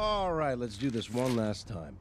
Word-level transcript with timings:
All 0.00 0.32
right, 0.32 0.58
let's 0.58 0.78
do 0.78 0.88
this 0.88 1.10
one 1.12 1.36
last 1.36 1.68
time. 1.68 1.98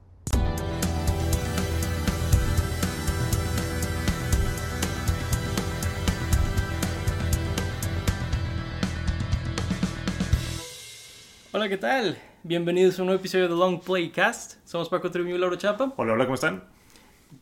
Hola, 11.52 11.68
¿qué 11.68 11.78
tal? 11.78 12.18
Bienvenidos 12.44 13.00
a 13.00 13.02
un 13.02 13.08
nuevo 13.08 13.20
episodio 13.20 13.48
de 13.48 13.56
Long 13.56 13.80
Playcast. 13.82 14.56
Somos 14.66 14.90
Paco 14.90 15.10
Tribuño 15.12 15.36
y 15.36 15.40
Laura 15.40 15.58
Chapa. 15.58 15.94
Hola, 15.98 16.14
hola, 16.14 16.26
¿cómo 16.26 16.36
están? 16.36 16.64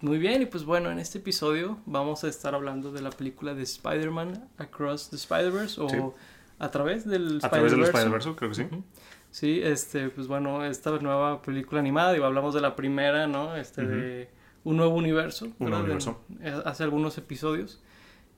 Muy 0.01 0.17
bien, 0.17 0.41
y 0.41 0.45
pues 0.45 0.63
bueno, 0.65 0.91
en 0.91 0.99
este 0.99 1.19
episodio 1.19 1.79
vamos 1.85 2.23
a 2.23 2.27
estar 2.29 2.55
hablando 2.55 2.91
de 2.91 3.01
la 3.01 3.09
película 3.09 3.53
de 3.53 3.63
Spider-Man 3.63 4.49
Across 4.57 5.09
the 5.09 5.15
Spider-Verse 5.17 5.81
o 5.81 5.89
Sí. 5.89 5.97
a 6.59 6.71
través 6.71 7.05
del 7.05 7.39
A 7.41 7.49
través 7.49 7.71
del 7.71 7.83
Spider-Verse. 7.83 8.29
Spider-Verse, 8.29 8.35
creo 8.35 8.49
que 8.49 8.55
sí. 8.55 8.67
Sí, 9.39 9.61
este, 9.63 10.09
pues 10.09 10.27
bueno, 10.27 10.65
esta 10.65 10.89
nueva 10.97 11.43
película 11.43 11.79
animada, 11.79 12.11
digo, 12.11 12.25
hablamos 12.25 12.55
de 12.55 12.61
la 12.61 12.75
primera, 12.75 13.27
¿no? 13.27 13.55
Este, 13.55 13.85
de 13.85 14.29
un 14.63 14.77
nuevo 14.77 14.95
universo. 14.95 15.45
Un 15.59 15.69
nuevo 15.69 15.83
universo. 15.83 16.21
En- 16.39 16.47
eh, 16.47 16.61
hace 16.65 16.83
algunos 16.83 17.19
episodios. 17.19 17.79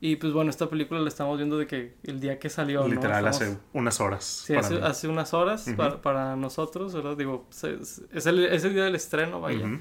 Y 0.01 0.17
pues 0.17 0.33
bueno, 0.33 0.49
esta 0.49 0.69
película 0.69 0.99
la 0.99 1.07
estamos 1.07 1.37
viendo 1.37 1.57
de 1.57 1.67
que 1.67 1.93
el 2.03 2.19
día 2.19 2.37
que 2.37 2.49
salió, 2.49 2.81
¿no? 2.81 2.87
Literal, 2.89 3.25
Estamos- 3.27 3.41
hace 3.53 3.57
unas 3.71 4.01
horas. 4.01 4.25
Sí, 4.25 4.55
hace, 4.55 4.75
hace 4.81 5.07
unas 5.07 5.33
horas 5.33 5.67
Ujú. 5.67 5.77
para, 5.77 6.01
para 6.01 6.35
nosotros, 6.35 6.93
¿verdad? 6.93 7.15
Digo, 7.15 7.47
es, 7.49 8.01
es 8.11 8.25
el, 8.25 8.43
es 8.45 8.65
el 8.65 8.73
día 8.73 8.83
del 8.83 8.95
estreno, 8.95 9.39
vaya. 9.39 9.65
Ujú. 9.65 9.77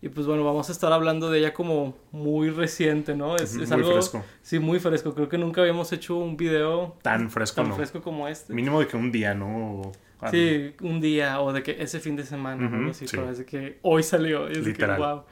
Y 0.00 0.08
pues 0.08 0.26
bueno, 0.26 0.42
vamos 0.42 0.70
a 0.70 0.72
estar 0.72 0.90
hablando 0.92 1.30
de 1.30 1.38
ella 1.40 1.52
como 1.52 1.94
muy 2.12 2.48
reciente, 2.48 3.14
¿no? 3.14 3.36
Es, 3.36 3.54
es 3.56 3.68
muy 3.68 3.78
algo... 3.80 3.92
fresco. 3.92 4.24
Sí, 4.40 4.58
muy 4.58 4.80
fresco. 4.80 5.14
Creo 5.14 5.28
que 5.28 5.36
nunca 5.36 5.60
habíamos 5.60 5.92
hecho 5.92 6.16
un 6.16 6.36
video 6.38 6.96
Tan 7.02 7.30
fresco, 7.30 7.56
tan 7.60 7.68
no. 7.68 7.76
fresco 7.76 8.00
como 8.02 8.26
este. 8.26 8.54
Mínimo 8.54 8.80
de 8.80 8.86
que 8.88 8.96
un 8.96 9.12
día, 9.12 9.34
¿no? 9.34 9.92
Sí, 10.30 10.74
un 10.82 11.00
día 11.00 11.40
o 11.40 11.52
de 11.52 11.62
que 11.62 11.82
ese 11.82 11.98
fin 12.00 12.16
de 12.16 12.24
semana, 12.24 12.66
Ujú, 12.66 12.76
¿no? 12.76 12.90
Así, 12.90 13.06
sí. 13.08 13.16
de 13.16 13.44
que 13.44 13.78
hoy 13.82 14.02
salió. 14.02 14.46
Es 14.48 14.58
de 14.58 14.62
que, 14.62 14.68
Literal. 14.70 14.98
wow. 14.98 15.22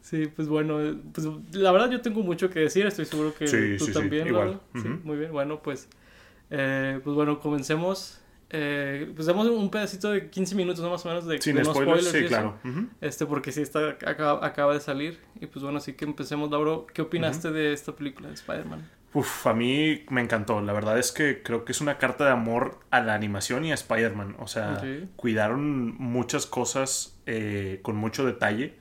Sí, 0.00 0.26
pues 0.34 0.48
bueno, 0.48 0.78
pues 1.12 1.26
la 1.52 1.70
verdad 1.72 1.90
yo 1.90 2.00
tengo 2.00 2.22
mucho 2.22 2.48
que 2.48 2.60
decir, 2.60 2.86
estoy 2.86 3.04
seguro 3.04 3.34
que 3.34 3.46
Sí, 3.46 3.76
tú 3.78 3.86
sí, 3.86 3.92
sí, 3.92 3.98
también, 3.98 4.26
igual. 4.26 4.46
Lalo. 4.52 4.60
Sí, 4.74 4.88
Ujú. 4.88 5.00
muy 5.04 5.16
bien, 5.18 5.32
bueno, 5.32 5.60
pues, 5.62 5.88
eh, 6.50 7.00
pues 7.04 7.14
bueno, 7.14 7.40
comencemos. 7.40 8.20
Eh, 8.50 9.12
pues 9.14 9.26
damos 9.26 9.46
un 9.46 9.70
pedacito 9.70 10.10
de 10.10 10.30
15 10.30 10.54
minutos 10.54 10.82
¿no? 10.82 10.88
más 10.88 11.04
o 11.04 11.08
menos 11.08 11.26
de, 11.26 11.38
Sin 11.42 11.54
de 11.56 11.64
spoilers, 11.66 12.06
y 12.14 12.20
sí, 12.20 12.24
claro. 12.24 12.58
Ujú. 12.64 12.86
Este, 13.02 13.26
porque 13.26 13.52
sí, 13.52 13.60
está, 13.60 13.90
acaba, 14.06 14.46
acaba 14.46 14.72
de 14.72 14.80
salir. 14.80 15.18
Y 15.38 15.46
pues 15.46 15.62
bueno, 15.62 15.76
así 15.76 15.92
que 15.92 16.06
empecemos, 16.06 16.50
Lauro. 16.50 16.86
¿Qué 16.94 17.02
opinaste 17.02 17.50
de 17.50 17.74
esta 17.74 17.94
película 17.94 18.28
de 18.28 18.34
Spider-Man? 18.34 18.88
Uf, 19.14 19.46
a 19.46 19.54
mí 19.54 20.04
me 20.10 20.20
encantó. 20.20 20.60
La 20.60 20.72
verdad 20.72 20.98
es 20.98 21.12
que 21.12 21.42
creo 21.42 21.64
que 21.64 21.72
es 21.72 21.80
una 21.80 21.96
carta 21.98 22.24
de 22.26 22.30
amor 22.30 22.78
a 22.90 23.00
la 23.00 23.14
animación 23.14 23.64
y 23.64 23.72
a 23.72 23.74
Spider-Man. 23.74 24.36
O 24.38 24.46
sea, 24.46 24.74
cuidaron 25.16 25.96
muchas 25.96 26.46
cosas 26.46 27.18
eh, 27.26 27.80
con 27.82 27.96
mucho 27.96 28.26
detalle. 28.26 28.76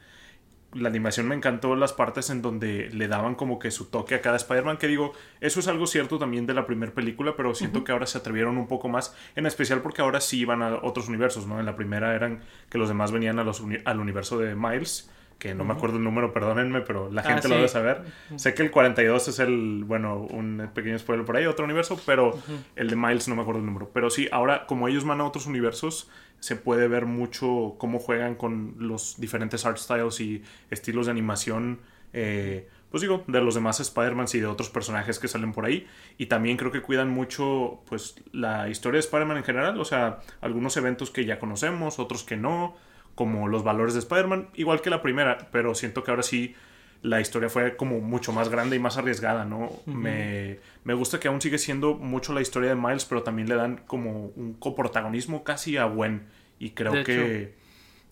La 0.73 0.89
animación 0.89 1.29
me 1.29 1.33
encantó 1.33 1.77
las 1.77 1.93
partes 1.93 2.29
en 2.29 2.41
donde 2.41 2.89
le 2.91 3.07
daban 3.07 3.35
como 3.35 3.57
que 3.57 3.71
su 3.71 3.85
toque 3.85 4.15
a 4.15 4.21
cada 4.21 4.35
Spider-Man, 4.35 4.77
que 4.77 4.87
digo, 4.87 5.13
eso 5.39 5.61
es 5.61 5.67
algo 5.69 5.87
cierto 5.87 6.19
también 6.19 6.45
de 6.45 6.53
la 6.53 6.67
primera 6.67 6.93
película, 6.93 7.35
pero 7.37 7.55
siento 7.55 7.85
que 7.85 7.93
ahora 7.93 8.05
se 8.05 8.17
atrevieron 8.17 8.57
un 8.57 8.67
poco 8.67 8.89
más, 8.89 9.15
en 9.37 9.45
especial 9.45 9.81
porque 9.81 10.01
ahora 10.01 10.19
sí 10.19 10.39
iban 10.41 10.61
a 10.61 10.75
otros 10.83 11.07
universos, 11.07 11.47
¿no? 11.47 11.61
En 11.61 11.65
la 11.65 11.77
primera 11.77 12.13
eran 12.13 12.41
que 12.69 12.77
los 12.77 12.89
demás 12.89 13.13
venían 13.13 13.39
a 13.39 13.45
los 13.45 13.61
uni- 13.61 13.79
al 13.85 14.01
universo 14.01 14.37
de 14.39 14.55
Miles, 14.55 15.09
que 15.37 15.53
no 15.53 15.63
me 15.63 15.73
acuerdo 15.73 15.97
el 15.97 16.03
número, 16.03 16.33
perdónenme, 16.33 16.81
pero 16.81 17.11
la 17.11 17.21
Ah, 17.21 17.25
gente 17.25 17.47
lo 17.47 17.53
sí. 17.53 17.57
debe 17.57 17.67
saber. 17.67 18.01
Sé 18.37 18.53
que 18.55 18.63
el 18.63 18.71
42 18.71 19.27
es 19.27 19.39
el, 19.39 19.83
bueno, 19.85 20.17
un 20.17 20.69
pequeño 20.73 20.97
spoiler 20.97 21.25
por 21.25 21.37
ahí, 21.37 21.45
otro 21.45 21.63
universo, 21.65 21.99
pero 22.05 22.37
el 22.75 22.89
de 22.89 22.95
Miles 22.95 23.27
no 23.27 23.35
me 23.35 23.41
acuerdo 23.43 23.59
el 23.59 23.65
número. 23.67 23.91
Pero 23.93 24.09
sí, 24.09 24.27
ahora 24.31 24.65
como 24.65 24.87
ellos 24.87 25.05
van 25.05 25.21
a 25.21 25.25
otros 25.25 25.45
universos, 25.45 26.09
se 26.39 26.55
puede 26.55 26.87
ver 26.87 27.05
mucho 27.05 27.75
cómo 27.77 27.99
juegan 27.99 28.35
con 28.35 28.75
los 28.79 29.19
diferentes 29.19 29.65
art 29.65 29.77
styles 29.77 30.19
y 30.21 30.43
estilos 30.71 31.05
de 31.05 31.11
animación, 31.11 31.79
eh, 32.13 32.67
pues 32.89 33.01
digo, 33.01 33.23
de 33.27 33.41
los 33.41 33.53
demás 33.53 33.79
Spider-Man 33.79 34.27
y 34.33 34.39
de 34.39 34.47
otros 34.47 34.69
personajes 34.69 35.19
que 35.19 35.27
salen 35.27 35.51
por 35.51 35.65
ahí. 35.65 35.85
Y 36.17 36.27
también 36.27 36.57
creo 36.57 36.71
que 36.71 36.81
cuidan 36.81 37.09
mucho, 37.09 37.81
pues, 37.87 38.15
la 38.31 38.69
historia 38.69 38.97
de 38.97 39.01
Spider-Man 39.01 39.37
en 39.37 39.43
general, 39.43 39.79
o 39.79 39.85
sea, 39.85 40.19
algunos 40.41 40.77
eventos 40.77 41.11
que 41.11 41.25
ya 41.25 41.37
conocemos, 41.37 41.99
otros 41.99 42.23
que 42.23 42.37
no, 42.37 42.75
como 43.17 43.49
los 43.49 43.63
valores 43.63 43.93
de 43.95 43.99
Spider-Man, 43.99 44.49
igual 44.53 44.79
que 44.81 44.89
la 44.89 45.01
primera, 45.01 45.49
pero 45.51 45.75
siento 45.75 46.03
que 46.03 46.11
ahora 46.11 46.23
sí 46.23 46.55
la 47.01 47.19
historia 47.19 47.49
fue 47.49 47.75
como 47.75 47.99
mucho 47.99 48.31
más 48.31 48.47
grande 48.49 48.75
y 48.75 48.79
más 48.79 48.97
arriesgada, 48.97 49.43
¿no? 49.43 49.69
me, 49.85 50.59
me 50.85 50.93
gusta 50.93 51.19
que 51.19 51.27
aún 51.27 51.41
sigue 51.41 51.57
siendo 51.57 51.95
mucho 51.95 52.31
la 52.33 52.41
historia 52.41 52.69
de 52.69 52.75
Miles, 52.75 53.05
pero 53.05 53.21
también 53.23 53.49
le 53.49 53.55
dan 53.55 53.81
como 53.87 54.27
un 54.35 54.53
coprotagonismo 54.53 55.43
casi 55.43 55.77
a 55.77 55.85
Gwen. 55.85 56.27
Y 56.59 56.71
creo 56.71 56.93
De 56.93 57.03
que 57.03 57.53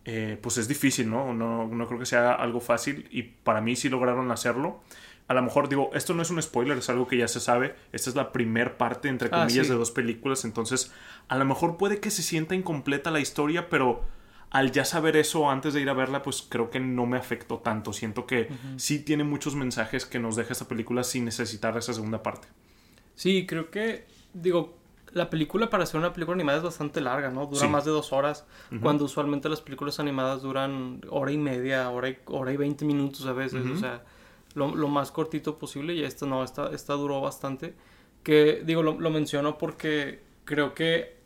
eh, 0.05 0.38
pues 0.41 0.57
es 0.57 0.67
difícil, 0.67 1.09
¿no? 1.09 1.33
¿no? 1.33 1.67
No 1.67 1.87
creo 1.87 1.99
que 1.99 2.05
sea 2.05 2.33
algo 2.33 2.59
fácil 2.59 3.07
y 3.11 3.23
para 3.23 3.61
mí 3.61 3.75
sí 3.75 3.89
lograron 3.89 4.31
hacerlo. 4.31 4.81
A 5.27 5.33
lo 5.33 5.41
mejor 5.41 5.67
digo, 5.69 5.89
esto 5.95 6.13
no 6.13 6.22
es 6.22 6.29
un 6.29 6.39
spoiler, 6.39 6.77
es 6.77 6.87
algo 6.89 7.07
que 7.07 7.17
ya 7.17 7.27
se 7.27 7.39
sabe. 7.39 7.73
Esta 7.91 8.11
es 8.11 8.16
la 8.16 8.31
primer 8.31 8.77
parte, 8.77 9.07
entre 9.07 9.29
Ah, 9.31 9.39
comillas, 9.41 9.66
sí. 9.66 9.72
de 9.73 9.79
dos 9.79 9.89
películas. 9.89 10.45
Entonces, 10.45 10.93
a 11.27 11.37
lo 11.39 11.45
mejor 11.45 11.77
puede 11.77 11.99
que 11.99 12.11
se 12.11 12.22
sienta 12.22 12.53
incompleta 12.53 13.09
la 13.09 13.19
historia, 13.19 13.67
pero 13.67 14.03
al 14.55 14.71
ya 14.71 14.85
saber 14.85 15.17
eso 15.17 15.49
antes 15.49 15.73
de 15.73 15.81
ir 15.81 15.89
a 15.89 15.93
verla, 15.93 16.21
pues 16.23 16.45
creo 16.47 16.69
que 16.69 16.79
no 16.79 17.05
me 17.05 17.17
afectó 17.17 17.57
tanto. 17.59 17.91
Siento 17.91 18.25
que 18.25 18.47
sí 18.77 18.99
tiene 18.99 19.23
muchos 19.25 19.53
mensajes 19.55 20.05
que 20.05 20.17
nos 20.17 20.38
deja 20.38 20.53
esta 20.53 20.67
película 20.67 21.03
sin 21.03 21.25
necesitar 21.25 21.77
esa 21.77 21.93
segunda 21.93 22.23
parte. 22.23 22.47
Sí, 23.16 23.45
creo 23.45 23.69
que, 23.69 24.05
digo, 24.33 24.77
la 25.11 25.29
película 25.29 25.69
para 25.69 25.85
ser 25.85 25.99
una 25.99 26.13
película 26.13 26.35
animada 26.35 26.59
es 26.59 26.63
bastante 26.63 27.01
larga, 27.01 27.29
¿no? 27.31 27.47
Dura 27.47 27.61
Sí. 27.61 27.67
más 27.67 27.83
de 27.83 27.91
dos 27.91 28.13
horas, 28.13 28.45
cuando 28.81 29.03
usualmente 29.05 29.49
las 29.49 29.59
películas 29.61 29.99
animadas 29.99 30.41
duran 30.41 31.01
hora 31.09 31.31
y 31.33 31.37
media, 31.37 31.89
hora 31.89 32.09
y, 32.09 32.17
hora 32.27 32.53
y 32.53 32.57
20 32.57 32.85
minutos 32.85 33.25
a 33.25 33.33
veces, 33.33 33.66
o 33.67 33.75
sea, 33.77 34.03
lo, 34.53 34.73
lo 34.73 34.87
más 34.87 35.11
cortito 35.11 35.57
posible 35.57 35.93
y 35.95 36.03
esta 36.03 36.25
no, 36.25 36.43
esta, 36.45 36.69
esta 36.73 36.93
duró 36.93 37.19
bastante. 37.19 37.73
Que, 38.23 38.63
digo, 38.66 38.83
lo, 38.83 38.99
lo 38.99 39.09
menciono 39.09 39.57
porque 39.57 40.22
creo 40.45 40.73
que 40.73 41.17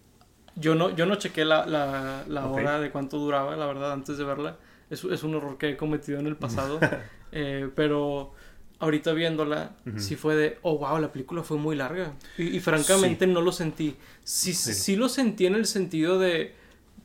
yo 0.59 0.75
no, 0.75 0.89
yo 0.95 1.05
no 1.05 1.15
chequé 1.15 1.45
la, 1.45 1.65
la, 1.65 2.23
la 2.27 2.45
Ok. 2.47 2.57
hora 2.57 2.79
de 2.79 2.91
cuánto 2.91 3.17
duraba, 3.17 3.55
la 3.55 3.65
verdad, 3.65 3.91
antes 3.93 4.17
de 4.17 4.23
verla. 4.23 4.57
Es, 4.89 5.03
es 5.03 5.23
un 5.23 5.35
error 5.35 5.57
que 5.57 5.69
he 5.69 5.77
cometido 5.77 6.19
en 6.19 6.27
el 6.27 6.35
pasado. 6.35 6.79
Eh, 7.31 7.69
pero 7.75 8.33
ahorita 8.79 9.13
viéndola, 9.13 9.73
sí 9.97 10.15
fue 10.15 10.35
de, 10.35 10.57
oh, 10.63 10.79
wow, 10.79 10.97
la 10.97 11.11
película 11.11 11.43
fue 11.43 11.57
muy 11.57 11.75
larga. 11.75 12.13
Y, 12.39 12.57
y 12.57 12.59
francamente 12.59 13.27
no 13.27 13.41
lo 13.41 13.51
sentí. 13.51 13.95
Sí, 14.23 14.51
sí. 14.51 14.73
Sí. 14.73 14.95
lo 14.95 15.09
sentí 15.09 15.45
en 15.45 15.53
el 15.53 15.67
sentido 15.67 16.17
de, 16.17 16.55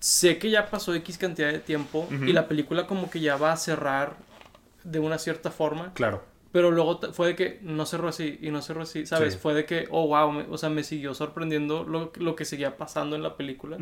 sé 0.01 0.39
que 0.39 0.49
ya 0.49 0.71
pasó 0.71 0.95
X 0.95 1.19
cantidad 1.19 1.53
de 1.53 1.59
tiempo 1.59 2.09
Ujú. 2.11 2.25
y 2.25 2.33
la 2.33 2.49
película 2.49 2.87
como 2.87 3.11
que 3.11 3.21
ya 3.21 3.37
va 3.37 3.53
a 3.53 3.59
cerrar 3.59 4.15
de 4.83 4.99
una 4.99 5.19
cierta 5.19 5.51
forma. 5.51 5.93
Claro. 5.93 6.25
Pero 6.55 6.71
luego 6.71 7.01
fue 7.13 7.27
de 7.27 7.35
que 7.35 7.59
no 7.63 7.85
cerró 7.85 8.07
así 8.07 8.39
y 8.41 8.53
no 8.53 8.63
cerró 8.63 8.83
así, 8.83 9.07
¿sabes? 9.07 9.33
Sí. 9.35 9.41
Fue 9.43 9.55
de 9.55 9.65
que, 9.67 9.89
oh, 9.91 10.07
wow, 10.07 10.31
me- 10.31 10.47
o 10.49 10.57
sea, 10.57 10.71
me 10.71 10.85
siguió 10.85 11.13
sorprendiendo 11.13 11.83
lo, 11.83 12.13
lo 12.15 12.37
que 12.37 12.45
seguía 12.45 12.77
pasando 12.77 13.17
en 13.17 13.25
la 13.25 13.37
película. 13.37 13.77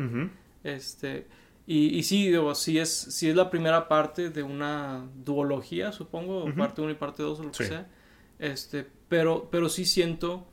Este, 0.63 1.27
y, 1.67 1.95
y 1.97 2.01
sí, 2.01 2.29
digo, 2.29 2.55
sí 2.55 2.79
es, 2.79 2.89
sí 2.89 3.29
es 3.29 3.35
la 3.35 3.51
primera 3.51 3.87
parte 3.87 4.31
de 4.31 4.41
una 4.41 5.05
duología, 5.23 5.91
supongo, 5.91 6.51
parte 6.55 6.81
1 6.81 6.89
y 6.91 6.95
parte 6.95 7.21
2 7.21 7.39
o 7.39 7.43
lo 7.43 7.51
que 7.51 7.63
Sí. 7.63 7.69
sea. 7.69 7.87
Este, 8.39 8.87
pero, 9.07 9.49
pero 9.51 9.69
sí 9.69 9.85
siento 9.85 10.47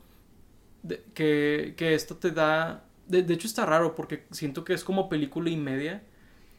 de- 0.83 1.03
que, 1.15 1.73
que 1.75 1.95
esto 1.95 2.17
te 2.17 2.29
da. 2.29 2.85
De, 3.07 3.23
de 3.23 3.33
hecho, 3.33 3.47
está 3.47 3.65
raro 3.65 3.95
porque 3.95 4.25
siento 4.29 4.63
que 4.63 4.73
es 4.73 4.83
como 4.83 5.09
película 5.09 5.49
y 5.49 5.57
media. 5.57 6.03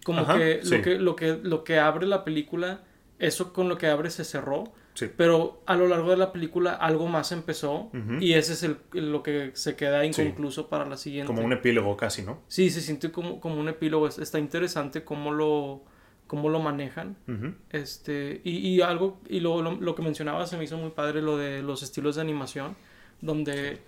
Como 0.05 0.23
Ajá, 0.23 0.37
que, 0.37 0.61
sí. 0.65 0.75
lo 0.77 0.83
que 0.83 0.99
lo 0.99 1.15
que 1.17 1.39
lo 1.41 1.62
que 1.65 1.79
abre 1.79 2.06
la 2.09 2.25
película, 2.25 2.83
eso 3.21 3.53
con 3.53 3.69
lo 3.69 3.79
que 3.79 3.87
abre 3.87 4.11
se 4.11 4.25
cerró. 4.25 4.65
Sí. 4.94 5.08
Pero 5.16 5.62
a 5.66 5.75
lo 5.75 5.88
largo 5.88 6.10
de 6.10 6.16
la 6.19 6.32
película 6.32 6.75
algo 6.75 7.06
más 7.08 7.32
empezó 7.32 7.91
Ujú. 7.94 8.19
y 8.20 8.34
ese 8.34 8.53
es 8.53 8.62
el, 8.62 8.76
lo 8.92 9.22
que 9.22 9.50
se 9.54 9.75
queda 9.75 10.04
inconcluso 10.04 10.69
para 10.69 10.84
la 10.84 10.97
siguiente. 10.98 11.32
Como 11.32 11.42
un 11.44 11.53
epílogo 11.54 11.97
casi, 11.97 12.22
¿no? 12.22 12.41
Sí, 12.48 12.69
se 12.70 12.80
siente 12.82 13.10
como, 13.10 13.40
como 13.40 13.58
un 13.58 13.69
epílogo. 13.69 14.06
Es- 14.06 14.19
Está 14.19 14.38
interesante 14.38 15.02
cómo 15.02 15.32
lo, 15.32 15.82
cómo 16.26 16.50
lo 16.50 16.61
manejan. 16.61 17.17
Ujú. 17.26 17.55
Este, 17.70 18.43
y, 18.44 18.58
y 18.69 18.81
algo, 18.82 19.19
y 19.28 19.40
lo, 19.40 19.62
lo, 19.62 19.72
lo 19.72 19.94
que 19.94 20.02
mencionaba 20.02 20.46
se 20.46 20.58
me 20.58 20.64
hizo 20.64 20.76
muy 20.76 20.90
padre, 20.90 21.22
lo 21.22 21.38
de 21.38 21.62
los 21.62 21.82
estilos 21.82 22.17
de 22.17 22.20
animación, 22.20 22.76
donde 23.22 23.78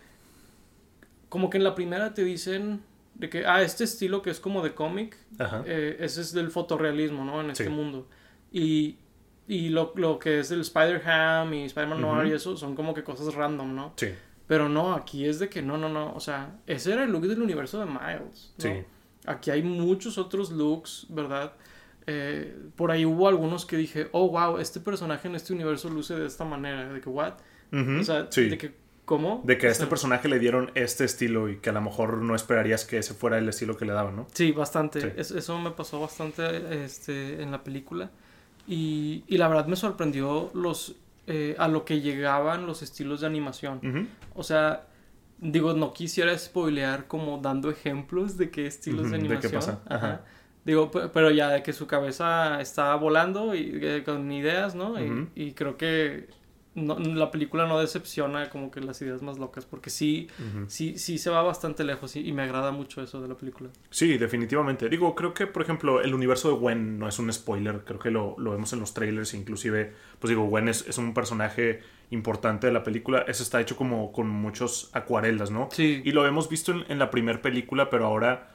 como 1.28 1.50
que 1.50 1.58
en 1.58 1.64
la 1.64 1.74
primera 1.74 2.14
te 2.14 2.24
dicen 2.24 2.80
de 3.14 3.28
que, 3.28 3.44
ah, 3.46 3.62
este 3.62 3.84
estilo 3.84 4.22
que 4.22 4.30
es 4.30 4.40
como 4.40 4.62
de 4.62 4.74
cómic, 4.74 5.16
eh, 5.66 5.96
ese 6.00 6.20
es 6.20 6.32
del 6.32 6.50
fotorrealismo, 6.50 7.24
¿no? 7.24 7.40
En 7.40 7.50
este 7.50 7.64
Sí. 7.64 7.70
mundo. 7.70 8.08
Y, 8.52 8.96
y 9.46 9.68
lo, 9.68 9.92
lo 9.96 10.18
que 10.18 10.40
es 10.40 10.50
el 10.50 10.60
Spider-Ham 10.60 11.52
y 11.54 11.64
Spider-Man 11.64 12.00
Noir 12.00 12.26
y 12.28 12.32
eso 12.32 12.56
son 12.56 12.74
como 12.74 12.94
que 12.94 13.02
cosas 13.04 13.34
random, 13.34 13.74
¿no? 13.74 13.92
Sí. 13.96 14.08
Pero 14.46 14.68
no, 14.68 14.94
aquí 14.94 15.26
es 15.26 15.38
de 15.38 15.48
que 15.48 15.62
no, 15.62 15.78
no, 15.78 15.88
no. 15.88 16.12
O 16.14 16.20
sea, 16.20 16.56
ese 16.66 16.92
era 16.92 17.04
el 17.04 17.10
look 17.12 17.26
del 17.26 17.40
universo 17.42 17.78
de 17.80 17.86
Miles. 17.86 18.52
¿no? 18.58 18.62
Sí. 18.64 18.70
Aquí 19.26 19.50
hay 19.50 19.62
muchos 19.62 20.18
otros 20.18 20.50
looks, 20.52 21.06
¿verdad? 21.08 21.52
Eh, 22.06 22.54
por 22.76 22.90
ahí 22.90 23.06
hubo 23.06 23.26
algunos 23.28 23.64
que 23.64 23.76
dije, 23.78 24.08
oh, 24.12 24.28
wow, 24.28 24.58
este 24.58 24.80
personaje 24.80 25.28
en 25.28 25.34
este 25.34 25.54
universo 25.54 25.88
luce 25.88 26.14
de 26.14 26.26
esta 26.26 26.44
manera. 26.44 26.92
De 26.92 27.00
que, 27.00 27.08
what? 27.08 27.34
Ujú. 27.72 28.00
O 28.00 28.04
sea, 28.04 28.26
sí. 28.30 28.48
de 28.50 28.58
que 28.58 28.84
¿Cómo? 29.06 29.42
De 29.44 29.58
que 29.58 29.66
a 29.66 29.68
O 29.68 29.72
este 29.72 29.82
sea, 29.84 29.90
personaje 29.90 30.28
le 30.28 30.38
dieron 30.38 30.70
este 30.74 31.04
estilo 31.04 31.50
y 31.50 31.58
que 31.58 31.68
a 31.68 31.74
lo 31.74 31.82
mejor 31.82 32.22
no 32.22 32.34
esperarías 32.34 32.86
que 32.86 32.96
ese 32.96 33.12
fuera 33.12 33.36
el 33.36 33.46
estilo 33.50 33.76
que 33.76 33.84
le 33.84 33.92
daban, 33.92 34.16
¿no? 34.16 34.26
Sí, 34.32 34.52
bastante. 34.52 35.00
Sí. 35.02 35.08
Es- 35.16 35.30
eso 35.30 35.58
me 35.58 35.70
pasó 35.72 36.00
bastante 36.00 36.82
este, 36.84 37.42
en 37.42 37.50
la 37.50 37.62
película. 37.62 38.10
Y, 38.66 39.24
y 39.28 39.36
la 39.38 39.48
verdad 39.48 39.66
me 39.66 39.76
sorprendió 39.76 40.50
los 40.54 40.96
eh, 41.26 41.54
a 41.58 41.68
lo 41.68 41.84
que 41.84 42.00
llegaban 42.00 42.66
los 42.66 42.82
estilos 42.82 43.20
de 43.20 43.26
animación. 43.26 44.08
O 44.34 44.42
sea, 44.42 44.86
digo, 45.38 45.72
no 45.74 45.92
quisiera 45.92 46.36
spoilear 46.36 47.06
como 47.06 47.38
dando 47.38 47.70
ejemplos 47.70 48.36
de 48.36 48.50
qué 48.50 48.66
estilos 48.66 49.10
de 49.10 49.18
de 49.18 49.22
qué 49.22 49.26
animación. 49.26 49.52
pasa, 49.60 49.80
ajá. 49.88 50.24
Digo, 50.64 50.90
pe- 50.90 51.08
pero 51.12 51.30
ya 51.30 51.48
de 51.50 51.62
que 51.62 51.72
su 51.74 51.86
cabeza 51.86 52.60
está 52.60 52.94
volando 52.96 53.54
y 53.54 53.78
eh, 53.82 54.02
con 54.04 54.30
ideas, 54.32 54.74
¿no? 54.74 54.94
Y, 55.34 55.52
creo 55.52 55.76
que 55.76 56.28
no- 56.74 56.98
la 56.98 57.30
película 57.30 57.66
no 57.66 57.78
decepciona 57.78 58.50
como 58.50 58.70
que 58.70 58.80
las 58.80 59.00
ideas 59.02 59.22
más 59.22 59.38
locas, 59.38 59.64
porque 59.64 59.90
sí, 59.90 60.28
sí, 60.66 60.98
sí 60.98 61.18
se 61.18 61.30
va 61.30 61.42
bastante 61.42 61.84
lejos 61.84 62.16
y, 62.16 62.26
y 62.28 62.32
me 62.32 62.42
agrada 62.42 62.72
mucho 62.72 63.02
eso 63.02 63.20
de 63.20 63.28
la 63.28 63.34
película. 63.36 63.70
Sí, 63.90 64.18
definitivamente. 64.18 64.88
Digo, 64.88 65.14
creo 65.14 65.34
que, 65.34 65.46
por 65.46 65.62
ejemplo, 65.62 66.00
el 66.00 66.14
universo 66.14 66.48
de 66.50 66.56
Gwen 66.56 66.98
no 66.98 67.08
es 67.08 67.18
un 67.18 67.32
spoiler. 67.32 67.84
Creo 67.84 67.98
que 67.98 68.10
lo, 68.10 68.34
lo 68.38 68.50
vemos 68.52 68.72
en 68.72 68.80
los 68.80 68.92
trailers. 68.94 69.34
Inclusive, 69.34 69.92
pues 70.18 70.28
digo, 70.28 70.44
Gwen 70.46 70.68
es, 70.68 70.86
es 70.88 70.98
un 70.98 71.14
personaje 71.14 71.80
importante 72.10 72.66
de 72.66 72.72
la 72.72 72.82
película. 72.82 73.24
Ese 73.28 73.42
está 73.42 73.60
hecho 73.60 73.76
como 73.76 74.12
con 74.12 74.28
muchos 74.28 74.90
acuarelas, 74.92 75.50
¿no? 75.50 75.68
Sí. 75.72 76.02
Y 76.04 76.12
lo 76.12 76.26
hemos 76.26 76.48
visto 76.48 76.72
en, 76.72 76.84
en 76.88 76.98
la 76.98 77.10
primera 77.10 77.40
película, 77.42 77.90
pero 77.90 78.06
ahora... 78.06 78.50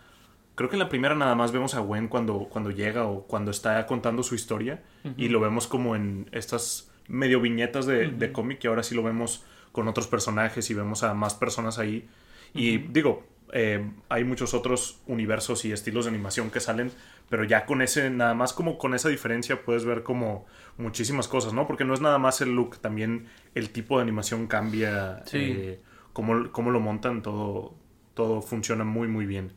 Creo 0.55 0.69
que 0.69 0.75
en 0.75 0.81
la 0.81 0.89
primera 0.89 1.15
nada 1.15 1.35
más 1.35 1.53
vemos 1.53 1.73
a 1.73 1.79
Gwen 1.79 2.09
cuando, 2.09 2.49
cuando 2.49 2.69
llega 2.69 3.05
o 3.05 3.23
cuando 3.23 3.49
está 3.49 3.85
contando 3.85 4.23
su 4.23 4.35
historia. 4.35 4.83
Y 5.15 5.29
lo 5.29 5.39
vemos 5.39 5.67
como 5.67 5.95
en 5.95 6.27
estas 6.33 6.88
medio 7.09 7.41
viñetas 7.41 7.85
de, 7.85 8.07
de 8.11 8.31
cómic. 8.31 8.63
Y 8.63 8.67
ahora 8.67 8.83
sí 8.83 8.95
lo 8.95 9.03
vemos 9.03 9.43
con 9.73 9.87
otros 9.87 10.07
personajes 10.07 10.69
y 10.69 10.73
vemos 10.73 11.03
a 11.03 11.13
más 11.13 11.33
personas 11.33 11.77
ahí. 11.79 12.07
Y 12.53 12.77
digo, 12.77 13.23
eh, 13.51 13.91
hay 14.09 14.23
muchos 14.23 14.53
otros 14.53 15.01
universos 15.07 15.65
y 15.65 15.71
estilos 15.71 16.05
de 16.05 16.09
animación 16.09 16.49
que 16.51 16.59
salen, 16.59 16.91
pero 17.29 17.43
ya 17.43 17.65
con 17.65 17.81
ese, 17.81 18.09
nada 18.09 18.33
más 18.33 18.53
como 18.53 18.77
con 18.77 18.93
esa 18.93 19.09
diferencia 19.09 19.63
puedes 19.63 19.85
ver 19.85 20.03
como 20.03 20.45
muchísimas 20.77 21.27
cosas, 21.27 21.53
¿no? 21.53 21.67
Porque 21.67 21.83
no 21.83 21.93
es 21.93 22.01
nada 22.01 22.17
más 22.17 22.41
el 22.41 22.55
look, 22.55 22.77
también 22.79 23.25
el 23.55 23.69
tipo 23.71 23.97
de 23.97 24.03
animación 24.03 24.47
cambia, 24.47 25.23
Sí. 25.25 25.37
eh, 25.39 25.79
cómo, 26.13 26.51
cómo 26.51 26.71
lo 26.71 26.79
montan, 26.79 27.21
todo, 27.21 27.73
todo 28.13 28.41
funciona 28.41 28.83
muy, 28.83 29.07
muy 29.07 29.25
bien. 29.25 29.51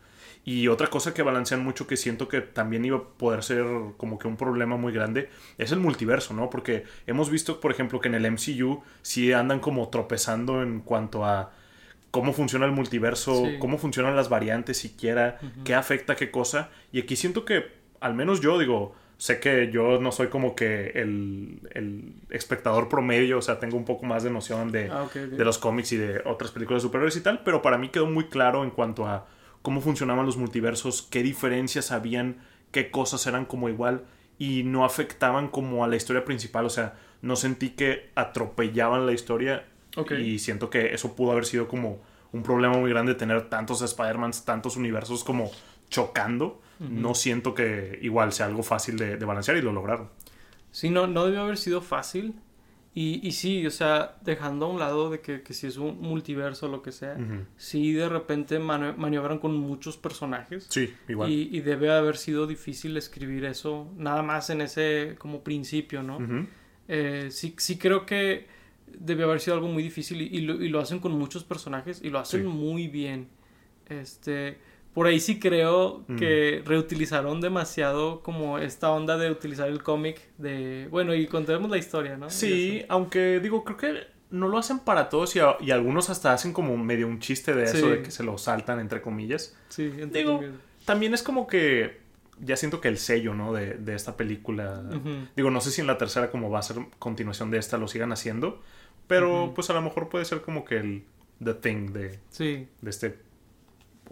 Y 0.44 0.66
otra 0.68 0.88
cosa 0.88 1.14
que 1.14 1.22
balancean 1.22 1.62
mucho 1.62 1.86
que 1.86 1.96
siento 1.96 2.26
que 2.26 2.40
también 2.40 2.84
iba 2.84 2.96
a 2.96 3.02
poder 3.02 3.44
ser 3.44 3.64
como 3.96 4.18
que 4.18 4.26
un 4.26 4.36
problema 4.36 4.76
muy 4.76 4.92
grande 4.92 5.28
es 5.56 5.70
el 5.70 5.78
multiverso, 5.78 6.34
¿no? 6.34 6.50
Porque 6.50 6.84
hemos 7.06 7.30
visto, 7.30 7.60
por 7.60 7.70
ejemplo, 7.70 8.00
que 8.00 8.08
en 8.08 8.16
el 8.16 8.26
MCU 8.30 8.82
sí 9.02 9.32
andan 9.32 9.60
como 9.60 9.88
tropezando 9.88 10.62
en 10.62 10.80
cuanto 10.80 11.24
a 11.24 11.52
cómo 12.10 12.32
funciona 12.32 12.66
el 12.66 12.72
multiverso, 12.72 13.46
Sí. 13.46 13.56
cómo 13.60 13.78
funcionan 13.78 14.16
las 14.16 14.28
variantes 14.28 14.78
siquiera, 14.78 15.38
qué 15.64 15.74
afecta 15.74 16.16
qué 16.16 16.30
cosa. 16.32 16.70
Y 16.90 17.00
aquí 17.00 17.14
siento 17.16 17.44
que, 17.44 17.66
al 18.00 18.14
menos 18.14 18.40
yo 18.40 18.58
digo, 18.58 18.94
sé 19.18 19.38
que 19.38 19.70
yo 19.70 20.00
no 20.00 20.10
soy 20.10 20.26
como 20.26 20.56
que 20.56 20.90
el, 20.96 21.60
el 21.72 22.14
espectador 22.30 22.88
promedio, 22.88 23.38
o 23.38 23.42
sea, 23.42 23.60
tengo 23.60 23.76
un 23.76 23.84
poco 23.84 24.04
más 24.06 24.24
de 24.24 24.30
noción 24.30 24.72
de, 24.72 24.90
Ah, 24.90 25.06
de 25.14 25.44
los 25.44 25.58
cómics 25.58 25.92
y 25.92 25.96
de 25.98 26.20
otras 26.24 26.50
películas 26.50 26.82
de 26.82 26.88
superhéroes 26.88 27.16
y 27.16 27.20
tal, 27.20 27.42
pero 27.44 27.62
para 27.62 27.78
mí 27.78 27.90
quedó 27.90 28.06
muy 28.06 28.24
claro 28.24 28.64
en 28.64 28.70
cuanto 28.70 29.06
a 29.06 29.26
cómo 29.62 29.80
funcionaban 29.80 30.26
los 30.26 30.36
multiversos, 30.36 31.02
qué 31.02 31.22
diferencias 31.22 31.92
habían, 31.92 32.38
qué 32.70 32.90
cosas 32.90 33.26
eran 33.26 33.44
como 33.44 33.68
igual 33.68 34.04
y 34.38 34.64
no 34.64 34.84
afectaban 34.84 35.48
como 35.48 35.84
a 35.84 35.88
la 35.88 35.96
historia 35.96 36.24
principal, 36.24 36.66
o 36.66 36.70
sea, 36.70 36.94
no 37.20 37.36
sentí 37.36 37.70
que 37.70 38.10
atropellaban 38.14 39.06
la 39.06 39.12
historia 39.12 39.64
y 40.18 40.38
siento 40.38 40.70
que 40.70 40.94
eso 40.94 41.14
pudo 41.14 41.32
haber 41.32 41.44
sido 41.44 41.68
como 41.68 42.00
un 42.32 42.42
problema 42.42 42.76
muy 42.76 42.90
grande 42.90 43.14
tener 43.14 43.48
tantos 43.48 43.82
Spider-Mans, 43.82 44.44
tantos 44.44 44.76
universos 44.76 45.22
como 45.22 45.50
chocando. 45.90 46.60
No 46.80 47.14
siento 47.14 47.54
que 47.54 48.00
igual 48.02 48.32
sea 48.32 48.46
algo 48.46 48.64
fácil 48.64 48.96
de, 48.96 49.16
de 49.16 49.24
balancear 49.24 49.56
y 49.56 49.62
lo 49.62 49.72
lograron. 49.72 50.08
Sí, 50.72 50.90
no, 50.90 51.06
no 51.06 51.26
debió 51.26 51.42
haber 51.42 51.56
sido 51.56 51.80
fácil. 51.80 52.34
Y, 52.94 53.26
y 53.26 53.32
sí, 53.32 53.66
o 53.66 53.70
sea, 53.70 54.16
dejando 54.22 54.66
a 54.66 54.68
un 54.68 54.78
lado 54.78 55.08
de 55.08 55.20
que, 55.20 55.40
que 55.42 55.54
si 55.54 55.66
es 55.66 55.78
un 55.78 55.98
multiverso 56.00 56.66
o 56.66 56.68
lo 56.68 56.82
que 56.82 56.92
sea, 56.92 57.16
sí 57.56 57.92
de 57.92 58.06
repente 58.08 58.58
mani- 58.58 58.94
maniobran 58.98 59.38
con 59.38 59.56
muchos 59.56 59.96
personajes. 59.96 60.66
Sí, 60.68 60.92
igual. 61.08 61.30
Y, 61.30 61.48
y 61.56 61.60
debe 61.60 61.90
haber 61.90 62.18
sido 62.18 62.46
difícil 62.46 62.94
escribir 62.98 63.46
eso, 63.46 63.90
nada 63.96 64.22
más 64.22 64.50
en 64.50 64.60
ese 64.60 65.14
como 65.18 65.42
principio, 65.42 66.02
¿no? 66.02 66.18
Eh, 66.88 67.28
sí, 67.30 67.54
sí 67.56 67.78
creo 67.78 68.04
que 68.04 68.46
debe 68.86 69.24
haber 69.24 69.40
sido 69.40 69.56
algo 69.56 69.68
muy 69.68 69.82
difícil 69.82 70.20
y, 70.20 70.26
y 70.26 70.40
lo, 70.42 70.62
y 70.62 70.68
lo 70.68 70.78
hacen 70.78 70.98
con 70.98 71.12
muchos 71.12 71.44
personajes 71.44 72.02
y 72.02 72.10
lo 72.10 72.18
hacen 72.18 72.42
Sí. 72.42 72.46
muy 72.46 72.88
bien. 72.88 73.28
Este, 73.88 74.58
por 74.94 75.06
ahí 75.06 75.20
sí 75.20 75.38
creo 75.38 76.04
Mm. 76.08 76.16
que 76.16 76.62
reutilizaron 76.64 77.40
demasiado 77.40 78.20
como 78.22 78.58
esta 78.58 78.90
onda 78.90 79.16
de 79.16 79.30
utilizar 79.30 79.68
el 79.68 79.82
cómic 79.82 80.20
de, 80.38 80.88
bueno, 80.90 81.14
y 81.14 81.26
contemos 81.26 81.70
la 81.70 81.78
historia, 81.78 82.16
¿no? 82.16 82.28
Sí, 82.30 82.84
aunque 82.88 83.40
digo, 83.40 83.64
creo 83.64 83.76
que 83.76 84.12
no 84.30 84.48
lo 84.48 84.58
hacen 84.58 84.78
para 84.78 85.08
todos 85.08 85.34
y, 85.36 85.40
a- 85.40 85.56
y 85.60 85.70
algunos 85.70 86.08
hasta 86.10 86.32
hacen 86.32 86.52
como 86.52 86.76
medio 86.76 87.06
un 87.06 87.18
chiste 87.20 87.54
de 87.54 87.64
eso, 87.64 87.88
de 87.90 88.02
que 88.02 88.10
se 88.10 88.22
lo 88.24 88.38
saltan, 88.38 88.80
entre 88.80 89.02
comillas. 89.02 89.56
Sí, 89.68 89.90
entre 89.98 90.20
Digo, 90.20 90.36
comillas. 90.36 90.56
también 90.84 91.12
es 91.14 91.22
como 91.22 91.46
que 91.46 92.00
ya 92.40 92.56
siento 92.56 92.80
que 92.80 92.88
el 92.88 92.96
sello, 92.98 93.34
¿no? 93.34 93.52
De, 93.52 93.74
de 93.74 93.94
esta 93.94 94.16
película. 94.16 94.82
Digo, 95.36 95.50
no 95.50 95.60
sé 95.60 95.70
si 95.70 95.80
en 95.82 95.86
la 95.86 95.96
tercera, 95.98 96.30
como 96.30 96.50
va 96.50 96.58
a 96.60 96.62
ser 96.62 96.76
continuación 96.98 97.50
de 97.50 97.58
esta, 97.58 97.76
lo 97.78 97.88
sigan 97.88 98.10
haciendo. 98.12 98.60
Pero 99.06 99.52
pues 99.54 99.68
a 99.70 99.74
lo 99.74 99.82
mejor 99.82 100.08
puede 100.08 100.24
ser 100.24 100.40
como 100.40 100.64
que 100.64 100.76
el 100.78 101.04
The 101.44 101.54
Thing 101.54 101.92
de, 101.92 102.18
Sí, 102.30 102.68
de 102.80 102.90
este 102.90 103.18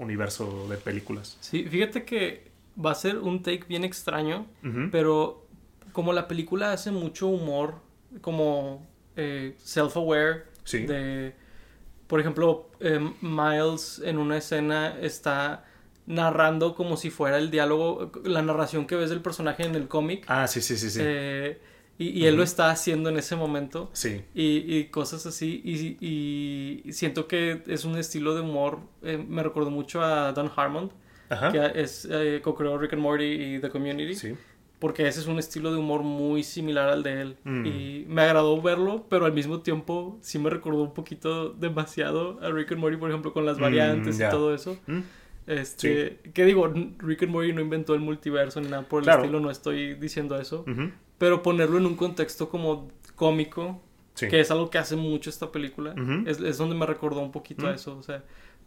universo 0.00 0.66
de 0.68 0.76
películas. 0.76 1.36
sí, 1.40 1.64
fíjate 1.64 2.04
que 2.04 2.50
va 2.84 2.90
a 2.92 2.94
ser 2.94 3.18
un 3.18 3.42
take 3.42 3.64
bien 3.68 3.84
extraño, 3.84 4.46
pero 4.90 5.46
como 5.92 6.12
la 6.12 6.26
película 6.28 6.72
hace 6.72 6.90
mucho 6.90 7.26
humor, 7.28 7.74
como 8.20 8.86
eh, 9.16 9.56
self-aware, 9.62 10.44
Sí. 10.64 10.86
de, 10.86 11.34
por 12.06 12.20
ejemplo, 12.20 12.70
eh, 12.80 13.00
Miles 13.20 14.00
en 14.04 14.18
una 14.18 14.36
escena 14.36 14.96
está 15.00 15.64
narrando 16.06 16.74
como 16.74 16.96
si 16.96 17.10
fuera 17.10 17.38
el 17.38 17.50
diálogo, 17.50 18.10
la 18.24 18.42
narración 18.42 18.86
que 18.86 18.96
ves 18.96 19.10
del 19.10 19.20
personaje 19.20 19.64
en 19.64 19.74
el 19.74 19.86
cómic, 19.88 20.24
Ah, 20.28 20.46
sí, 20.48 20.60
sí, 20.60 20.76
sí, 20.76 20.90
sí. 20.90 21.00
eh, 21.02 21.60
y, 22.00 22.08
y 22.20 22.26
él 22.26 22.34
lo 22.36 22.42
está 22.42 22.70
haciendo 22.70 23.08
en 23.10 23.16
ese 23.18 23.36
momento. 23.36 23.90
sí. 23.92 24.22
Y, 24.34 24.64
y 24.76 24.84
cosas 24.86 25.26
así. 25.26 25.60
Y, 25.64 25.96
y 26.88 26.92
siento 26.92 27.26
que 27.28 27.62
es 27.66 27.84
un 27.84 27.96
estilo 27.98 28.34
de 28.34 28.40
humor. 28.40 28.78
eh, 29.02 29.16
me 29.28 29.42
recordó 29.42 29.70
mucho 29.70 30.02
a 30.02 30.32
Don 30.32 30.50
Harmon, 30.56 30.90
Ajá. 31.28 31.52
que 31.52 31.80
es 31.80 32.08
eh, 32.10 32.40
co-creó 32.42 32.78
Rick 32.78 32.94
and 32.94 33.02
Morty 33.02 33.24
y 33.24 33.58
The 33.60 33.68
Community. 33.70 34.14
Sí. 34.14 34.34
Porque 34.78 35.06
ese 35.06 35.20
es 35.20 35.26
un 35.26 35.38
estilo 35.38 35.70
de 35.72 35.78
humor 35.78 36.02
muy 36.02 36.42
similar 36.42 36.88
al 36.88 37.02
de 37.02 37.20
él. 37.20 37.36
Mm. 37.44 37.66
Y 37.66 38.04
me 38.08 38.22
agradó 38.22 38.62
verlo, 38.62 39.04
pero 39.10 39.26
al 39.26 39.32
mismo 39.34 39.60
tiempo 39.60 40.16
sí 40.22 40.38
me 40.38 40.48
recordó 40.48 40.82
un 40.82 40.94
poquito 40.94 41.50
demasiado 41.50 42.38
a 42.40 42.48
Rick 42.50 42.72
and 42.72 42.80
Morty, 42.80 42.96
por 42.96 43.10
ejemplo, 43.10 43.34
con 43.34 43.44
las 43.44 43.58
Mm, 43.58 43.60
variantes 43.60 44.16
ya. 44.16 44.28
y 44.28 44.30
todo 44.30 44.54
eso. 44.54 44.78
Mm. 44.86 45.00
Este, 45.46 46.18
que 46.32 46.44
digo, 46.44 46.72
Rick 46.98 47.24
and 47.24 47.32
Morty 47.32 47.52
no 47.52 47.60
inventó 47.60 47.94
el 47.94 48.00
multiverso 48.00 48.60
ni 48.60 48.68
nada 48.68 48.82
por 48.84 49.00
el 49.00 49.04
Claro. 49.04 49.22
estilo, 49.22 49.40
no 49.40 49.50
estoy 49.50 49.94
diciendo 49.94 50.40
eso. 50.40 50.64
Ujú. 50.66 50.90
Pero 51.20 51.42
ponerlo 51.42 51.78
en 51.78 51.86
un 51.86 51.94
contexto 51.94 52.48
como 52.48 52.88
cómico, 53.14 53.80
Sí. 54.14 54.26
que 54.28 54.40
es 54.40 54.50
algo 54.50 54.70
que 54.70 54.78
hace 54.78 54.96
mucho 54.96 55.30
esta 55.30 55.52
película, 55.52 55.92
Ujú. 55.92 56.24
es, 56.28 56.40
es 56.40 56.58
donde 56.58 56.74
me 56.74 56.84
recordó 56.86 57.20
un 57.20 57.30
poquito 57.30 57.66
a 57.66 57.70
Ujú. 57.70 57.74
eso, 57.76 57.96
o 57.96 58.02
sea, 58.02 58.24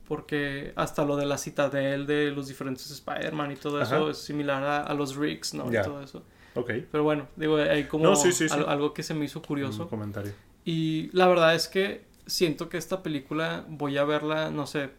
porque 0.07 0.73
hasta 0.75 1.03
lo 1.05 1.15
de 1.15 1.25
la 1.25 1.37
citadel 1.37 2.05
de 2.05 2.31
los 2.31 2.47
diferentes 2.47 2.89
Spider-Man 2.91 3.51
y 3.51 3.55
todo 3.55 3.81
eso 3.81 3.95
Ajá. 3.95 4.11
es 4.11 4.17
similar 4.19 4.63
a, 4.63 4.83
a 4.83 4.93
los 4.93 5.15
Ricks, 5.15 5.53
¿no? 5.53 5.69
Ya. 5.71 5.81
Y 5.81 5.83
todo 5.83 6.01
eso. 6.01 6.23
Ok. 6.55 6.71
Pero 6.91 7.03
bueno, 7.03 7.27
digo, 7.35 7.57
hay 7.57 7.85
como 7.85 8.03
No, 8.05 8.15
sí, 8.15 8.31
sí, 8.31 8.47
sí. 8.47 8.53
al- 8.55 8.69
algo 8.69 8.93
que 8.93 9.01
se 9.03 9.13
me 9.13 9.25
hizo 9.25 9.39
Un 9.39 9.45
curioso. 9.45 9.87
comentario. 9.87 10.31
Y 10.65 11.09
la 11.13 11.27
verdad 11.27 11.55
es 11.55 11.67
que 11.67 12.03
siento 12.25 12.69
que 12.69 12.77
esta 12.77 13.03
película 13.03 13.65
voy 13.67 13.97
a 13.97 14.03
verla, 14.05 14.49
no 14.49 14.65
sé, 14.65 14.89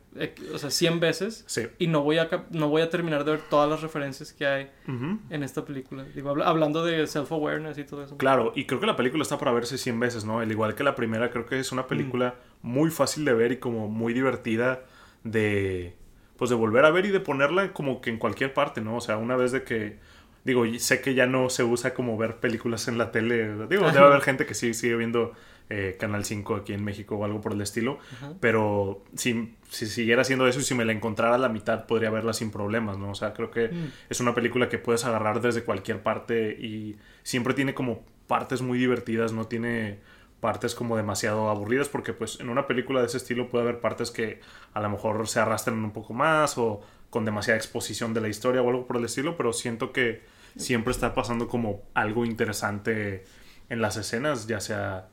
o 0.52 0.59
sea, 0.59 0.71
100 0.71 1.00
veces 1.00 1.45
Sí. 1.47 1.62
y 1.78 1.87
no 1.87 2.02
voy 2.02 2.19
a 2.19 2.28
no 2.50 2.69
voy 2.69 2.83
a 2.83 2.90
terminar 2.90 3.25
de 3.25 3.33
ver 3.33 3.40
todas 3.49 3.69
las 3.71 3.81
referencias 3.83 4.33
que 4.33 4.47
hay 4.47 4.71
en 4.87 5.43
esta 5.43 5.64
película. 5.64 6.04
Digo, 6.14 6.31
habla- 6.31 6.47
hablando 6.47 6.85
de 6.85 7.07
self-awareness 7.07 7.78
y 7.78 7.85
todo 7.85 8.04
eso. 8.04 8.16
Claro, 8.19 8.52
y 8.54 8.66
creo 8.66 8.78
que 8.81 8.87
la 8.87 8.97
película 8.97 9.23
está 9.23 9.38
para 9.38 9.52
verse 9.52 9.78
100 9.78 9.99
veces, 10.00 10.25
¿no? 10.25 10.40
Al 10.40 10.50
igual 10.50 10.75
que 10.75 10.85
la 10.85 10.95
primera, 10.95 11.31
creo 11.31 11.47
que 11.47 11.59
es 11.59 11.73
una 11.73 11.87
película 11.87 12.35
muy 12.62 12.90
fácil 12.90 13.25
de 13.25 13.33
ver 13.35 13.52
y 13.52 13.57
como 13.59 13.88
muy 13.88 14.12
divertida 14.12 14.83
de, 15.25 15.97
pues 16.37 16.50
de 16.50 16.57
volver 16.57 16.85
a 16.85 16.90
ver 16.90 17.07
y 17.07 17.11
de 17.11 17.21
ponerla 17.21 17.73
como 17.73 18.00
que 18.00 18.11
en 18.11 18.19
cualquier 18.19 18.52
parte, 18.54 18.81
¿no? 18.81 18.97
O 18.97 19.00
sea, 19.00 19.16
una 19.16 19.37
vez 19.37 19.52
de 19.52 19.64
que, 19.64 19.99
digo, 20.44 20.64
sé 20.78 21.00
que 21.00 21.14
ya 21.14 21.26
no 21.26 21.48
se 21.50 21.64
usa 21.64 21.94
como 21.94 22.16
ver 22.16 22.36
películas 22.36 22.86
en 22.88 22.98
la 22.98 23.10
tele, 23.12 23.66
digo, 23.68 23.90
debe 23.90 24.04
haber 24.06 24.20
gente 24.20 24.46
que 24.46 24.54
sí 24.54 24.74
sigue 24.74 24.96
viendo 24.96 25.32
eh, 25.70 25.96
Canal 25.98 26.24
5 26.26 26.56
aquí 26.56 26.74
en 26.74 26.84
México 26.84 27.16
o 27.16 27.24
algo 27.24 27.40
por 27.40 27.52
el 27.54 27.60
estilo, 27.62 27.98
Ajá. 28.16 28.34
pero 28.40 29.02
si, 29.16 29.54
si 29.70 29.86
siguiera 29.86 30.20
haciendo 30.22 30.46
eso 30.46 30.60
y 30.60 30.62
si 30.62 30.74
me 30.74 30.84
la 30.84 30.92
encontrara 30.92 31.36
a 31.36 31.38
la 31.38 31.48
mitad 31.48 31.86
podría 31.86 32.10
verla 32.10 32.34
sin 32.34 32.50
problemas, 32.50 32.98
¿no? 32.98 33.10
O 33.10 33.14
sea, 33.14 33.32
creo 33.32 33.50
que 33.50 33.68
Mm. 33.68 33.90
es 34.10 34.20
una 34.20 34.34
película 34.34 34.68
que 34.68 34.76
puedes 34.78 35.04
agarrar 35.06 35.40
desde 35.40 35.64
cualquier 35.64 36.02
parte 36.02 36.50
y 36.60 36.96
siempre 37.22 37.54
tiene 37.54 37.72
como 37.72 38.02
partes 38.26 38.60
muy 38.60 38.78
divertidas, 38.78 39.32
no 39.32 39.46
tiene 39.46 39.98
partes 40.40 40.74
como 40.74 40.98
demasiado 40.98 41.48
aburridas 41.48 41.88
porque 41.88 42.12
pues 42.12 42.38
en 42.40 42.50
una 42.50 42.66
película 42.66 43.00
de 43.00 43.06
ese 43.06 43.16
estilo 43.16 43.48
puede 43.48 43.64
haber 43.64 43.80
partes 43.80 44.10
que 44.10 44.40
a 44.74 44.80
lo 44.82 44.90
mejor 44.90 45.26
se 45.26 45.40
arrastran 45.40 45.82
un 45.82 45.92
poco 45.92 46.12
más 46.12 46.58
o 46.58 46.82
con 47.08 47.24
demasiada 47.24 47.56
exposición 47.56 48.12
de 48.12 48.20
la 48.20 48.28
historia 48.28 48.60
o 48.60 48.68
algo 48.68 48.86
por 48.86 48.98
el 48.98 49.04
estilo, 49.06 49.38
pero 49.38 49.54
siento 49.54 49.92
que 49.92 50.20
siempre 50.56 50.92
está 50.92 51.14
pasando 51.14 51.49
como 51.49 51.82
algo 51.94 52.25
interesante 52.25 53.25
en 53.68 53.80
las 53.80 53.96
escenas, 53.96 54.46
ya 54.46 54.61
sea 54.61 55.08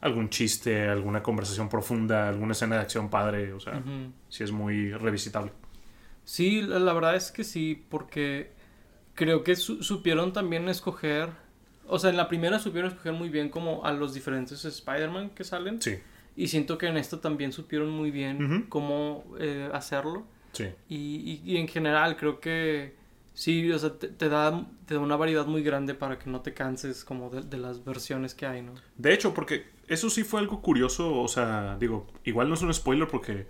algún 0.00 0.30
chiste, 0.30 0.88
alguna 0.88 1.22
conversación 1.22 1.68
profunda, 1.68 2.28
alguna 2.28 2.52
escena 2.52 2.76
de 2.76 2.82
acción 2.82 3.10
padre, 3.10 3.52
o 3.52 3.60
sea, 3.60 3.82
sí 4.28 4.44
es 4.44 4.52
muy 4.52 4.92
revisitable. 4.92 5.52
Sí, 6.24 6.62
la, 6.62 6.92
verdad 6.92 7.16
es 7.16 7.30
que 7.30 7.44
sí, 7.44 7.84
porque 7.88 8.50
creo 9.14 9.44
que 9.44 9.56
supieron 9.56 10.32
también 10.32 10.68
escoger, 10.68 11.30
o 11.86 11.98
sea, 11.98 12.10
en 12.10 12.16
la 12.16 12.28
primera 12.28 12.58
supieron 12.58 12.90
escoger 12.90 13.12
muy 13.12 13.28
bien 13.28 13.48
como 13.48 13.84
a 13.84 13.92
los 13.92 14.14
diferentes 14.14 14.64
Spider-Man 14.64 15.30
que 15.30 15.44
salen. 15.44 15.80
Sí. 15.80 15.98
Y 16.36 16.48
siento 16.48 16.76
que 16.76 16.86
en 16.86 16.98
esta 16.98 17.20
también 17.20 17.52
supieron 17.52 17.90
muy 17.90 18.10
bien 18.10 18.66
cómo 18.68 19.24
eh, 19.38 19.70
hacerlo. 19.72 20.26
Sí. 20.52 20.66
Y, 20.88 21.40
y, 21.44 21.56
en 21.56 21.68
general 21.68 22.16
creo 22.16 22.40
que 22.40 22.94
sí, 23.36 23.70
o 23.70 23.78
sea, 23.78 23.92
te, 23.92 24.28
da, 24.28 24.66
te 24.86 24.94
da 24.94 25.00
una 25.00 25.16
variedad 25.16 25.46
muy 25.46 25.62
grande 25.62 25.94
para 25.94 26.18
que 26.18 26.30
no 26.30 26.40
te 26.40 26.54
canses 26.54 27.04
como 27.04 27.28
de, 27.28 27.42
de, 27.42 27.58
las 27.58 27.84
versiones 27.84 28.34
que 28.34 28.46
hay, 28.46 28.62
¿no? 28.62 28.72
De 28.96 29.12
hecho, 29.12 29.34
porque 29.34 29.66
eso 29.86 30.08
sí 30.08 30.24
fue 30.24 30.40
algo 30.40 30.62
curioso, 30.62 31.20
o 31.20 31.28
sea, 31.28 31.76
digo, 31.78 32.06
igual 32.24 32.48
no 32.48 32.54
es 32.54 32.62
un 32.62 32.72
spoiler 32.72 33.06
porque 33.06 33.46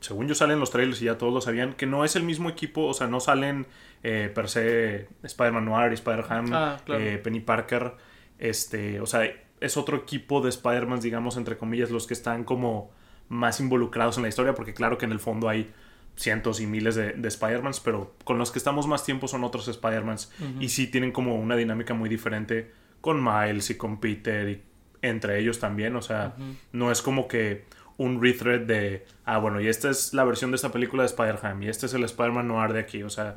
según 0.00 0.28
yo 0.28 0.34
salen 0.34 0.60
los 0.60 0.70
trailers 0.70 1.02
y 1.02 1.06
ya 1.06 1.18
todos 1.18 1.32
lo 1.32 1.40
sabían, 1.40 1.74
que 1.74 1.86
no 1.86 2.04
es 2.04 2.16
el 2.16 2.22
mismo 2.22 2.48
equipo, 2.48 2.86
o 2.86 2.94
sea, 2.94 3.06
no 3.06 3.20
salen 3.20 3.66
eh, 4.02 4.30
per 4.34 4.48
se 4.48 5.08
Spider-Man 5.22 5.64
Noir 5.64 5.92
Spider-Ham, 5.92 6.50
ah, 6.52 6.76
eh, 6.86 7.20
Penny 7.22 7.40
Parker, 7.40 7.94
este, 8.38 9.00
o 9.00 9.06
sea, 9.06 9.30
es 9.60 9.76
otro 9.76 9.98
equipo 9.98 10.40
de 10.40 10.48
Spider-Man, 10.48 11.00
digamos, 11.00 11.36
entre 11.36 11.58
comillas, 11.58 11.90
los 11.90 12.06
que 12.06 12.14
están 12.14 12.44
como 12.44 12.90
más 13.28 13.60
involucrados 13.60 14.16
en 14.16 14.22
la 14.22 14.28
historia, 14.28 14.54
porque 14.54 14.72
claro 14.72 14.96
que 14.96 15.04
en 15.04 15.12
el 15.12 15.20
fondo 15.20 15.48
hay 15.48 15.70
cientos 16.18 16.60
y 16.60 16.66
miles 16.66 16.96
de, 16.96 17.12
de 17.12 17.28
Spider-Mans, 17.28 17.80
pero 17.80 18.14
con 18.24 18.38
los 18.38 18.50
que 18.50 18.58
estamos 18.58 18.86
más 18.86 19.04
tiempo 19.04 19.28
son 19.28 19.44
otros 19.44 19.68
Spider-Mans. 19.68 20.32
Y 20.60 20.68
sí 20.68 20.88
tienen 20.88 21.12
como 21.12 21.36
una 21.36 21.56
dinámica 21.56 21.94
muy 21.94 22.08
diferente 22.08 22.72
con 23.00 23.22
Miles 23.22 23.70
y 23.70 23.76
con 23.76 24.00
Peter 24.00 24.48
y 24.48 24.62
entre 25.00 25.38
ellos 25.38 25.60
también, 25.60 25.94
o 25.94 26.02
sea, 26.02 26.34
no 26.72 26.90
es 26.90 27.02
como 27.02 27.28
que 27.28 27.64
un 27.96 28.22
rethread 28.22 28.60
de, 28.60 29.06
ah, 29.24 29.38
bueno, 29.38 29.60
y 29.60 29.68
esta 29.68 29.90
es 29.90 30.12
la 30.12 30.24
versión 30.24 30.50
de 30.50 30.56
esta 30.56 30.72
película 30.72 31.04
de 31.04 31.06
Spider-Man 31.06 31.62
y 31.62 31.68
este 31.68 31.86
es 31.86 31.94
el 31.94 32.02
Spider-Man 32.04 32.48
noir 32.48 32.72
de 32.72 32.80
aquí, 32.80 33.02
o 33.04 33.10
sea, 33.10 33.36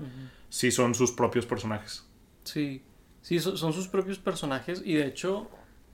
sí 0.49 0.71
son 0.71 0.95
sus 0.95 1.11
propios 1.11 1.45
personajes. 1.45 2.07
Sí, 2.43 2.83
sí, 3.21 3.39
son 3.39 3.73
sus 3.73 3.87
propios 3.87 4.17
personajes 4.17 4.81
y 4.83 4.95
de 4.95 5.05
hecho 5.05 5.49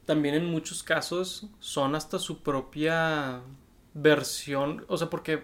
también 0.05 0.35
en 0.35 0.45
muchos 0.45 0.83
casos 0.83 1.49
son 1.59 1.95
hasta 1.95 2.17
su 2.17 2.41
propia 2.41 3.41
versión, 3.93 4.85
o 4.87 4.95
sea, 4.97 5.09
porque 5.09 5.43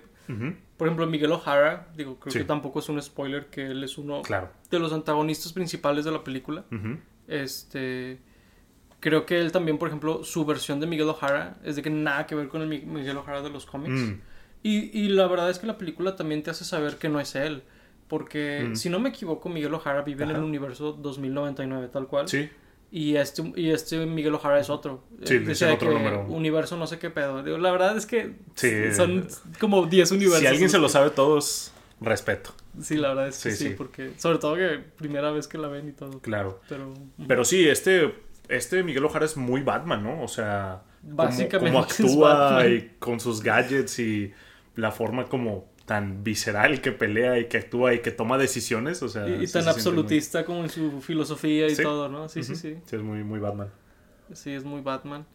por 0.77 0.87
ejemplo, 0.87 1.05
Miguel 1.07 1.31
O'Hara, 1.31 1.87
digo, 1.95 2.19
creo 2.19 2.33
que 2.33 2.43
tampoco 2.43 2.79
es 2.79 2.89
un 2.89 3.01
spoiler 3.01 3.47
que 3.47 3.67
él 3.67 3.83
es 3.83 3.97
uno 3.97 4.21
de 4.69 4.79
los 4.79 4.91
antagonistas 4.93 5.53
principales 5.53 6.05
de 6.05 6.11
la 6.11 6.23
película. 6.23 6.65
Este. 7.27 8.19
Creo 8.99 9.25
que 9.25 9.39
él 9.39 9.51
también, 9.51 9.77
por 9.77 9.89
ejemplo, 9.89 10.23
su 10.23 10.45
versión 10.45 10.79
de 10.79 10.87
Miguel 10.87 11.09
O'Hara 11.09 11.57
es 11.65 11.75
de 11.75 11.81
que 11.81 11.89
nada 11.89 12.25
que 12.25 12.35
ver 12.35 12.47
con 12.47 12.61
el 12.61 12.67
Miguel 12.69 13.17
O'Hara 13.17 13.41
de 13.41 13.49
los 13.49 13.65
cómics. 13.65 13.99
Mm. 13.99 14.21
Y, 14.63 14.97
y, 14.97 15.09
la 15.09 15.27
verdad 15.27 15.49
es 15.49 15.59
que 15.59 15.67
la 15.67 15.77
película 15.77 16.15
también 16.15 16.41
te 16.41 16.51
hace 16.51 16.63
saber 16.63 16.95
que 16.95 17.09
no 17.09 17.19
es 17.19 17.35
él. 17.35 17.63
Porque, 18.07 18.69
mm. 18.69 18.75
si 18.77 18.89
no 18.89 18.99
me 19.01 19.09
equivoco, 19.09 19.49
Miguel 19.49 19.73
O'Hara 19.73 20.03
vive 20.03 20.23
en 20.23 20.29
el 20.29 20.41
universo 20.41 20.93
2099, 20.93 21.89
tal 21.89 22.07
cual. 22.07 22.29
Sí. 22.29 22.49
Y 22.95 23.15
este, 23.15 23.41
y 23.55 23.71
este 23.71 24.05
Miguel 24.05 24.35
O'Hara 24.35 24.59
es 24.59 24.69
otro. 24.69 25.03
Sí, 25.23 25.43
es 25.47 25.63
otro 25.63 25.91
número. 25.91 26.27
Universo 26.27 26.77
no 26.77 26.85
sé 26.85 26.99
qué 26.99 27.09
pedo. 27.09 27.41
la 27.41 27.71
verdad 27.71 27.97
es 27.97 28.05
que 28.05 28.35
son 28.95 29.27
como 29.59 29.87
10 29.87 30.11
universos. 30.11 30.41
Si 30.41 30.45
alguien 30.45 30.69
se 30.69 30.77
lo 30.77 30.87
sabe 30.87 31.09
todos, 31.09 31.71
respeto. 31.99 32.51
Sí, 32.79 32.97
la 32.97 33.07
verdad 33.09 33.29
es 33.29 33.41
que 33.41 33.49
sí, 33.53 33.69
porque 33.71 34.11
sobre 34.17 34.37
todo 34.37 34.55
que 34.57 34.77
primera 34.95 35.31
vez 35.31 35.47
que 35.47 35.57
la 35.57 35.69
ven 35.69 35.89
y 35.89 35.93
todo. 35.93 36.19
Claro. 36.19 36.61
Pero, 36.69 36.93
Pero 37.27 37.43
sí, 37.43 37.67
este, 37.67 38.13
este 38.47 38.83
Miguel 38.83 39.05
O'Hara 39.05 39.25
es 39.25 39.37
muy 39.37 39.63
Batman, 39.63 40.03
¿no? 40.03 40.21
O 40.21 40.27
sea, 40.27 40.83
Básicamente 41.01 41.71
como 41.71 41.79
actúa 41.79 42.67
y 42.67 42.91
con 42.99 43.19
sus 43.19 43.41
gadgets 43.41 43.97
y 43.97 44.31
la 44.75 44.91
forma 44.91 45.25
como 45.25 45.65
tan 45.85 46.23
visceral 46.23 46.81
que 46.81 46.91
pelea 46.91 47.39
y 47.39 47.47
que 47.47 47.57
actúa 47.57 47.93
y 47.93 47.99
que 47.99 48.11
toma 48.11 48.37
decisiones, 48.37 49.03
o 49.03 49.09
sea... 49.09 49.27
Y, 49.27 49.45
tan 49.47 49.67
absolutista 49.67 50.45
como 50.45 50.63
en 50.63 50.69
su 50.69 51.01
filosofía 51.01 51.67
y 51.67 51.75
todo, 51.75 52.09
¿no? 52.09 52.29
Sí, 52.29 52.43
sí, 52.43 52.55
sí. 52.55 52.77
Sí, 52.85 52.95
es 52.95 53.01
muy, 53.01 53.23
muy 53.23 53.39
Batman. 53.39 53.69
Sí, 54.33 54.51
es 54.51 54.63
muy 54.63 54.81
Batman. 54.81 55.25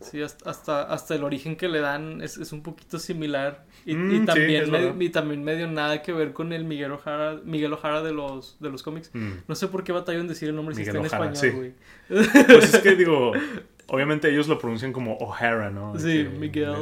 Sí, 0.00 0.20
hasta, 0.22 0.82
hasta 0.82 1.14
el 1.14 1.24
origen 1.24 1.56
que 1.56 1.68
le 1.68 1.80
dan 1.80 2.20
es, 2.20 2.52
un 2.52 2.62
poquito 2.62 2.98
similar. 2.98 3.64
Y, 3.86 3.94
mm, 3.94 4.26
también 4.26 5.00
y 5.00 5.08
también 5.10 5.44
medio 5.44 5.66
nada 5.68 6.02
que 6.02 6.12
ver 6.12 6.32
con 6.32 6.52
el 6.52 6.64
Miguel 6.64 6.92
Ojara, 6.92 7.40
Miguel 7.44 7.72
Ojara 7.72 8.02
de 8.02 8.12
los, 8.12 8.56
de 8.60 8.70
los 8.70 8.82
cómics. 8.82 9.10
Mm. 9.14 9.32
No 9.46 9.54
sé 9.54 9.68
por 9.68 9.84
qué 9.84 9.92
batalló 9.92 10.20
en 10.20 10.28
decir 10.28 10.48
el 10.48 10.56
nombre 10.56 10.74
si 10.74 10.82
está 10.82 10.98
en 10.98 11.04
español, 11.04 11.52
güey. 11.54 11.72
Pues 12.08 12.74
es 12.74 12.80
que 12.80 12.96
digo, 12.96 13.32
Obviamente 13.86 14.30
ellos 14.30 14.48
lo 14.48 14.58
pronuncian 14.58 14.92
como 14.92 15.16
O'Hara, 15.18 15.70
¿no? 15.70 15.98
Sí, 15.98 16.26
Miguel. 16.38 16.74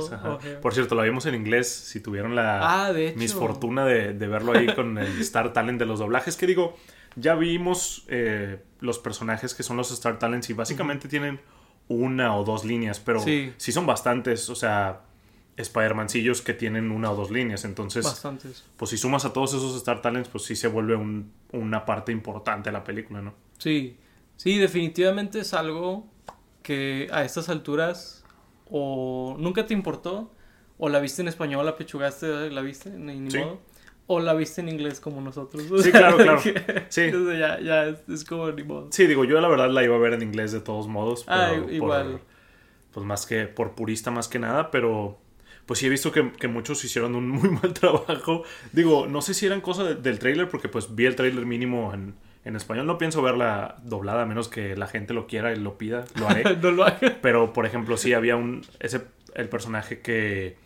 Por 0.61 0.75
cierto, 0.75 0.95
lo 0.95 1.03
vimos 1.03 1.27
en 1.27 1.35
inglés. 1.35 1.69
Si 1.69 2.01
tuvieron 2.01 2.37
la 2.37 2.87
ah, 2.87 2.93
misfortuna 3.17 3.85
de, 3.85 4.13
verlo 4.13 4.53
ahí 4.53 4.73
con 4.75 4.99
el 4.99 5.07
Star 5.21 5.53
Talent 5.53 5.79
de 5.79 5.87
los 5.87 5.99
doblajes, 5.99 6.37
que 6.37 6.47
digo, 6.47 6.77
ya 7.17 7.35
vimos 7.35 8.05
eh, 8.09 8.63
los 8.81 8.99
personajes 8.99 9.55
que 9.55 9.63
son 9.63 9.77
los 9.77 9.91
Star 9.91 10.19
Talents 10.19 10.49
y 10.51 10.53
básicamente 10.53 11.09
tienen 11.09 11.41
una 11.89 12.37
o 12.37 12.45
dos 12.45 12.65
líneas, 12.65 13.01
pero 13.01 13.21
sí, 13.21 13.53
son 13.59 13.87
bastantes, 13.87 14.49
o 14.49 14.55
sea, 14.55 15.03
Spider-Mancillos 15.57 16.41
que 16.41 16.55
tienen 16.55 16.91
una 16.91 17.11
o 17.11 17.17
dos 17.17 17.31
líneas. 17.31 17.65
Entonces, 17.65 18.05
bastantes. 18.05 18.65
pues 18.77 18.91
si 18.91 18.97
sumas 18.97 19.25
a 19.25 19.33
todos 19.33 19.55
esos 19.55 19.77
Star 19.77 20.01
Talents, 20.01 20.29
pues 20.29 20.45
sí 20.45 20.57
se 20.57 20.69
vuelve 20.69 20.97
una 21.53 21.85
parte 21.85 22.13
importante 22.13 22.71
de 22.71 22.73
la 22.73 22.85
película, 22.85 23.21
¿no? 23.21 23.35
Sí, 23.59 23.97
sí, 24.37 24.59
definitivamente 24.59 25.41
es 25.41 25.53
algo 25.53 26.07
que 26.63 27.09
a 27.13 27.25
estas 27.25 27.49
alturas 27.49 28.25
o 28.71 29.37
nunca 29.39 29.67
te 29.67 29.75
importó, 29.75 30.33
o 30.79 30.89
la 30.89 31.01
viste 31.01 31.23
en 31.23 31.29
español, 31.29 31.65
la 31.65 31.77
pechugaste, 31.77 32.51
la 32.51 32.63
viste, 32.63 32.91
ni, 32.91 33.21
modo, 33.21 33.61
o 34.07 34.21
la 34.21 34.35
viste 34.35 34.61
en 34.61 34.69
inglés 34.69 35.01
como 35.01 35.21
nosotros. 35.21 35.65
sí, 35.83 35.93
claro, 35.93 36.17
claro. 36.17 36.41
sí. 36.89 37.11
ya, 37.39 37.61
ya 37.61 37.87
es, 38.09 38.25
como 38.25 38.51
ni 38.51 38.65
modo. 38.65 38.89
Sí, 38.91 39.07
digo, 39.07 39.25
yo 39.25 39.41
la 39.41 39.49
verdad 39.49 39.71
la 39.71 39.85
iba 39.85 39.95
a 39.95 39.99
ver 39.99 40.15
en 40.15 40.23
inglés 40.23 40.53
de 40.53 40.61
todos 40.61 40.89
modos. 40.89 41.25
ah, 41.29 41.53
igual. 41.71 42.21
pues 42.93 43.07
más 43.07 43.27
que 43.27 43.47
por 43.47 43.75
purista 43.75 44.11
más 44.11 44.29
que 44.29 44.39
nada, 44.39 44.71
pero 44.71 45.19
pues 45.67 45.79
sí 45.79 45.87
he 45.87 45.91
visto 45.91 46.11
que, 46.11 46.33
que, 46.33 46.49
muchos 46.49 46.85
hicieron 46.85 47.15
un 47.15 47.29
muy 47.31 47.51
mal 47.51 47.73
trabajo. 47.75 48.43
Digo, 48.73 49.07
no 49.07 49.23
sé 49.23 49.35
si 49.35 49.47
eran 49.47 49.61
cosas 49.61 50.03
del 50.03 50.19
trailer, 50.19 50.49
porque 50.49 50.69
pues 50.69 50.95
vi 50.95 51.07
el 51.07 51.15
trailer 51.15 51.47
mínimo 51.47 51.93
en 51.95 52.15
en 52.45 52.57
español 52.57 52.87
no 52.87 52.99
pienso 52.99 53.23
verla 53.23 53.77
doblada 53.85 54.23
a 54.23 54.27
menos 54.27 54.49
que 54.49 54.77
la 54.77 54.89
gente 54.89 55.15
lo 55.15 55.27
quiera 55.27 55.53
y 55.53 55.57
lo 55.57 55.79
pida, 55.79 56.05
lo 56.19 56.29
haré. 56.29 56.57
no 56.63 56.71
lo 56.73 56.85
haga. 56.85 57.19
Pero, 57.23 57.53
por 57.53 57.67
ejemplo, 57.67 57.97
sí 57.97 58.15
había 58.15 58.37
un... 58.37 58.63
Ese, 58.81 59.03
el 59.35 59.49
personaje 59.49 60.01
que 60.01 60.57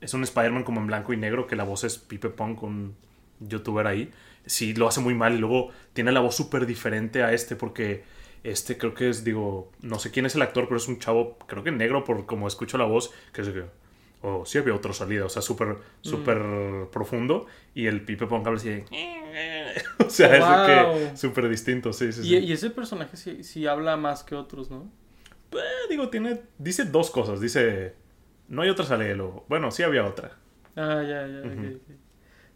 es 0.00 0.14
un 0.14 0.22
Spider-Man 0.22 0.64
como 0.64 0.80
en 0.80 0.86
blanco 0.86 1.12
y 1.12 1.16
negro, 1.16 1.46
que 1.46 1.56
la 1.56 1.64
voz 1.64 1.84
es 1.84 1.98
Pipe 1.98 2.28
Pong, 2.28 2.62
un 2.62 2.94
youtuber 3.40 3.86
ahí. 3.86 4.12
Sí, 4.46 4.74
lo 4.74 4.86
hace 4.86 5.00
muy 5.00 5.14
mal 5.14 5.34
y 5.34 5.38
luego 5.38 5.70
tiene 5.92 6.12
la 6.12 6.20
voz 6.20 6.36
súper 6.36 6.66
diferente 6.66 7.22
a 7.22 7.32
este 7.32 7.56
porque 7.56 8.04
este 8.44 8.76
creo 8.76 8.94
que 8.94 9.08
es, 9.08 9.24
digo, 9.24 9.72
no 9.80 9.98
sé 9.98 10.10
quién 10.10 10.26
es 10.26 10.34
el 10.34 10.42
actor, 10.42 10.64
pero 10.64 10.76
es 10.76 10.86
un 10.86 10.98
chavo, 10.98 11.38
creo 11.46 11.64
que 11.64 11.72
negro 11.72 12.04
por 12.04 12.26
como 12.26 12.46
escucho 12.46 12.76
la 12.76 12.84
voz, 12.84 13.10
que 13.32 13.40
es 13.40 13.48
que 13.48 13.64
o 14.20 14.46
sí 14.46 14.56
había 14.56 14.74
otro 14.74 14.92
salido, 14.94 15.26
o 15.26 15.28
sea, 15.28 15.42
súper, 15.42 15.68
mm. 15.68 15.78
súper 16.00 16.42
profundo. 16.90 17.46
Y 17.74 17.86
el 17.86 18.02
Pipe 18.02 18.26
Ponga 18.26 18.52
así 18.52 18.82
o 20.06 20.10
sea, 20.10 20.36
es 20.36 21.10
que 21.10 21.16
súper 21.16 21.48
distinto, 21.48 21.92
sí, 21.92 22.12
sí, 22.12 22.22
y, 22.22 22.38
Y 22.38 22.52
ese 22.52 22.70
personaje 22.70 23.16
sí, 23.16 23.42
sí, 23.42 23.66
habla 23.66 23.96
más 23.96 24.22
que 24.22 24.34
otros, 24.34 24.70
¿no? 24.70 24.90
Pues, 25.50 25.64
digo, 25.88 26.08
tiene, 26.08 26.42
dice 26.58 26.84
dos 26.84 27.10
cosas. 27.10 27.40
Dice, 27.40 27.94
no 28.48 28.62
hay 28.62 28.70
otra 28.70 28.84
salida. 28.84 29.16
Bueno, 29.48 29.70
sí 29.70 29.82
había 29.82 30.04
otra. 30.04 30.36
Ah, 30.76 31.02
ya, 31.02 31.26
ya, 31.26 31.42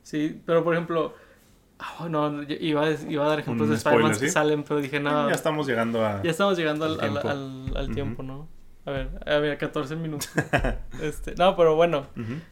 Sí, 0.02 0.42
pero 0.44 0.64
por 0.64 0.74
ejemplo... 0.74 1.14
Oh, 2.00 2.08
no, 2.08 2.42
iba, 2.42 2.90
iba 2.90 3.24
a 3.24 3.28
dar 3.28 3.38
ejemplos 3.38 3.68
de 3.68 3.76
Spider-Man 3.76 4.18
que 4.18 4.28
salen, 4.28 4.64
pero 4.64 4.80
dije, 4.80 4.98
no. 4.98 5.28
Ya 5.28 5.34
estamos 5.36 5.64
llegando 5.68 6.04
a. 6.04 6.20
Ya 6.24 6.32
estamos 6.32 6.58
llegando 6.58 6.86
al, 6.86 6.98
tiempo, 6.98 7.28
al, 7.28 7.94
tiempo 7.94 8.22
¿no? 8.24 8.48
A 8.88 8.90
ver, 8.90 9.10
a 9.26 9.38
ver, 9.38 9.58
14 9.58 9.96
minutos. 9.96 10.30
este, 11.02 11.34
no, 11.34 11.54
pero 11.56 11.76
bueno. 11.76 12.06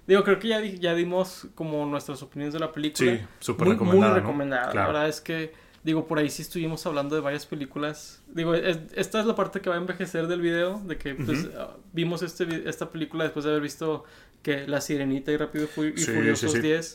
Digo, 0.07 0.23
creo 0.23 0.39
que 0.39 0.49
ya, 0.49 0.61
ya 0.61 0.95
dimos 0.95 1.49
como 1.55 1.87
nuestras 1.87 2.23
opiniones 2.23 2.53
de 2.53 2.61
la 2.61 2.73
película. 2.73 3.11
Sí, 3.11 3.21
súper 3.39 3.69
recomendada. 3.69 4.13
Muy 4.13 4.21
recomendada. 4.21 4.75
La 4.75 4.87
verdad 4.87 5.09
es 5.09 5.23
que 5.23 5.55
Digo, 5.87 6.09
por 6.09 6.19
ahí 6.19 6.29
sí 6.31 6.43
estuvimos 6.43 6.85
hablando 6.85 7.15
de 7.15 7.21
varias 7.21 7.47
películas. 7.47 8.21
Digo, 8.29 8.55
es- 8.55 8.79
esta 8.95 9.21
es 9.21 9.27
la 9.27 9.35
parte 9.35 9.61
que 9.61 9.69
va 9.71 9.77
a 9.77 9.79
envejecer 9.79 10.27
del 10.27 10.41
video, 10.41 10.81
de 10.85 10.97
que 10.99 11.15
pues, 11.15 11.45
Ujú. 11.45 11.51
ah, 11.59 11.77
vimos 11.93 12.23
este, 12.23 12.69
esta 12.69 12.91
película 12.91 13.25
después 13.25 13.45
de 13.45 13.51
haber 13.51 13.63
visto 13.63 14.05
que 14.43 14.67
La 14.69 14.81
Sirenita 14.81 15.33
y 15.33 15.37
Rápido 15.37 15.67
y 15.79 15.99
Sí, 15.99 16.13
Furiosos 16.13 16.53
sí, 16.53 16.59
sí. 16.59 16.63
10. 16.63 16.95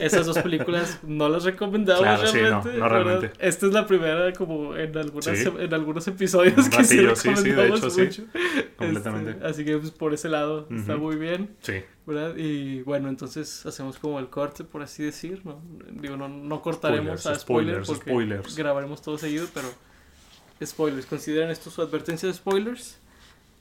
Esas 0.00 0.24
dos 0.26 0.38
películas 0.38 1.00
no 1.02 1.28
las 1.28 1.42
recomendamos 1.44 2.02
Claro, 2.02 2.22
no, 2.24 2.32
realmente. 2.32 2.68
no 2.78 2.84
¿verdad? 2.84 2.88
realmente. 3.04 3.32
Esta 3.44 3.66
es 3.66 3.72
la 3.72 3.86
primera 3.86 4.32
como 4.34 4.76
en, 4.76 4.96
algunas, 4.96 5.26
en 5.26 5.74
algunos 5.74 6.06
episodios 6.06 6.56
Un 6.58 6.70
que 6.70 6.84
sí 6.84 6.96
ratillo, 6.98 7.16
sí, 7.16 7.22
sí, 7.36 7.42
de 7.50 7.56
recomendamos 7.56 7.98
hecho, 7.98 8.22
mucho. 8.22 8.32
Completamente. 8.76 9.30
Este, 9.32 9.46
así 9.46 9.64
que 9.64 9.78
pues, 9.78 9.90
por 9.90 10.14
ese 10.14 10.28
lado 10.28 10.68
está 10.70 10.94
Ujú. 10.94 11.02
muy 11.04 11.16
bien. 11.16 11.56
Sí. 11.60 11.74
¿verdad? 12.06 12.36
Y 12.36 12.82
bueno, 12.82 13.08
entonces 13.08 13.64
hacemos 13.66 13.98
como 13.98 14.18
el 14.20 14.28
corte, 14.28 14.62
por 14.64 14.82
así 14.82 15.02
decir, 15.04 15.40
¿no? 15.44 15.60
Digo, 15.92 16.16
no, 16.16 16.28
no 16.28 16.60
cortaremos 16.60 17.20
Spoilers, 17.20 17.26
a 17.26 17.40
spoiler 17.40 17.74
spoilers, 17.84 17.88
porque 17.88 18.10
spoilers. 18.10 18.56
grabaremos 18.56 19.02
todo 19.02 19.18
seguido, 19.18 19.46
pero 19.54 19.68
spoilers. 20.66 21.06
Consideren 21.06 21.50
esto 21.50 21.70
su 21.70 21.82
advertencia 21.82 22.28
de 22.28 22.34
spoilers. 22.34 22.98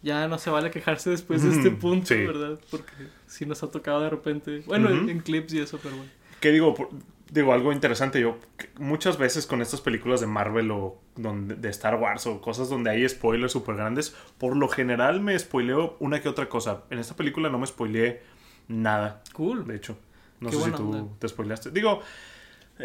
Ya 0.03 0.27
no 0.27 0.39
se 0.39 0.49
vale 0.49 0.71
quejarse 0.71 1.11
después 1.11 1.43
de 1.43 1.49
este 1.51 1.69
punto, 1.71 2.07
sí. 2.07 2.25
¿verdad? 2.25 2.59
Porque 2.71 2.91
si 3.27 3.45
nos 3.45 3.61
ha 3.61 3.69
tocado 3.69 4.01
de 4.01 4.09
repente, 4.09 4.63
bueno, 4.65 4.89
en, 4.89 5.19
clips 5.19 5.53
y 5.53 5.59
eso, 5.59 5.79
pero 5.81 5.95
bueno. 5.95 6.11
¿Qué 6.39 6.49
digo? 6.51 6.73
Por- 6.73 6.89
digo, 7.29 7.53
algo 7.53 7.71
interesante. 7.71 8.19
Yo 8.19 8.37
muchas 8.79 9.19
veces 9.19 9.45
con 9.45 9.61
estas 9.61 9.79
películas 9.79 10.19
de 10.19 10.25
Marvel 10.27 10.71
o 10.71 10.97
donde, 11.15 11.53
de 11.55 11.69
Star 11.69 11.95
Wars 11.95 12.25
o 12.25 12.41
cosas 12.41 12.67
donde 12.69 12.89
hay 12.89 13.07
spoilers 13.07 13.51
súper 13.51 13.75
grandes, 13.75 14.15
por 14.39 14.57
lo 14.57 14.67
general 14.69 15.21
me 15.21 15.37
spoileo 15.37 15.97
una 15.99 16.19
que 16.19 16.29
otra 16.29 16.49
cosa. 16.49 16.83
En 16.89 16.97
esta 16.97 17.15
película 17.15 17.49
no 17.49 17.59
me 17.59 17.67
spoileé 17.67 18.23
nada, 18.67 19.21
Cool. 19.33 19.67
de 19.67 19.75
hecho. 19.75 19.97
No 20.39 20.49
Qué 20.49 20.55
sé 20.55 20.63
si 20.63 20.71
tú 20.71 20.83
onda. 20.91 21.05
te 21.19 21.27
spoileaste. 21.27 21.69
Digo, 21.69 22.01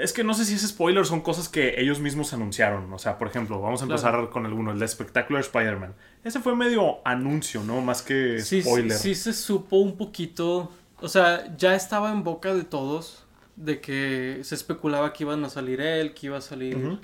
es 0.03 0.13
que 0.13 0.23
no 0.25 0.35
sé 0.35 0.45
si 0.45 0.55
es 0.55 0.63
spoiler, 0.67 1.05
son 1.07 1.21
cosas 1.21 1.49
que 1.49 1.81
ellos 1.81 1.99
mismos 2.01 2.33
anunciaron. 2.33 2.93
O 2.93 2.99
sea, 2.99 3.19
por 3.19 3.29
ejemplo, 3.29 3.61
vamos 3.61 3.81
a 3.81 3.85
empezar 3.85 4.13
Claro. 4.13 4.31
con 4.31 4.47
alguno, 4.47 4.73
el 4.73 4.79
de 4.79 4.87
Spectacular 4.89 5.41
Spider-Man. 5.43 5.95
Ese 6.25 6.41
fue 6.41 6.55
medio 6.57 6.99
anuncio, 7.07 7.63
¿no? 7.65 7.81
Más 7.81 8.03
que 8.03 8.39
Sí, 8.41 8.61
sí, 8.61 8.63
spoiler. 8.63 8.97
sí 8.97 9.15
se 9.15 9.33
supo 9.33 9.77
un 9.77 9.97
poquito, 9.97 10.73
o 11.01 11.09
sea, 11.09 11.57
ya 11.57 11.75
estaba 11.75 12.11
en 12.13 12.23
boca 12.25 12.55
de 12.55 12.65
todos 12.65 13.25
de 13.57 13.81
que 13.81 14.41
se 14.43 14.55
especulaba 14.55 15.13
que 15.13 15.25
iban 15.25 15.43
a 15.45 15.49
salir 15.49 15.81
él, 15.81 16.13
que 16.15 16.27
iba 16.27 16.37
a 16.39 16.43
salir 16.43 16.99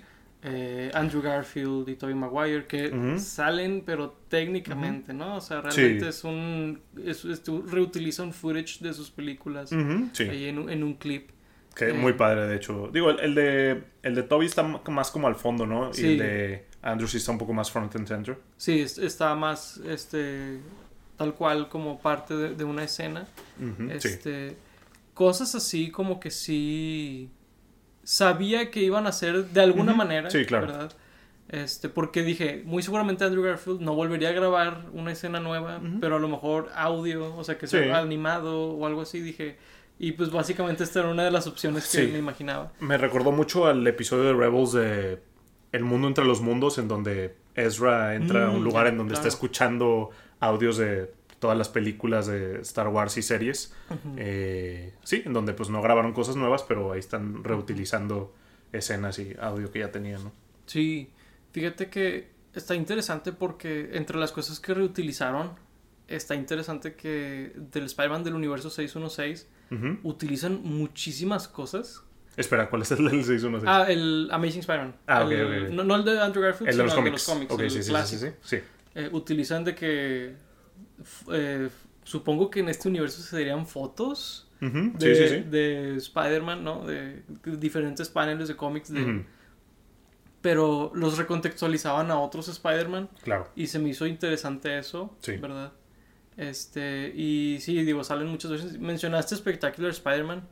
eh, 0.44 0.90
Andrew 0.92 1.22
Garfield 1.22 1.88
y 1.88 1.94
Tobey 1.94 2.14
Maguire, 2.16 2.66
que 2.66 3.16
salen, 3.18 3.82
pero 3.86 4.16
técnicamente, 4.28 5.12
¿no? 5.14 5.36
O 5.36 5.40
sea, 5.40 5.60
realmente 5.60 6.02
Sí. 6.02 6.08
es 6.08 6.24
un, 6.24 6.80
es, 7.04 7.24
es- 7.24 7.42
reutilizan 7.46 8.32
footage 8.32 8.80
de 8.80 8.92
sus 8.92 9.08
películas 9.10 9.70
sí. 10.12 10.22
ahí 10.24 10.46
en, 10.46 10.58
un- 10.58 10.68
en 10.70 10.82
un 10.82 10.94
clip. 10.94 11.30
Que 11.74 11.88
Eh. 11.90 11.92
muy 11.94 12.12
padre, 12.14 12.46
de 12.46 12.56
hecho. 12.56 12.90
Digo, 12.92 13.10
el, 13.10 13.20
el 13.20 13.34
de 13.34 13.82
el 14.02 14.14
de 14.14 14.22
Toby 14.22 14.46
está 14.46 14.62
más 14.62 15.10
como 15.10 15.26
al 15.28 15.36
fondo, 15.36 15.66
¿no? 15.66 15.90
Y 15.96 16.04
el 16.04 16.18
de 16.18 16.66
Andrew 16.82 17.08
sí 17.08 17.16
está 17.18 17.32
un 17.32 17.38
poco 17.38 17.52
más 17.52 17.70
front 17.70 17.94
and 17.96 18.06
center. 18.08 18.36
Sí, 18.56 18.80
es- 18.80 18.98
está 18.98 19.34
más, 19.34 19.78
este, 19.88 20.58
tal 21.16 21.34
cual 21.34 21.68
como 21.68 22.00
parte 22.00 22.34
de, 22.36 22.54
de 22.54 22.64
una 22.64 22.84
escena. 22.84 23.26
Este, 23.90 24.56
cosas 25.14 25.54
así 25.54 25.90
como 25.90 26.18
que 26.20 26.30
sí 26.30 27.30
sabía 28.02 28.70
que 28.70 28.80
iban 28.82 29.06
a 29.06 29.10
hacer 29.10 29.46
de 29.46 29.60
alguna 29.60 29.94
manera, 29.94 30.30
Sí, 30.30 30.44
claro. 30.44 30.66
¿verdad? 30.66 30.92
Este, 31.48 31.88
porque 31.88 32.22
dije, 32.22 32.62
muy 32.64 32.82
seguramente 32.82 33.24
Andrew 33.24 33.42
Garfield 33.44 33.80
no 33.80 33.94
volvería 33.94 34.30
a 34.30 34.32
grabar 34.32 34.86
una 34.92 35.12
escena 35.12 35.38
nueva, 35.38 35.80
pero 36.00 36.16
a 36.16 36.18
lo 36.18 36.28
mejor 36.28 36.70
audio, 36.74 37.34
o 37.36 37.44
sea, 37.44 37.58
que 37.58 37.66
Sí. 37.66 37.76
sea 37.78 37.98
animado 37.98 38.70
o 38.70 38.86
algo 38.86 39.02
así, 39.02 39.20
dije, 39.20 39.56
y 40.02 40.12
pues 40.12 40.30
básicamente 40.30 40.82
esta 40.84 40.98
era 41.00 41.08
una 41.10 41.24
de 41.24 41.30
las 41.30 41.46
opciones 41.46 41.84
que 41.90 42.04
Sí. 42.06 42.12
me 42.12 42.18
imaginaba. 42.18 42.72
Me 42.80 42.98
recordó 42.98 43.30
mucho 43.32 43.66
al 43.66 43.86
episodio 43.86 44.24
de 44.24 44.32
Rebels 44.34 44.72
de 44.72 45.22
El 45.70 45.84
mundo 45.84 46.06
entre 46.08 46.24
los 46.26 46.40
mundos, 46.42 46.76
en 46.76 46.88
donde 46.88 47.34
Ezra 47.54 48.14
entra 48.16 48.48
a 48.48 48.50
un 48.50 48.60
Mm, 48.60 48.64
lugar 48.64 48.86
en 48.88 48.98
donde 48.98 49.12
claro. 49.14 49.26
está 49.26 49.28
escuchando 49.34 50.10
audios 50.40 50.76
de 50.76 51.14
todas 51.38 51.56
las 51.56 51.68
películas 51.68 52.26
de 52.26 52.60
Star 52.60 52.88
Wars 52.88 53.16
y 53.16 53.22
series. 53.22 53.72
Eh, 54.16 54.92
sí, 55.04 55.22
en 55.24 55.32
donde 55.32 55.54
pues 55.54 55.70
no 55.70 55.80
grabaron 55.80 56.12
cosas 56.12 56.36
nuevas, 56.36 56.62
pero 56.62 56.92
ahí 56.92 56.98
están 56.98 57.42
reutilizando 57.44 58.34
escenas 58.72 59.18
y 59.18 59.34
audio 59.40 59.70
que 59.70 59.78
ya 59.80 59.90
tenían, 59.92 60.24
¿no? 60.24 60.32
Sí, 60.66 61.10
fíjate 61.52 61.88
que 61.90 62.30
está 62.54 62.74
interesante 62.74 63.32
porque 63.32 63.90
entre 63.92 64.18
las 64.18 64.32
cosas 64.32 64.60
que 64.60 64.74
reutilizaron, 64.74 65.52
está 66.08 66.34
interesante 66.34 66.94
que 66.96 67.52
del 67.56 67.84
Spider-Man 67.84 68.24
del 68.24 68.34
universo 68.34 68.68
616 68.68 69.48
Utilizan 70.02 70.60
muchísimas 70.62 71.48
cosas. 71.48 72.02
Espera, 72.36 72.68
¿cuál 72.70 72.82
es 72.82 72.90
el 72.92 72.98
del 72.98 73.24
616? 73.24 73.64
Ah, 73.66 73.86
el 73.90 74.28
Amazing 74.32 74.60
Spider-Man. 74.60 74.94
Ah, 75.06 75.24
ok, 75.24 75.30
El- 75.32 75.44
ok, 75.44 75.68
ok. 75.68 75.74
No, 75.74 75.84
no 75.84 75.96
el 75.96 76.04
de 76.04 76.20
Andrew 76.20 76.42
Garfield, 76.42 76.70
el 76.70 76.76
de 76.78 76.82
los 76.84 76.92
sino 76.92 77.04
cómics. 77.04 77.28
Ok, 77.50 77.60
el 77.60 77.70
sí, 77.70 77.82
sí, 77.82 77.90
clásico. 77.90 78.20
sí, 78.22 78.28
sí, 78.42 78.56
sí. 78.58 78.62
Eh, 78.94 79.08
utilizan 79.12 79.64
de 79.64 79.74
que 79.74 80.34
eh, 81.32 81.68
supongo 82.04 82.50
que 82.50 82.60
en 82.60 82.68
este 82.68 82.88
universo 82.88 83.22
se 83.22 83.36
darían 83.36 83.66
fotos 83.66 84.48
de, 84.60 85.14
sí, 85.14 85.28
sí, 85.28 85.28
sí. 85.36 85.40
de 85.50 85.96
Spider-Man, 85.96 86.62
¿no? 86.64 86.86
De, 86.86 87.22
de 87.44 87.56
diferentes 87.56 88.08
paneles 88.08 88.48
de 88.48 88.56
cómics 88.56 88.92
de 88.92 89.24
pero 90.40 90.90
los 90.94 91.18
recontextualizaban 91.18 92.10
a 92.10 92.18
otros 92.18 92.48
Spider-Man 92.48 93.08
Claro. 93.22 93.48
y 93.54 93.68
se 93.68 93.78
me 93.78 93.90
hizo 93.90 94.06
interesante 94.06 94.76
eso, 94.78 95.16
Sí. 95.20 95.36
¿verdad? 95.36 95.72
Este, 96.36 97.12
y 97.14 97.58
sí, 97.60 97.82
digo, 97.82 98.04
salen 98.04 98.28
muchas 98.28 98.50
veces. 98.50 98.78
Mencionaste 98.78 99.36
Spectacular 99.36 99.90
Spider-Man. 99.90 100.42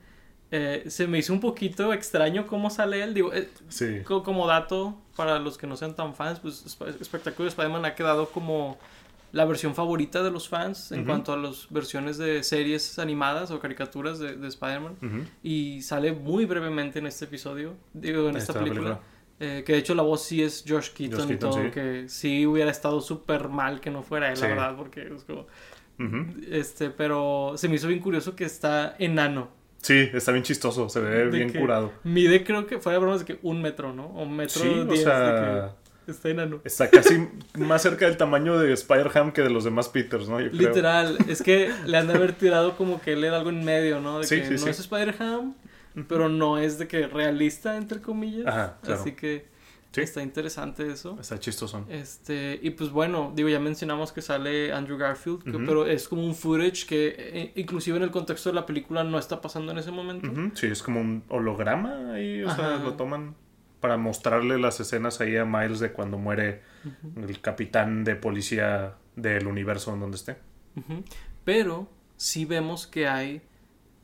Eh, 0.52 0.84
se 0.88 1.06
me 1.06 1.18
hizo 1.18 1.32
un 1.32 1.40
poquito 1.40 1.92
extraño 1.92 2.46
cómo 2.46 2.70
sale 2.70 3.02
él. 3.02 3.14
Digo, 3.14 3.32
eh, 3.32 3.48
Sí. 3.68 4.00
co- 4.04 4.22
como 4.22 4.46
dato, 4.46 5.00
para 5.16 5.38
los 5.38 5.56
que 5.56 5.66
no 5.66 5.76
sean 5.76 5.94
tan 5.94 6.14
fans, 6.14 6.40
pues 6.40 6.64
Sp- 6.66 6.98
Spectacular 7.04 7.48
Spider-Man 7.48 7.84
ha 7.84 7.94
quedado 7.94 8.28
como 8.30 8.78
la 9.32 9.44
versión 9.44 9.76
favorita 9.76 10.24
de 10.24 10.32
los 10.32 10.48
fans 10.48 10.90
en 10.90 11.04
cuanto 11.04 11.32
a 11.32 11.36
las 11.36 11.68
versiones 11.70 12.18
de 12.18 12.42
series 12.42 12.98
animadas 12.98 13.52
o 13.52 13.60
caricaturas 13.60 14.18
de, 14.18 14.34
de 14.36 14.48
Spider-Man. 14.48 14.96
Y 15.44 15.82
sale 15.82 16.10
muy 16.12 16.46
brevemente 16.46 16.98
en 16.98 17.06
este 17.06 17.26
episodio, 17.26 17.74
digo, 17.94 18.28
en 18.28 18.36
esta 18.36 18.52
Esta 18.52 18.64
película. 18.64 18.80
película. 18.98 19.00
Eh, 19.40 19.62
que 19.64 19.72
de 19.72 19.79
hecho 19.79 19.94
la 19.94 20.03
voz 20.03 20.22
sí 20.22 20.42
es 20.42 20.64
Josh 20.68 20.90
Keaton, 20.90 21.18
Josh 21.20 21.24
y 21.24 21.29
Keaton, 21.29 21.50
todo, 21.50 21.62
sí. 21.64 21.70
que 21.70 22.05
sí 22.09 22.46
hubiera 22.46 22.70
estado 22.70 23.00
súper 23.00 23.48
mal 23.48 23.81
que 23.81 23.90
no 23.90 24.03
fuera 24.03 24.29
él, 24.31 24.37
Sí. 24.37 24.42
la 24.42 24.48
verdad, 24.48 24.76
porque 24.76 25.09
es 25.16 25.24
como... 25.24 25.46
Ujú. 25.98 26.26
Este, 26.50 26.90
pero 26.90 27.55
se 27.57 27.68
me 27.68 27.74
hizo 27.76 27.88
bien 27.88 28.00
curioso 28.00 28.35
que 28.37 28.44
está 28.44 28.96
enano. 28.98 29.48
Sí, 29.83 30.09
está 30.12 30.33
bien 30.33 30.44
chistoso, 30.44 30.88
se 30.90 31.00
ve 31.00 31.11
De 31.11 31.26
bien 31.31 31.53
curado. 31.53 31.92
Mide, 32.05 32.44
creo 32.44 32.66
que 32.66 32.79
fuera 32.79 32.98
de 32.98 33.00
bromas 33.03 33.20
de 33.20 33.26
que 33.35 33.38
un 33.42 33.62
metro, 33.62 33.94
¿no? 33.94 34.07
O 34.09 34.22
un 34.24 34.37
metro 34.37 34.61
Sí, 34.62 34.68
o 34.68 34.85
diez, 34.85 35.03
sea, 35.05 35.20
de 35.20 35.68
que 36.07 36.11
está 36.12 36.29
enano. 36.29 36.61
está 36.64 36.90
casi 36.90 37.29
más 37.57 37.81
cerca 37.83 38.05
del 38.07 38.18
tamaño 38.18 38.59
de 38.59 38.72
Spider-Ham 38.74 39.33
que 39.33 39.40
de 39.42 39.48
los 39.50 39.64
demás 39.64 39.88
Peters, 39.88 40.29
¿no? 40.29 40.38
Yo 40.40 40.50
creo. 40.50 40.68
Literal, 40.68 41.16
es 41.29 41.42
que 41.42 41.70
le 41.87 41.96
han 41.96 42.09
de 42.09 42.14
haber 42.14 42.33
tirado 42.35 42.76
como 42.76 43.00
que 43.00 43.14
él 43.14 43.24
era 43.24 43.37
algo 43.38 43.48
en 43.50 43.64
medio, 43.64 44.00
¿no? 44.00 44.18
De 44.18 44.26
Sí, 44.26 44.40
que 44.42 44.50
no 44.50 44.66
es 44.68 44.81
Spider-Ham, 44.81 45.55
pero 46.09 46.29
no 46.29 46.59
es 46.59 46.79
de 46.79 46.87
que 46.88 47.07
realista, 47.07 47.76
entre 47.76 48.00
comillas. 48.00 48.46
Ajá, 48.46 48.79
claro. 48.83 49.00
Así 49.00 49.12
que 49.12 49.48
Sí. 49.92 50.03
está 50.03 50.22
interesante 50.22 50.87
eso. 50.88 51.18
Está 51.20 51.40
chistoso. 51.40 51.85
Este, 51.88 52.61
y 52.62 52.70
pues 52.70 52.90
bueno, 52.90 53.33
digo, 53.35 53.48
ya 53.48 53.59
mencionamos 53.59 54.12
que 54.12 54.22
sale 54.22 54.72
Andrew 54.72 54.96
Garfield, 54.96 55.42
que- 55.42 55.59
pero 55.66 55.85
es 55.87 56.07
como 56.07 56.24
un 56.24 56.37
footage 56.37 56.87
que 56.87 57.14
eh, 57.18 57.53
inclusive 57.57 57.96
en 57.96 58.05
el 58.05 58.12
contexto 58.12 58.50
de 58.50 58.55
la 58.55 58.66
película 58.66 59.03
no 59.03 59.18
está 59.18 59.40
pasando 59.40 59.72
en 59.72 59.79
ese 59.79 59.90
momento. 59.90 60.31
Sí, 60.55 60.66
es 60.68 60.81
como 60.83 61.00
un 61.00 61.24
holograma 61.29 62.12
ahí, 62.14 62.42
o 62.44 62.55
sea, 62.55 62.76
lo 62.76 62.94
toman 62.94 63.35
para 63.81 63.96
mostrarle 63.96 64.59
las 64.61 64.79
escenas 64.79 65.20
ahí 65.20 65.37
a 65.37 65.44
Miles 65.44 65.81
de 65.81 65.90
cuando 65.90 66.18
muere 66.18 66.62
el 67.16 67.40
capitán 67.40 68.05
de 68.05 68.14
policía 68.14 68.94
del 69.16 69.48
universo 69.48 69.92
en 69.92 70.00
donde 70.00 70.16
esté. 70.18 70.37
Pero 71.44 71.88
sí 72.16 72.44
vemos 72.44 72.87
que 72.87 73.09
hay 73.09 73.42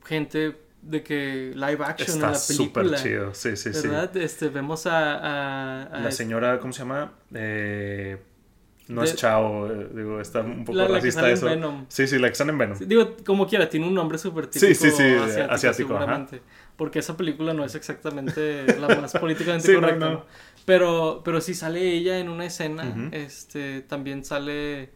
gente 0.05 0.57
de 0.89 1.03
que 1.03 1.53
live 1.55 1.79
action 1.85 2.09
en 2.11 2.15
Está 2.17 2.31
la 2.31 2.35
súper 2.39 2.85
película. 2.85 3.03
chido, 3.03 3.35
sí, 3.35 3.57
sí, 3.57 3.73
sí. 3.73 3.89
¿Verdad? 3.89 4.17
Este, 4.17 4.49
vemos 4.49 4.87
a... 4.87 5.15
a- 5.17 5.83
a- 5.85 6.01
La 6.01 6.11
señora, 6.11 6.59
¿cómo 6.61 6.73
se 6.73 6.81
llama? 6.81 7.13
Eh, 7.35 8.17
no 8.89 9.01
De- 9.03 9.09
es 9.09 9.17
Chao, 9.17 9.67
eh, 9.71 9.89
digo, 9.95 10.21
está 10.21 10.41
un 10.43 10.65
poco 10.65 10.79
La- 10.79 10.85
la 10.85 10.89
que 10.89 10.95
racista 10.95 11.21
sale 11.23 11.33
en. 11.33 11.61
Venom. 11.61 11.87
Sí, 11.89 12.07
sí, 12.07 12.19
la 12.19 12.29
que 12.29 12.33
están 12.33 12.51
en 12.51 12.59
Venom. 12.59 12.79
Sí, 12.79 12.85
Digo, 12.85 13.17
como 13.27 13.47
quiera, 13.49 13.69
tiene 13.69 13.87
un 13.89 13.95
nombre 13.95 14.17
súper 14.19 14.49
Sí, 14.51 14.61
típico 14.61 14.75
sí, 14.81 14.91
sí, 14.93 15.03
asiático, 15.03 15.53
asiático, 15.55 15.95
ajá. 15.97 16.05
seguramente. 16.05 16.43
Porque 16.77 16.99
esa 17.01 17.17
película 17.17 17.53
no 17.53 17.65
es 17.65 17.75
exactamente 17.75 18.65
la 18.81 18.89
más 19.01 19.13
políticamente 19.15 19.67
Sí, 19.69 19.75
correcta. 19.75 19.99
no. 19.99 20.11
¿no? 20.13 20.25
Pero, 20.67 21.23
pero 21.25 21.41
sí 21.41 21.55
sale 21.55 21.81
ella 21.95 22.19
en 22.19 22.29
una 22.29 22.45
escena. 22.47 23.09
Este, 23.13 23.81
también 23.83 24.25
sale 24.25 24.91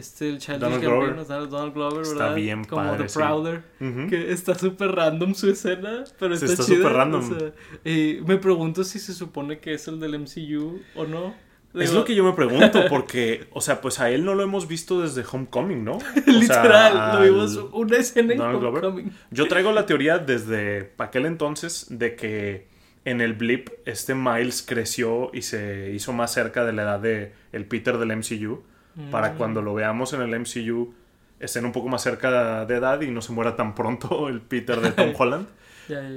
este 0.00 0.28
el 0.28 0.38
Childish 0.38 0.60
Donald 0.60 0.82
Gambino, 0.82 1.24
Glover. 1.24 1.48
Donald, 1.48 1.74
Glover, 1.74 2.02
Está 2.02 2.14
¿verdad? 2.18 2.34
bien 2.34 2.64
Como 2.64 2.82
padre, 2.82 3.02
The 3.04 3.08
sí. 3.08 3.18
Prowler. 3.18 3.62
Que 3.78 4.32
está 4.32 4.54
súper 4.54 4.92
random 4.92 5.34
su 5.34 5.50
escena, 5.50 6.04
pero 6.18 6.34
está, 6.34 6.46
está 6.46 6.62
súper 6.64 6.92
random. 6.92 7.20
o 7.32 7.38
sea, 7.38 7.52
y 7.84 8.20
me 8.26 8.36
pregunto 8.38 8.82
si 8.84 8.98
se 8.98 9.14
supone 9.14 9.58
que 9.60 9.74
es 9.74 9.86
el 9.88 10.00
del 10.00 10.18
MCU 10.18 10.80
o 10.96 11.04
no. 11.04 11.34
Es 11.72 11.92
lo 11.92 12.04
que 12.04 12.16
yo 12.16 12.24
me 12.24 12.32
pregunto, 12.32 12.86
porque, 12.88 13.46
o 13.52 13.60
sea, 13.60 13.80
pues 13.80 14.00
a 14.00 14.10
él 14.10 14.24
no 14.24 14.34
lo 14.34 14.42
hemos 14.42 14.66
visto 14.66 15.00
desde 15.02 15.22
Homecoming, 15.30 15.84
¿no? 15.84 15.92
O 15.98 16.00
sea, 16.24 16.32
Literal, 16.32 17.14
lo 17.14 17.24
vimos 17.24 17.60
una 17.72 17.96
escena 17.96 18.32
en 18.32 18.38
Donald 18.38 18.58
Glover. 18.58 18.84
Homecoming. 18.86 19.12
Yo 19.30 19.46
traigo 19.46 19.70
la 19.70 19.86
teoría 19.86 20.18
desde 20.18 20.90
aquel 20.98 21.26
entonces 21.26 21.86
de 21.88 22.16
que 22.16 22.66
en 23.04 23.20
el 23.20 23.34
blip, 23.34 23.68
este 23.86 24.14
Miles 24.14 24.62
creció 24.66 25.30
y 25.32 25.42
se 25.42 25.92
hizo 25.94 26.12
más 26.12 26.32
cerca 26.32 26.64
de 26.64 26.72
la 26.72 26.82
edad 26.82 27.00
de 27.00 27.32
el 27.52 27.64
Peter 27.66 27.98
del 27.98 28.16
MCU. 28.16 28.62
Para 29.10 29.32
Mm. 29.32 29.36
cuando 29.36 29.62
lo 29.62 29.74
veamos 29.74 30.12
en 30.12 30.20
el 30.22 30.34
MCU, 30.34 30.94
estén 31.38 31.64
un 31.64 31.72
poco 31.72 31.88
más 31.88 32.02
cerca 32.02 32.64
de 32.64 32.76
edad 32.76 33.00
y 33.00 33.10
no 33.10 33.22
se 33.22 33.32
muera 33.32 33.56
tan 33.56 33.74
pronto 33.74 34.28
el 34.28 34.40
Peter 34.40 34.80
de 34.80 34.92
Tom 34.92 35.12
Holland. 35.18 35.46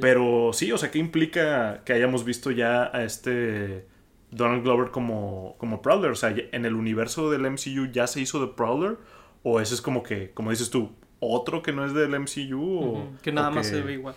Pero 0.01 0.51
sí, 0.53 0.71
o 0.71 0.77
sea, 0.77 0.91
¿qué 0.91 0.99
implica 0.99 1.81
que 1.83 1.93
hayamos 1.93 2.23
visto 2.25 2.51
ya 2.51 2.91
a 2.95 3.03
este 3.03 3.87
Donald 4.29 4.63
Glover 4.63 4.91
como, 4.91 5.55
como 5.57 5.81
Prowler? 5.81 6.11
O 6.11 6.15
sea, 6.15 6.33
¿en 6.51 6.65
el 6.65 6.75
universo 6.75 7.31
del 7.31 7.41
MCU 7.49 7.87
ya 7.91 8.05
se 8.05 8.21
hizo 8.21 8.39
de 8.45 8.53
Prowler? 8.53 8.97
¿O 9.41 9.59
ese 9.59 9.73
es 9.73 9.81
como 9.81 10.03
que, 10.03 10.29
como 10.31 10.51
dices 10.51 10.69
tú, 10.69 10.91
otro 11.19 11.63
que 11.63 11.71
no 11.71 11.85
es 11.85 11.93
del 11.93 12.11
MCU? 12.19 12.79
O, 12.79 13.07
que 13.23 13.31
nada 13.31 13.49
o 13.49 13.51
más 13.51 13.67
se 13.67 13.81
ve 13.81 13.93
igual. 13.93 14.13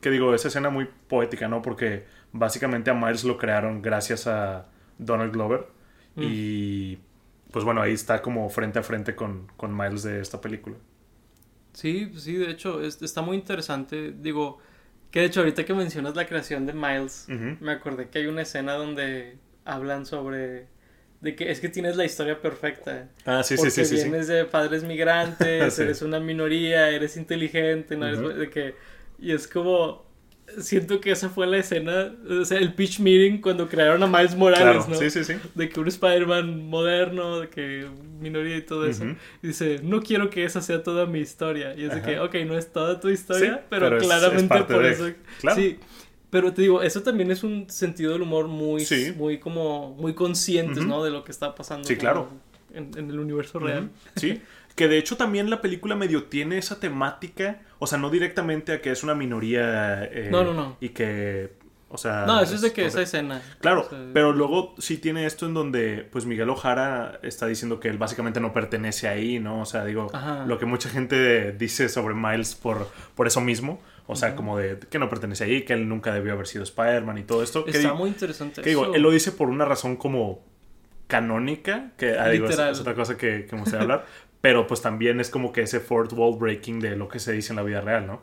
Que 0.00 0.10
digo, 0.10 0.34
esa 0.34 0.48
escena 0.48 0.70
muy 0.70 0.88
poética, 1.08 1.48
¿no? 1.48 1.60
Porque 1.60 2.04
básicamente 2.32 2.90
a 2.90 2.94
Miles 2.94 3.24
lo 3.24 3.36
crearon 3.36 3.82
gracias 3.82 4.26
a 4.26 4.68
Donald 4.98 5.32
Glover. 5.32 5.66
Mm. 6.16 6.22
Y 6.22 6.98
pues 7.54 7.64
bueno, 7.64 7.80
ahí 7.80 7.92
está 7.92 8.20
como 8.20 8.50
frente 8.50 8.80
a 8.80 8.82
frente 8.82 9.14
con, 9.14 9.46
con 9.56 9.76
Miles 9.76 10.02
de 10.02 10.20
esta 10.20 10.40
película. 10.40 10.76
Sí, 11.72 12.10
sí, 12.18 12.34
de 12.34 12.50
hecho, 12.50 12.82
es- 12.82 13.00
está 13.00 13.22
muy 13.22 13.36
interesante. 13.36 14.12
Digo, 14.12 14.58
que 15.12 15.20
de 15.20 15.26
hecho, 15.26 15.38
ahorita 15.40 15.64
que 15.64 15.72
mencionas 15.72 16.16
la 16.16 16.26
creación 16.26 16.66
de 16.66 16.72
Miles, 16.72 17.26
me 17.28 17.70
acordé 17.72 18.08
que 18.08 18.18
hay 18.18 18.26
una 18.26 18.42
escena 18.42 18.74
donde 18.74 19.38
hablan 19.64 20.04
sobre. 20.04 20.66
de 21.20 21.34
que 21.36 21.50
es 21.50 21.60
que 21.60 21.68
tienes 21.70 21.96
la 21.96 22.04
historia 22.04 22.40
perfecta. 22.42 23.08
Ah, 23.24 23.42
sí, 23.44 23.56
sí, 23.56 23.70
sí, 23.70 23.84
sí, 23.86 23.96
sí. 23.96 24.02
vienes 24.04 24.26
de 24.26 24.44
padres 24.44 24.84
migrantes, 24.84 25.72
Sí. 25.76 25.82
eres 25.82 26.02
una 26.02 26.20
minoría, 26.20 26.90
eres 26.90 27.16
inteligente, 27.16 27.96
no 27.96 28.06
eres 28.06 28.18
Ujú. 28.20 28.28
de 28.30 28.50
que 28.50 28.74
y 29.18 29.32
es 29.32 29.46
como 29.48 30.03
siento 30.58 31.00
que 31.00 31.10
esa 31.10 31.28
fue 31.28 31.46
la 31.46 31.58
escena, 31.58 32.12
o 32.40 32.44
sea, 32.44 32.58
el 32.58 32.74
pitch 32.74 33.00
meeting 33.00 33.40
cuando 33.40 33.68
crearon 33.68 34.02
a 34.02 34.06
Miles 34.06 34.36
Morales, 34.36 34.62
Claro, 34.84 34.86
¿no? 34.88 34.94
sí, 34.96 35.10
sí, 35.10 35.24
sí. 35.24 35.34
De 35.54 35.68
que 35.68 35.80
un 35.80 35.88
Spider-Man 35.88 36.68
moderno, 36.68 37.40
de 37.40 37.48
que 37.48 37.86
minoría 38.20 38.56
y 38.56 38.62
todo 38.62 38.86
eso. 38.86 39.04
Dice, 39.42 39.80
no 39.82 40.00
quiero 40.02 40.30
que 40.30 40.44
esa 40.44 40.60
sea 40.62 40.82
toda 40.82 41.06
mi 41.06 41.18
historia. 41.20 41.74
Y 41.76 41.84
es 41.84 41.94
de 41.94 42.02
que, 42.02 42.20
ok, 42.20 42.34
no 42.46 42.56
es 42.56 42.72
toda 42.72 43.00
tu 43.00 43.08
historia, 43.08 43.54
Sí, 43.56 43.60
pero, 43.68 43.98
claramente 43.98 44.42
es 44.42 44.48
parte 44.48 44.74
por 44.74 44.82
de- 44.84 44.90
eso. 44.92 45.10
claro. 45.40 45.60
Sí. 45.60 45.78
Pero 46.30 46.52
te 46.52 46.62
digo, 46.62 46.82
eso 46.82 47.02
también 47.02 47.30
es 47.30 47.44
un 47.44 47.70
sentido 47.70 48.12
del 48.12 48.22
humor 48.22 48.48
muy, 48.48 48.84
Sí. 48.84 49.12
muy 49.16 49.38
como, 49.38 49.94
muy 49.94 50.14
conscientes, 50.14 50.78
Ujú. 50.78 50.86
¿no? 50.88 51.04
De 51.04 51.10
lo 51.10 51.22
que 51.22 51.30
está 51.30 51.54
pasando. 51.54 51.86
Sí, 51.86 51.94
como 51.94 52.00
claro. 52.00 52.28
En, 52.74 52.90
en 52.96 53.10
el 53.10 53.18
universo 53.18 53.58
real. 53.58 53.90
Sí, 54.16 54.40
que 54.74 54.88
de 54.88 54.98
hecho 54.98 55.16
también 55.16 55.50
la 55.50 55.60
película 55.60 55.94
medio 55.94 56.24
tiene 56.24 56.58
esa 56.58 56.80
temática, 56.80 57.60
o 57.78 57.86
sea, 57.86 57.98
no 57.98 58.10
directamente 58.10 58.72
a 58.72 58.80
que 58.80 58.90
es 58.90 59.02
una 59.04 59.14
minoría 59.14 60.04
eh, 60.04 60.28
No, 60.30 60.42
no, 60.44 60.52
no. 60.54 60.76
y 60.80 60.88
que, 60.90 61.52
o 61.88 61.96
sea... 61.98 62.24
No, 62.26 62.40
eso 62.40 62.56
es 62.56 62.60
de 62.60 62.72
que 62.72 62.84
esa 62.86 63.00
escena. 63.00 63.40
Claro, 63.60 63.82
o 63.86 63.88
sea, 63.90 63.98
pero 64.12 64.32
luego 64.32 64.74
sí 64.78 64.98
tiene 64.98 65.26
esto 65.26 65.46
en 65.46 65.54
donde 65.54 66.08
pues 66.10 66.26
Miguel 66.26 66.50
Ojara 66.50 67.20
está 67.22 67.46
diciendo 67.46 67.78
que 67.78 67.88
él 67.88 67.98
básicamente 67.98 68.40
no 68.40 68.52
pertenece 68.52 69.06
ahí, 69.06 69.38
¿no? 69.38 69.60
O 69.60 69.64
sea, 69.66 69.84
digo, 69.84 70.08
Ajá. 70.12 70.44
lo 70.46 70.58
que 70.58 70.66
mucha 70.66 70.88
gente 70.88 71.52
dice 71.52 71.88
sobre 71.88 72.14
Miles 72.14 72.56
por, 72.56 72.88
por 73.14 73.26
eso 73.28 73.40
mismo, 73.40 73.80
o 74.06 74.16
sea, 74.16 74.34
como 74.34 74.58
de 74.58 74.78
que 74.90 74.98
no 74.98 75.08
pertenece 75.08 75.44
ahí, 75.44 75.62
que 75.62 75.72
él 75.74 75.88
nunca 75.88 76.12
debió 76.12 76.32
haber 76.32 76.46
sido 76.48 76.64
Spider-Man 76.64 77.18
y 77.18 77.22
todo 77.22 77.42
esto. 77.44 77.64
que 77.64 77.70
Está 77.70 77.92
di- 77.92 77.96
muy 77.96 78.08
interesante 78.08 78.60
que 78.60 78.68
digo, 78.70 78.92
él 78.94 79.00
lo 79.02 79.10
dice 79.12 79.30
por 79.32 79.48
una 79.48 79.64
razón 79.64 79.96
como 79.96 80.44
canónica, 81.20 81.92
que 81.96 82.18
ah, 82.18 82.28
digo, 82.28 82.46
es, 82.46 82.58
es 82.58 82.80
otra 82.80 82.94
cosa 82.94 83.16
que, 83.16 83.46
que 83.46 83.54
me 83.56 83.60
gustaría 83.62 83.82
hablar, 83.82 84.06
pero 84.40 84.66
pues 84.66 84.82
también 84.82 85.20
es 85.20 85.30
como 85.30 85.52
que 85.52 85.62
ese 85.62 85.80
fourth 85.80 86.12
wall 86.12 86.38
breaking 86.38 86.80
de 86.80 86.96
lo 86.96 87.08
que 87.08 87.18
se 87.18 87.32
dice 87.32 87.52
en 87.52 87.56
la 87.56 87.62
vida 87.62 87.80
real, 87.80 88.06
¿no? 88.06 88.22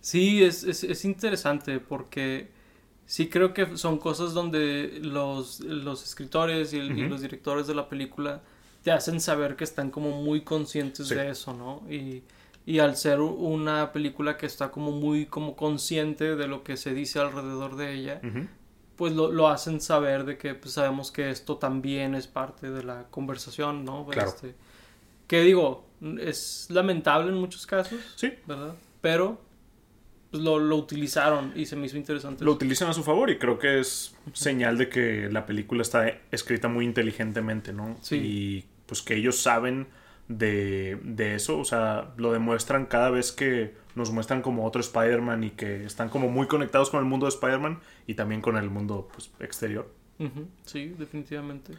Sí, 0.00 0.42
es, 0.44 0.64
es, 0.64 0.84
es 0.84 1.04
interesante 1.04 1.80
porque 1.80 2.48
sí 3.06 3.28
creo 3.28 3.54
que 3.54 3.76
son 3.76 3.98
cosas 3.98 4.34
donde 4.34 4.98
los, 5.02 5.60
los 5.60 6.04
escritores 6.04 6.72
y, 6.72 6.78
el- 6.78 6.98
y 6.98 7.04
Ujú. 7.04 7.10
los 7.10 7.22
directores 7.22 7.66
de 7.66 7.74
la 7.74 7.88
película 7.88 8.42
te 8.82 8.92
hacen 8.92 9.20
saber 9.20 9.56
que 9.56 9.64
están 9.64 9.90
como 9.90 10.22
muy 10.22 10.42
conscientes 10.42 11.08
Sí. 11.08 11.14
de 11.14 11.30
eso, 11.30 11.54
¿no? 11.54 11.82
Y, 11.90 12.24
y 12.66 12.78
al 12.80 12.96
ser 12.96 13.20
una 13.20 13.92
película 13.92 14.36
que 14.36 14.46
está 14.46 14.70
como 14.70 14.92
muy 14.92 15.26
como 15.26 15.56
consciente 15.56 16.36
de 16.36 16.48
lo 16.48 16.64
que 16.64 16.76
se 16.76 16.94
dice 16.94 17.18
alrededor 17.20 17.76
de 17.76 17.94
ella, 17.94 18.22
Ujú. 18.22 18.48
Pues 18.96 19.12
lo, 19.14 19.30
lo 19.32 19.48
hacen 19.48 19.80
saber 19.80 20.24
de 20.24 20.38
que 20.38 20.54
pues, 20.54 20.74
sabemos 20.74 21.10
que 21.12 21.30
esto 21.30 21.58
también 21.58 22.14
es 22.14 22.26
parte 22.26 22.70
de 22.70 22.82
la 22.84 23.04
conversación, 23.10 23.84
¿no? 23.84 24.06
Claro. 24.08 24.30
Este, 24.30 24.54
que 25.26 25.40
digo, 25.42 25.86
es 26.20 26.66
lamentable 26.70 27.30
en 27.30 27.36
muchos 27.38 27.66
casos, 27.66 28.00
Sí, 28.16 28.32
¿verdad? 28.46 28.74
Pero 29.00 29.40
pues, 30.30 30.42
lo, 30.42 30.58
lo 30.58 30.76
utilizaron 30.76 31.52
y 31.56 31.66
se 31.66 31.76
me 31.76 31.86
hizo 31.86 31.96
interesante. 31.96 32.44
lo 32.44 32.52
eso. 32.52 32.56
utilizan 32.56 32.88
a 32.88 32.92
su 32.92 33.02
favor 33.04 33.30
y 33.30 33.38
creo 33.38 33.58
que 33.58 33.80
es 33.80 34.14
señal 34.32 34.78
de 34.78 34.88
que 34.88 35.28
la 35.30 35.46
película 35.46 35.82
está 35.82 36.06
escrita 36.30 36.68
muy 36.68 36.84
inteligentemente, 36.84 37.72
¿no? 37.72 37.98
Sí. 38.02 38.16
Y 38.16 38.64
pues 38.86 39.02
que 39.02 39.14
ellos 39.16 39.38
saben 39.38 39.88
de, 40.28 40.98
de 41.02 41.34
eso, 41.36 41.58
o 41.58 41.64
sea, 41.64 42.12
lo 42.16 42.32
demuestran 42.32 42.86
cada 42.86 43.10
vez 43.10 43.32
que 43.32 43.74
nos 43.94 44.10
muestran 44.10 44.42
como 44.42 44.64
otro 44.66 44.80
Spider-Man 44.80 45.44
y 45.44 45.50
que 45.50 45.84
están 45.84 46.08
como 46.08 46.28
muy 46.28 46.46
conectados 46.46 46.90
con 46.90 47.00
el 47.00 47.06
mundo 47.06 47.26
de 47.26 47.30
Spider-Man 47.30 47.80
y 48.06 48.14
también 48.14 48.40
con 48.40 48.56
el 48.56 48.70
mundo 48.70 49.08
pues, 49.12 49.30
exterior. 49.40 49.88
Sí, 50.64 50.94
definitivamente. 50.98 51.72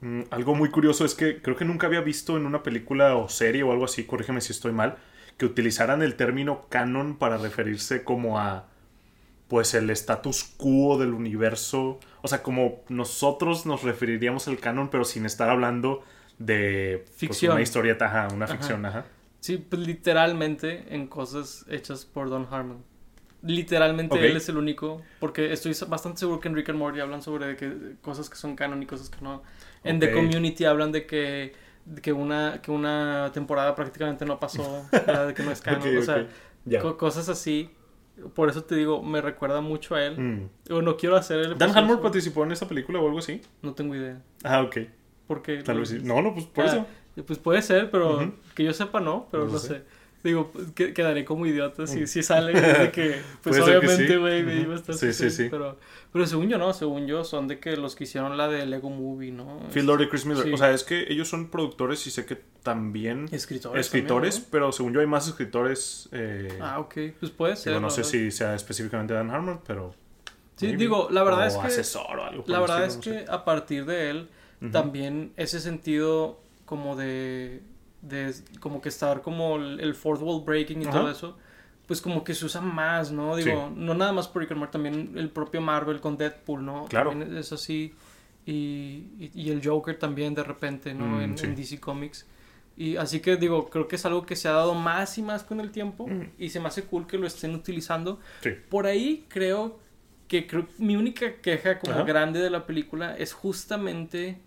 Mm, 0.00 0.22
algo 0.30 0.54
muy 0.54 0.70
curioso 0.70 1.04
es 1.04 1.14
que 1.14 1.42
creo 1.42 1.56
que 1.56 1.64
nunca 1.64 1.86
había 1.86 2.00
visto 2.00 2.36
en 2.36 2.46
una 2.46 2.62
película 2.62 3.16
o 3.16 3.28
serie 3.28 3.62
o 3.62 3.72
algo 3.72 3.84
así, 3.84 4.04
corrígeme 4.04 4.40
si 4.40 4.52
estoy 4.52 4.72
mal, 4.72 4.96
que 5.36 5.46
utilizaran 5.46 6.02
el 6.02 6.14
término 6.16 6.66
canon 6.68 7.16
para 7.16 7.36
referirse 7.38 8.04
como 8.04 8.38
a 8.38 8.66
pues 9.48 9.72
el 9.74 9.88
status 9.90 10.44
quo 10.58 10.98
del 10.98 11.14
universo, 11.14 12.00
o 12.22 12.28
sea, 12.28 12.42
como 12.42 12.82
nosotros 12.90 13.64
nos 13.64 13.82
referiríamos 13.82 14.46
al 14.46 14.58
canon 14.58 14.88
pero 14.90 15.04
sin 15.04 15.24
estar 15.24 15.48
hablando 15.48 16.04
de 16.38 17.02
pues, 17.06 17.16
Ficción. 17.16 17.52
una 17.54 17.62
historieta, 17.62 18.06
ajá, 18.06 18.34
una 18.34 18.44
Ajá. 18.44 18.54
ficción, 18.54 18.84
ajá. 18.86 19.06
Sí, 19.40 19.56
pues 19.58 19.86
literalmente 19.86 20.84
en 20.94 21.06
cosas 21.06 21.64
hechas 21.68 22.04
por 22.04 22.28
Don 22.30 22.46
Harmon. 22.50 22.82
Literalmente 23.42 24.18
él 24.26 24.36
es 24.36 24.48
el 24.48 24.56
único, 24.56 25.00
porque 25.20 25.52
estoy 25.52 25.72
bastante 25.86 26.18
seguro 26.18 26.40
que 26.40 26.48
en 26.48 26.56
Rick 26.56 26.70
and 26.70 26.78
Morty 26.78 26.98
hablan 26.98 27.22
sobre 27.22 27.46
de 27.46 27.56
que 27.56 27.72
cosas 28.02 28.28
que 28.28 28.36
son 28.36 28.56
canon 28.56 28.82
y 28.82 28.86
cosas 28.86 29.10
que 29.10 29.18
no. 29.22 29.42
En 29.84 30.00
The. 30.00 30.10
Community 30.12 30.64
hablan 30.64 30.90
de 30.90 31.06
que, 31.06 31.52
de 31.84 32.02
que, 32.02 32.12
una, 32.12 32.60
que 32.60 32.72
una 32.72 33.30
temporada 33.32 33.76
prácticamente 33.76 34.24
no 34.24 34.40
pasó, 34.40 34.84
¿verdad? 34.92 35.28
de 35.28 35.34
que 35.34 35.44
no 35.44 35.52
es 35.52 35.60
canon. 35.60 35.96
O 35.96 36.02
sea, 36.02 36.26
co- 36.82 36.96
cosas 36.96 37.28
así. 37.28 37.70
Por 38.34 38.48
eso 38.50 38.64
te 38.64 38.74
digo, 38.74 39.00
me 39.04 39.20
recuerda 39.20 39.60
mucho 39.60 39.94
a 39.94 40.04
él. 40.04 40.18
Mm. 40.18 40.72
O 40.72 40.82
no 40.82 40.96
quiero 40.96 41.14
hacer 41.14 41.38
el 41.38 41.56
¿Dan 41.56 41.70
Harmon 41.76 42.00
participó 42.02 42.42
en 42.42 42.50
esta 42.50 42.66
película 42.66 42.98
o 42.98 43.06
algo 43.06 43.20
así? 43.20 43.40
No 43.62 43.72
tengo 43.74 43.94
idea. 43.94 44.20
Ah, 44.42 44.62
ok. 44.62 44.78
Porque 45.28 45.58
Tal 45.62 45.78
vez 45.78 45.90
sí. 45.90 46.00
No, 46.02 46.20
no, 46.22 46.34
pues 46.34 46.46
por 46.46 46.64
Ah, 46.64 46.66
eso. 46.68 46.86
Pues 47.26 47.38
puede 47.38 47.62
ser, 47.62 47.90
pero 47.90 48.32
que 48.54 48.64
yo 48.64 48.72
sepa 48.72 49.00
no, 49.00 49.28
pero 49.30 49.46
No 49.46 49.52
no, 49.52 49.58
sé. 49.58 49.68
sé. 49.68 49.82
Digo, 50.24 50.50
pues, 50.52 50.72
que- 50.72 50.92
quedaré 50.92 51.24
como 51.24 51.46
idiota 51.46 51.86
si, 51.86 52.08
si 52.08 52.24
sale 52.24 52.60
de 52.60 52.90
que, 52.90 53.20
pues 53.42 53.60
obviamente, 53.60 54.16
güey, 54.16 54.42
me 54.42 54.56
iba 54.60 54.74
a 54.74 54.76
estar 54.76 54.96
Sí, 54.96 55.12
sí, 55.12 55.30
sí. 55.30 55.46
Pero, 55.48 55.78
pero 56.12 56.26
según 56.26 56.48
yo 56.48 56.58
no, 56.58 56.72
según 56.72 57.06
yo 57.06 57.22
son 57.22 57.46
de 57.46 57.60
que 57.60 57.76
los 57.76 57.94
que 57.94 58.02
hicieron 58.02 58.36
la 58.36 58.48
de 58.48 58.66
Lego 58.66 58.90
Movie, 58.90 59.30
¿no? 59.30 59.60
Phil 59.72 59.86
Lord 59.86 60.02
y 60.02 60.08
Chris 60.08 60.26
Miller. 60.26 60.42
Sí. 60.42 60.52
O 60.52 60.56
sea, 60.56 60.72
es 60.72 60.82
que 60.82 61.04
ellos 61.08 61.28
son 61.28 61.48
productores 61.50 62.04
y 62.08 62.10
sé 62.10 62.26
que 62.26 62.36
también 62.64 63.28
Escritores. 63.30 63.86
escritores, 63.86 64.34
también, 64.34 64.48
pero 64.50 64.72
según 64.72 64.92
yo 64.92 65.00
hay 65.00 65.06
más 65.06 65.28
escritores. 65.28 66.08
eh. 66.10 66.58
Ah, 66.60 66.80
ok, 66.80 66.94
pues 67.20 67.30
puede 67.30 67.54
ser. 67.54 67.74
digo, 67.74 67.80
no 67.80 67.90
sé 67.90 68.02
si 68.02 68.32
sea 68.32 68.56
específicamente 68.56 69.14
Dan 69.14 69.30
Harmon, 69.30 69.60
pero. 69.64 69.94
Sí, 70.56 70.66
maybe. 70.66 70.78
digo, 70.78 71.08
la 71.12 71.22
verdad 71.22 71.44
O 71.44 71.46
es 71.46 71.56
que- 71.56 71.66
asesor 71.68 72.18
o 72.18 72.24
algo. 72.24 72.42
La 72.48 72.58
verdad 72.58 72.84
estilo, 72.84 73.14
es 73.14 73.20
no 73.20 73.20
que 73.22 73.26
sé. 73.26 73.32
a 73.32 73.44
partir 73.44 73.84
de 73.86 74.10
él, 74.10 74.28
también 74.72 75.32
ese 75.36 75.60
sentido 75.60 76.40
como 76.68 76.94
de, 76.96 77.62
de 78.02 78.34
como 78.60 78.82
que 78.82 78.90
estar 78.90 79.22
como 79.22 79.56
el, 79.56 79.80
el 79.80 79.94
fourth 79.94 80.20
wall 80.20 80.44
breaking 80.44 80.82
y 80.82 80.84
Ajá. 80.84 80.98
todo 80.98 81.10
eso, 81.10 81.38
pues 81.86 82.02
como 82.02 82.22
que 82.22 82.34
se 82.34 82.44
usa 82.44 82.60
más, 82.60 83.10
¿no? 83.10 83.34
Digo, 83.36 83.72
no 83.74 83.94
nada 83.94 84.12
más 84.12 84.28
por 84.28 84.42
Rick 84.46 84.70
también 84.70 85.12
el 85.16 85.30
propio 85.30 85.62
Marvel 85.62 85.98
con 86.00 86.18
Deadpool, 86.18 86.62
¿no? 86.64 86.84
Claro. 86.84 87.10
También 87.10 87.34
es 87.38 87.50
así. 87.52 87.94
Y, 88.44 88.52
y, 89.18 89.30
y 89.34 89.50
el 89.50 89.66
Joker 89.66 89.98
también 89.98 90.34
de 90.34 90.42
repente, 90.44 90.92
¿no? 90.92 91.06
Mm, 91.06 91.20
en, 91.22 91.38
sí. 91.38 91.46
en 91.46 91.56
DC 91.56 91.80
Comics. 91.80 92.26
Y 92.76 92.96
así 92.96 93.20
que 93.20 93.36
digo, 93.36 93.68
creo 93.70 93.88
que 93.88 93.96
es 93.96 94.04
algo 94.04 94.24
que 94.26 94.36
se 94.36 94.48
ha 94.48 94.52
dado 94.52 94.74
más 94.74 95.16
y 95.18 95.22
más 95.22 95.42
con 95.44 95.60
el 95.60 95.70
tiempo 95.70 96.06
Mm. 96.06 96.30
y 96.38 96.50
se 96.50 96.60
me 96.60 96.68
hace 96.68 96.82
cool 96.84 97.06
que 97.06 97.16
lo 97.18 97.26
estén 97.26 97.54
utilizando. 97.54 98.20
Sí. 98.42 98.50
Por 98.68 98.86
ahí 98.86 99.24
creo 99.28 99.78
que 100.28 100.46
creo, 100.46 100.66
mi 100.78 100.94
única 100.94 101.36
queja 101.40 101.78
como 101.78 101.94
Ajá. 101.94 102.02
grande 102.04 102.38
de 102.38 102.50
la 102.50 102.66
película 102.66 103.16
es 103.16 103.32
justamente 103.32 104.38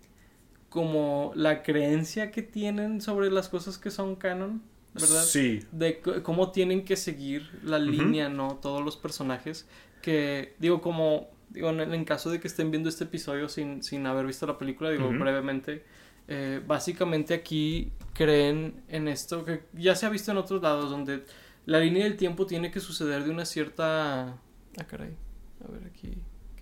como 0.72 1.32
la 1.34 1.62
creencia 1.62 2.30
que 2.30 2.40
tienen 2.40 3.02
sobre 3.02 3.30
las 3.30 3.50
cosas 3.50 3.76
que 3.76 3.90
son 3.90 4.16
canon, 4.16 4.62
¿verdad? 4.94 5.22
Sí. 5.22 5.60
De 5.70 6.00
cómo 6.22 6.50
tienen 6.50 6.86
que 6.86 6.96
seguir 6.96 7.60
la 7.62 7.78
línea, 7.78 8.30
¿no? 8.30 8.56
Todos 8.56 8.82
los 8.82 8.96
personajes. 8.96 9.68
Que, 10.00 10.56
digo, 10.58 10.80
como, 10.80 11.28
digo, 11.50 11.68
en, 11.68 11.92
en 11.92 12.04
caso 12.06 12.30
de 12.30 12.40
que 12.40 12.48
estén 12.48 12.70
viendo 12.70 12.88
este 12.88 13.04
episodio 13.04 13.50
sin, 13.50 13.82
sin 13.82 14.06
haber 14.06 14.26
visto 14.26 14.46
la 14.46 14.56
película, 14.56 14.90
digo, 14.90 15.08
Ujú. 15.08 15.18
brevemente, 15.18 15.84
eh, 16.26 16.62
básicamente 16.66 17.34
aquí 17.34 17.92
creen 18.14 18.82
en 18.88 19.08
esto 19.08 19.44
que 19.44 19.64
ya 19.74 19.94
se 19.94 20.06
ha 20.06 20.08
visto 20.08 20.30
en 20.30 20.38
otros 20.38 20.62
lados, 20.62 20.90
donde 20.90 21.24
la 21.66 21.80
línea 21.80 22.04
del 22.04 22.16
tiempo 22.16 22.46
tiene 22.46 22.70
que 22.70 22.80
suceder 22.80 23.24
de 23.24 23.30
una 23.30 23.44
cierta... 23.44 24.38
Ah, 24.78 24.84
caray. 24.88 25.14
A 25.62 25.70
ver 25.70 25.84
aquí. 25.84 26.16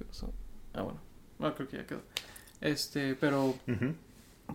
pasó? 0.05 0.33
Ah, 0.75 0.83
bueno. 0.83 1.01
No, 1.39 1.55
creo 1.55 1.69
que 1.69 1.77
ya 1.77 1.87
quedó. 1.87 2.03
Este, 2.61 3.15
pero 3.15 3.55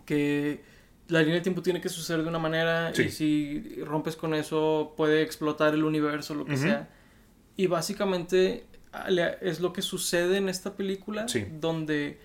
que 0.06 0.62
la 1.08 1.20
línea 1.20 1.36
de 1.36 1.42
tiempo 1.42 1.62
tiene 1.62 1.82
que 1.82 1.90
suceder 1.90 2.24
de 2.24 2.30
una 2.30 2.40
manera 2.40 2.94
Sí. 2.94 3.04
y 3.04 3.10
si 3.12 3.84
rompes 3.84 4.16
con 4.16 4.34
eso 4.34 4.94
puede 4.98 5.22
explotar 5.22 5.74
el 5.74 5.84
universo, 5.84 6.34
lo 6.36 6.46
que 6.46 6.58
sea. 6.58 6.90
Y 7.58 7.68
básicamente 7.68 8.66
es 9.42 9.60
lo 9.60 9.74
que 9.74 9.82
sucede 9.82 10.38
en 10.38 10.50
esta 10.50 10.74
película, 10.76 11.28
Sí. 11.28 11.46
donde 11.60 12.18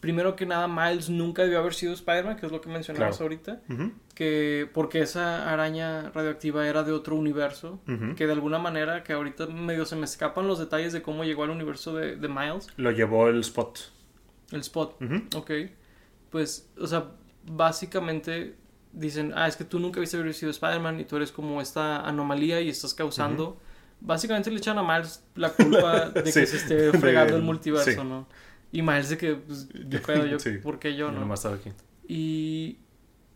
primero 0.00 0.34
que 0.34 0.46
nada 0.46 0.66
Miles 0.66 1.08
nunca 1.10 1.42
debió 1.42 1.60
haber 1.60 1.74
sido 1.74 1.92
Spider-Man, 1.92 2.36
que 2.36 2.46
es 2.46 2.52
lo 2.52 2.60
que 2.60 2.68
mencionabas 2.68 3.18
Claro. 3.18 3.24
ahorita, 3.24 3.60
que 4.14 4.68
porque 4.72 5.00
esa 5.00 5.52
araña 5.52 6.10
radioactiva 6.10 6.66
era 6.66 6.82
de 6.82 6.90
otro 6.92 7.14
universo, 7.16 7.80
que 8.16 8.26
de 8.26 8.32
alguna 8.32 8.58
manera, 8.58 9.04
que 9.04 9.12
ahorita 9.12 9.46
medio 9.46 9.84
se 9.86 9.94
me 9.96 10.04
escapan 10.04 10.48
los 10.48 10.58
detalles 10.58 10.92
de 10.92 11.02
cómo 11.02 11.22
llegó 11.24 11.44
al 11.44 11.50
universo 11.50 11.94
de, 11.94 12.16
de 12.16 12.28
Miles, 12.28 12.66
Lo 12.76 12.90
llevó 12.90 13.28
el 13.28 13.40
spot. 13.40 13.78
El 14.52 14.60
spot. 14.60 15.00
Ujú. 15.02 15.38
Ok. 15.38 15.50
Pues, 16.30 16.70
o 16.78 16.86
sea, 16.86 17.06
básicamente 17.66 18.56
dicen, 18.92 19.32
ah, 19.34 19.48
es 19.48 19.56
que 19.56 19.64
tú 19.64 19.78
nunca 19.78 19.98
habías 19.98 20.14
haber 20.14 20.34
sido 20.34 20.50
Spider-Man 20.50 21.00
y 21.00 21.04
tú 21.04 21.16
eres 21.16 21.32
como 21.32 21.60
esta 21.60 22.06
anomalía 22.06 22.60
y 22.60 22.68
estás 22.68 22.94
causando. 22.94 23.58
Básicamente 24.00 24.50
le 24.50 24.58
echan 24.58 24.78
a 24.78 24.82
Miles 24.82 25.24
la 25.36 25.50
culpa 25.50 26.10
de 26.10 26.22
que 26.24 26.32
Sí, 26.32 26.46
se 26.46 26.56
esté 26.56 26.92
fregando 26.98 27.36
el 27.36 27.42
multiverso, 27.42 27.90
sí. 27.90 27.96
¿no? 28.08 28.26
Y 28.72 28.82
Miles 28.82 29.08
de 29.10 29.18
que, 29.18 29.34
pues, 29.34 29.68
¿qué 29.90 29.98
pedo? 30.06 30.26
Yo, 30.26 30.38
Sí. 30.38 30.58
¿Por 30.58 30.78
qué 30.78 30.94
yo, 30.96 31.10
no? 31.12 31.20
nomás 31.20 31.40
estaba 31.40 31.56
aquí. 31.56 31.70
Y, 32.08 32.78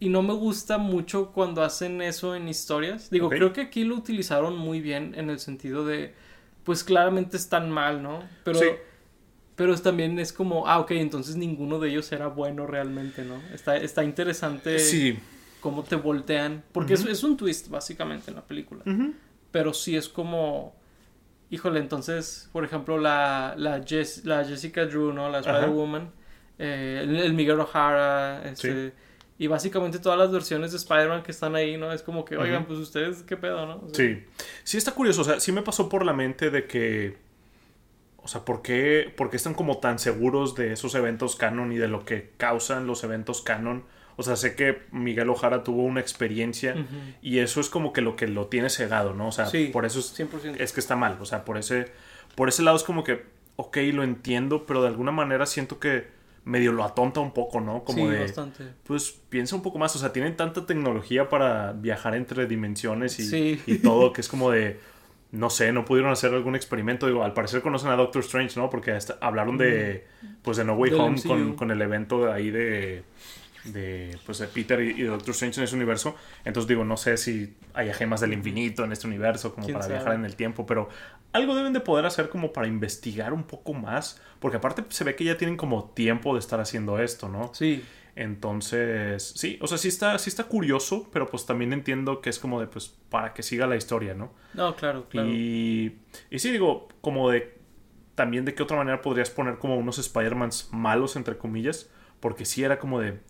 y 0.01 0.09
no 0.11 0.23
me 0.23 0.35
gusta 0.35 0.77
mucho 0.79 1.33
cuando 1.33 1.63
hacen 1.63 2.03
eso 2.03 2.35
en 2.35 2.49
historias. 2.49 3.11
Digo, 3.11 3.29
Ok. 3.29 3.35
creo 3.37 3.53
que 3.53 3.61
aquí 3.63 3.85
lo 3.85 3.95
utilizaron 3.97 4.57
muy 4.57 4.81
bien 4.81 5.15
en 5.17 5.31
el 5.31 5.39
sentido 5.39 5.87
de, 5.87 6.15
pues 6.65 6.85
claramente 6.85 7.37
están 7.37 7.71
mal, 7.71 8.03
¿no? 8.03 8.23
Pero, 8.45 8.59
Sí. 8.59 8.67
Pero 9.57 9.75
es- 9.75 9.83
también 9.83 10.19
es 10.19 10.33
como, 10.33 10.69
ah, 10.69 10.79
ok, 10.79 10.93
entonces 10.93 11.37
ninguno 11.37 11.79
de 11.81 11.89
ellos 11.91 12.11
era 12.13 12.29
bueno 12.29 12.67
realmente, 12.67 13.25
¿no? 13.25 13.41
Está, 13.53 13.77
está 13.77 14.05
interesante 14.05 14.79
Sí. 14.79 15.19
cómo 15.61 15.83
te 15.83 15.97
voltean, 15.97 16.63
porque 16.73 16.95
es, 16.95 17.05
es 17.07 17.25
un 17.25 17.37
twist 17.37 17.69
básicamente 17.69 18.31
en 18.31 18.37
la 18.37 18.43
película. 18.47 18.83
Pero 19.51 19.73
sí 19.75 19.97
es 19.97 20.09
como... 20.09 20.77
Híjole, 21.49 21.79
entonces, 21.79 22.49
por 22.53 22.65
ejemplo, 22.65 22.99
la, 22.99 23.55
la, 23.57 23.79
Jess- 23.81 24.25
la 24.25 24.45
Jessica 24.45 24.85
Drew, 24.85 25.13
¿no? 25.13 25.29
La. 25.31 25.39
Spider-Woman. 25.39 26.11
eh, 26.59 27.03
el, 27.05 27.17
el 27.17 27.35
Miguel 27.35 27.61
O'Hara. 27.61 28.43
Este, 28.51 28.93
Y 29.39 29.47
básicamente 29.47 30.01
todas 30.01 30.19
las 30.19 30.33
versiones 30.33 30.73
de 30.73 30.79
Spider-Man 30.79 31.23
que 31.23 31.31
están 31.31 31.55
ahí, 31.55 31.77
¿no? 31.77 31.93
Es 31.93 32.03
como 32.03 32.25
que, 32.25 32.37
oigan, 32.37 32.65
pues 32.67 32.81
ustedes, 32.81 33.23
¿qué 33.23 33.37
pedo, 33.37 33.65
no? 33.65 33.77
O 33.77 33.95
sea, 33.95 34.05
Sí. 34.05 34.25
Sí 34.65 34.77
está 34.77 34.91
curioso. 34.91 35.21
O 35.21 35.25
sea, 35.25 35.39
sí 35.39 35.53
me 35.53 35.63
pasó 35.63 35.89
por 35.89 36.05
la 36.05 36.13
mente 36.13 36.51
de 36.51 36.67
que. 36.67 37.17
O 38.27 38.29
sea, 38.29 38.45
¿por 38.45 38.61
qué, 38.61 39.13
por 39.17 39.31
qué 39.31 39.37
están 39.37 39.55
como 39.55 39.79
tan 39.79 40.01
seguros 40.01 40.57
de 40.57 40.73
esos 40.73 40.97
eventos 40.97 41.37
canon 41.37 41.71
y 41.73 41.77
de 41.77 41.87
lo 41.87 42.05
que 42.05 42.33
causan 42.37 42.89
los 42.89 43.05
eventos 43.05 43.41
canon? 43.41 43.85
O 44.17 44.25
sea, 44.25 44.35
sé 44.35 44.57
que 44.57 44.83
Miguel 44.91 45.31
Ojara 45.31 45.63
tuvo 45.63 45.85
una 45.85 46.01
experiencia 46.01 46.75
y 47.23 47.39
eso 47.39 47.61
es 47.61 47.69
como 47.71 47.93
que 47.93 48.01
lo 48.01 48.17
que 48.17 48.27
lo 48.27 48.49
tiene 48.49 48.69
cegado, 48.69 49.15
¿no? 49.15 49.29
O 49.29 49.33
sea, 49.33 49.47
Sí, 49.47 49.71
por 49.73 49.87
eso 49.87 50.01
es, 50.01 50.19
100%. 50.19 50.57
es 50.59 50.73
que 50.73 50.81
está 50.81 50.97
mal. 50.97 51.19
O 51.21 51.25
sea, 51.25 51.45
por 51.45 51.57
ese, 51.57 51.93
por 52.35 52.49
ese 52.49 52.63
lado 52.65 52.77
es 52.77 52.83
como 52.83 53.05
que, 53.05 53.25
ok, 53.55 53.77
lo 53.93 54.03
entiendo, 54.03 54.67
pero 54.67 54.83
de 54.83 54.89
alguna 54.89 55.13
manera 55.13 55.47
siento 55.47 55.79
que 55.79 56.09
medio 56.45 56.73
lo 56.73 56.83
atonta 56.83 57.21
un 57.21 57.33
poco, 57.33 57.61
¿no? 57.61 57.85
Como 57.85 58.07
sí, 58.07 58.13
de, 58.13 58.21
bastante. 58.23 58.65
pues 58.85 59.17
piensa 59.29 59.55
un 59.55 59.63
poco 59.63 59.79
más. 59.79 59.95
O 59.97 59.99
sea, 60.01 60.13
tienen 60.13 60.37
tanta 60.37 60.67
tecnología 60.67 61.29
para 61.29 61.73
viajar 61.73 62.15
entre 62.17 62.47
dimensiones 62.47 63.19
y, 63.21 63.25
Sí. 63.27 63.63
y 63.67 63.79
todo 63.79 64.13
que 64.15 64.21
es 64.23 64.29
como 64.29 64.51
de. 64.51 64.81
No 65.33 65.51
sé, 65.51 65.73
no 65.73 65.85
pudieron 65.85 66.13
hacer 66.13 66.33
algún 66.33 66.55
experimento. 66.55 67.07
Digo, 67.07 67.25
al 67.25 67.33
parecer 67.33 67.61
conocen 67.61 67.91
a 67.91 67.97
Doctor 67.97 68.23
Strange, 68.23 68.59
¿no? 68.59 68.71
Porque 68.71 68.93
hasta 68.93 69.19
hablaron 69.21 69.59
de. 69.59 70.07
Pues 70.43 70.57
de 70.57 70.65
No 70.65 70.75
Way 70.75 70.93
Home 70.95 71.23
con, 71.23 71.55
con 71.57 71.71
el 71.71 71.83
evento 71.83 72.27
de 72.27 72.33
ahí 72.33 72.51
de. 72.51 73.03
De, 73.65 74.17
pues 74.25 74.39
de 74.39 74.47
Peter 74.47 74.81
y, 74.81 75.03
Doctor 75.03 75.31
Strange 75.31 75.59
en 75.59 75.65
ese 75.65 75.75
universo. 75.75 76.15
Entonces 76.45 76.69
digo, 76.69 76.85
no 76.85 76.97
sé 76.97 77.17
si 77.17 77.57
haya 77.75 77.93
gemas 77.93 78.21
del 78.21 78.33
infinito 78.33 78.85
en 78.85 78.93
este 78.93 79.09
universo 79.09 79.53
como 79.53 79.67
¿Quién 79.67 79.75
para 79.75 79.87
sabe? 79.87 79.97
viajar 79.97 80.15
en 80.15 80.25
el 80.25 80.37
tiempo, 80.37 80.67
pero 80.67 80.89
algo 81.33 81.57
deben 81.57 81.73
de 81.73 81.81
poder 81.81 82.07
hacer 82.07 82.29
como 82.29 82.53
para 82.53 82.69
investigar 82.69 83.33
un 83.33 83.43
poco 83.43 83.75
más, 83.75 84.23
porque 84.39 84.59
aparte 84.59 84.85
se 84.89 85.03
ve 85.03 85.17
que 85.17 85.25
ya 85.25 85.37
tienen 85.37 85.57
como 85.57 85.91
tiempo 85.91 86.35
de 86.35 86.39
estar 86.39 86.61
haciendo 86.61 87.01
esto, 87.01 87.29
¿no? 87.29 87.53
Sí, 87.55 87.85
Entonces, 88.17 89.33
sí, 89.37 89.59
o 89.61 89.67
sea, 89.67 89.77
sí 89.79 89.89
está, 89.89 90.19
sí 90.19 90.31
está 90.31 90.45
curioso, 90.45 91.09
pero 91.13 91.27
pues 91.27 91.45
también 91.47 91.73
entiendo 91.73 92.21
que 92.21 92.31
es 92.31 92.39
como 92.39 92.61
de, 92.61 92.67
pues, 92.67 92.89
para 93.11 93.35
que 93.35 93.43
siga 93.43 93.67
la 93.67 93.77
historia, 93.77 94.15
¿no? 94.15 94.33
no, 94.55 94.75
claro, 94.75 95.07
claro. 95.09 95.29
Y, 95.29 95.99
y 96.31 96.39
sí, 96.39 96.51
digo, 96.51 96.89
como 97.03 97.31
de, 97.31 97.59
también 98.15 98.47
de 98.47 98.55
qué 98.55 98.63
otra 98.63 98.79
manera 98.79 99.03
podrías 99.03 99.29
poner 99.31 99.59
como 99.59 99.77
unos 99.77 99.99
Spider-Mans 99.99 100.71
malos, 100.73 101.15
entre 101.17 101.37
comillas, 101.37 101.91
porque 102.21 102.47
sí 102.47 102.65
era 102.65 102.79
como 102.79 103.01
de, 103.01 103.21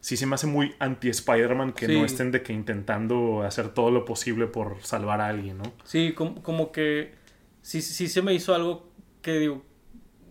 sí 0.00 0.16
se 0.16 0.24
me 0.24 0.34
hace 0.34 0.46
muy 0.46 0.74
anti-Spider-Man 0.78 1.74
que 1.74 1.86
Sí. 1.86 1.92
no 1.98 2.04
estén 2.06 2.32
de 2.32 2.42
que 2.42 2.54
intentando 2.54 3.42
hacer 3.42 3.68
todo 3.74 3.90
lo 3.90 4.06
posible 4.06 4.46
por 4.46 4.78
salvar 4.82 5.20
a 5.20 5.28
alguien, 5.28 5.58
¿no? 5.58 5.64
Sí, 5.84 6.14
como, 6.14 6.42
como 6.42 6.72
que 6.72 7.12
sí, 7.60 7.82
sí 7.82 8.08
se 8.08 8.22
me 8.22 8.32
hizo 8.32 8.54
algo 8.54 8.90
que 9.20 9.34
digo, 9.38 9.62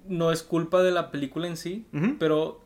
no 0.07 0.31
es 0.31 0.41
culpa 0.41 0.81
de 0.81 0.89
la 0.91 1.11
película 1.11 1.45
en 1.47 1.55
sí, 1.55 1.85
pero 2.17 2.60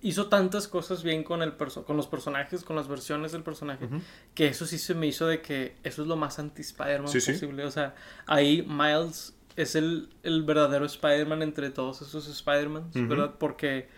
hizo 0.00 0.26
tantas 0.28 0.68
cosas 0.68 1.02
bien 1.02 1.24
con 1.24 1.42
el 1.42 1.56
perso- 1.56 1.84
con 1.84 1.96
los 1.96 2.06
personajes, 2.06 2.62
con 2.62 2.76
las 2.76 2.86
versiones 2.88 3.32
del 3.32 3.42
personaje, 3.42 3.88
que 4.34 4.46
eso 4.48 4.64
sí 4.66 4.78
se 4.78 4.94
me 4.94 5.06
hizo 5.08 5.26
de 5.26 5.40
que 5.42 5.74
eso 5.82 6.02
es 6.02 6.08
lo 6.08 6.16
más 6.16 6.38
anti-Spider-Man 6.38 7.08
Sí, 7.08 7.20
sí. 7.20 7.32
posible. 7.32 7.64
O 7.64 7.70
sea, 7.70 7.94
ahí 8.26 8.62
Miles 8.68 9.34
es 9.56 9.74
el, 9.74 10.08
el 10.22 10.44
verdadero 10.44 10.84
Spider-Man 10.84 11.42
entre 11.42 11.70
todos 11.70 12.00
esos 12.02 12.28
Spider-Man. 12.28 12.90
¿verdad? 13.08 13.34
Porque 13.38 13.88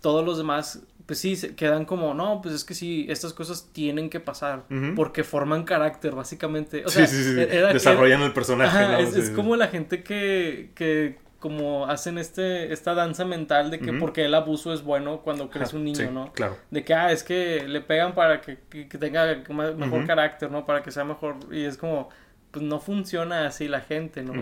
todos 0.00 0.24
los 0.24 0.38
demás, 0.38 0.82
pues 1.04 1.18
sí, 1.18 1.34
se 1.36 1.54
quedan 1.56 1.84
como, 1.84 2.14
no, 2.14 2.40
pues 2.40 2.54
es 2.54 2.64
que 2.64 2.74
sí, 2.74 3.04
estas 3.10 3.32
cosas 3.34 3.68
tienen 3.72 4.08
que 4.08 4.20
pasar, 4.20 4.64
porque 4.94 5.24
forman 5.24 5.64
carácter, 5.64 6.14
básicamente. 6.14 6.84
O 6.86 6.88
Sí, 6.88 6.98
sea, 6.98 7.06
sí, 7.08 7.22
sí, 7.24 7.40
era- 7.40 7.72
desarrollan 7.72 8.22
el 8.22 8.32
personaje. 8.32 8.78
Ajá, 8.78 8.92
¿no? 8.92 8.98
es, 9.00 9.16
es 9.16 9.30
como 9.30 9.56
la 9.56 9.66
gente 9.68 10.02
que, 10.04 10.70
que 10.76 11.18
como 11.40 11.86
hacen 11.86 12.18
este, 12.18 12.72
esta 12.72 12.94
danza 12.94 13.24
mental 13.24 13.70
de 13.70 13.80
que 13.80 13.94
porque 13.94 14.26
el 14.26 14.34
abuso 14.34 14.72
es 14.74 14.82
bueno 14.84 15.22
cuando 15.22 15.48
crees 15.48 15.70
Ajá, 15.70 15.78
un 15.78 15.84
niño, 15.84 15.96
sí, 15.96 16.08
¿no? 16.12 16.32
Claro. 16.32 16.56
De 16.70 16.84
que, 16.84 16.94
ah, 16.94 17.10
es 17.10 17.24
que 17.24 17.66
le 17.66 17.80
pegan 17.80 18.14
para 18.14 18.42
que, 18.42 18.58
que- 18.68 18.84
tenga 18.98 19.42
mejor 19.48 20.06
carácter, 20.06 20.50
¿no? 20.50 20.66
Para 20.66 20.82
que 20.82 20.90
sea 20.90 21.04
mejor. 21.04 21.36
Y 21.50 21.64
es 21.64 21.78
como, 21.78 22.10
pues 22.50 22.64
no 22.64 22.78
funciona 22.78 23.46
así 23.46 23.68
la 23.68 23.80
gente, 23.80 24.22
¿no? 24.22 24.34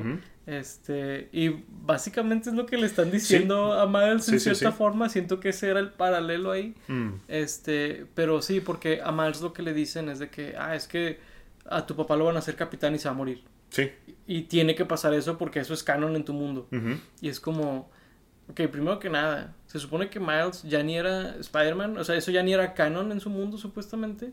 Este, 0.47 1.29
y 1.31 1.63
básicamente 1.69 2.51
es 2.51 2.57
lo 2.57 2.65
que 2.67 2.79
le 2.79 2.87
están 2.87 3.11
diciendo 3.11 3.75
a 3.75 3.87
Miles 3.87 4.29
en 4.31 4.41
sí, 4.41 4.55
cierta 4.55 4.73
forma. 4.73 5.09
Siento 5.09 5.41
que 5.41 5.51
ese 5.51 5.69
era 5.69 5.79
el 5.79 5.91
paralelo 5.91 6.51
ahí. 6.51 6.75
Mm. 6.89 7.11
Este, 7.29 8.07
pero 8.15 8.43
sí, 8.43 8.61
porque 8.61 9.01
a 9.05 9.13
Miles 9.13 9.41
lo 9.41 9.53
que 9.53 9.63
le 9.63 9.73
dicen 9.75 10.09
es 10.09 10.19
de 10.19 10.31
que, 10.31 10.55
ah, 10.59 10.75
es 10.75 10.89
que 10.89 11.21
a 11.69 11.87
tu 11.87 11.95
papá 11.95 12.17
lo 12.17 12.25
van 12.25 12.37
a 12.37 12.39
hacer 12.41 12.57
capitán 12.57 12.95
y 12.95 12.99
se 12.99 13.09
va 13.09 13.15
a 13.15 13.19
morir. 13.19 13.45
Sí. 13.71 13.91
Y 14.27 14.43
tiene 14.43 14.75
que 14.75 14.85
pasar 14.85 15.15
eso 15.15 15.39
porque 15.39 15.61
eso 15.61 15.73
es 15.75 15.83
canon 15.83 16.15
en 16.17 16.25
tu 16.25 16.33
mundo. 16.33 16.69
Y 17.21 17.29
es 17.29 17.41
como, 17.41 17.91
ok, 18.51 18.63
primero 18.71 18.99
que 18.99 19.09
nada, 19.11 19.55
se 19.67 19.79
supone 19.79 20.11
que 20.11 20.21
Miles 20.21 20.63
ya 20.65 20.83
ni 20.83 20.97
era 20.99 21.37
Spider-Man, 21.37 21.97
o 21.99 22.05
sea, 22.05 22.15
eso 22.17 22.31
ya 22.31 22.43
ni 22.43 22.53
era 22.53 22.75
canon 22.75 23.13
en 23.13 23.21
su 23.21 23.31
mundo 23.31 23.57
supuestamente. 23.59 24.33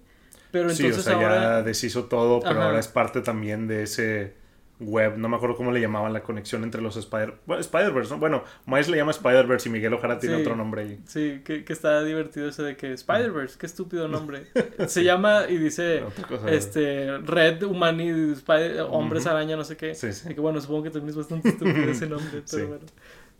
Pero 0.51 0.69
Sí, 0.69 0.83
entonces 0.85 1.05
o 1.05 1.09
sea, 1.09 1.15
ahora... 1.15 1.41
ya 1.41 1.61
deshizo 1.63 2.05
todo, 2.05 2.39
pero 2.39 2.51
Ajá. 2.59 2.65
ahora 2.65 2.79
es 2.79 2.87
parte 2.87 3.21
también 3.21 3.67
de 3.67 3.83
ese 3.83 4.35
web. 4.79 5.17
No 5.17 5.29
me 5.29 5.37
acuerdo 5.37 5.55
cómo 5.55 5.71
le 5.71 5.79
llamaban 5.79 6.11
la 6.13 6.21
conexión 6.21 6.63
entre 6.63 6.81
los 6.81 6.97
Spider... 6.97 7.35
Bueno, 7.45 7.61
Spider-Verse, 7.61 8.13
¿no? 8.13 8.19
Bueno, 8.19 8.43
Miles 8.65 8.89
le 8.89 8.97
llama 8.97 9.11
Spider-Verse 9.11 9.69
y 9.69 9.71
Miguel 9.71 9.93
Ojara 9.93 10.19
tiene 10.19 10.35
Sí. 10.35 10.41
otro 10.41 10.55
nombre 10.55 10.81
ahí. 10.81 10.99
Sí, 11.05 11.41
que, 11.45 11.63
que 11.63 11.73
está 11.73 12.03
divertido 12.03 12.49
ese 12.49 12.63
de 12.63 12.75
que 12.75 12.91
Spider-Verse, 12.93 13.57
qué 13.57 13.65
estúpido 13.65 14.07
nombre. 14.07 14.47
Se 14.87 15.03
llama 15.03 15.43
y 15.49 15.57
dice 15.57 16.03
este 16.47 17.17
Red 17.19 17.63
Humani 17.63 18.31
Spider 18.33 18.81
Hombres 18.89 19.23
Ujú. 19.25 19.31
Araña, 19.35 19.55
no 19.55 19.63
sé 19.63 19.77
qué. 19.77 19.95
Sí, 19.95 20.11
sí. 20.13 20.29
Y 20.31 20.35
que 20.35 20.41
bueno, 20.41 20.59
supongo 20.61 20.83
que 20.83 20.89
también 20.91 21.09
es 21.09 21.15
bastante 21.17 21.49
estúpido 21.49 21.89
ese 21.89 22.07
nombre, 22.07 22.43
pero 22.51 22.67
bueno. 22.67 22.85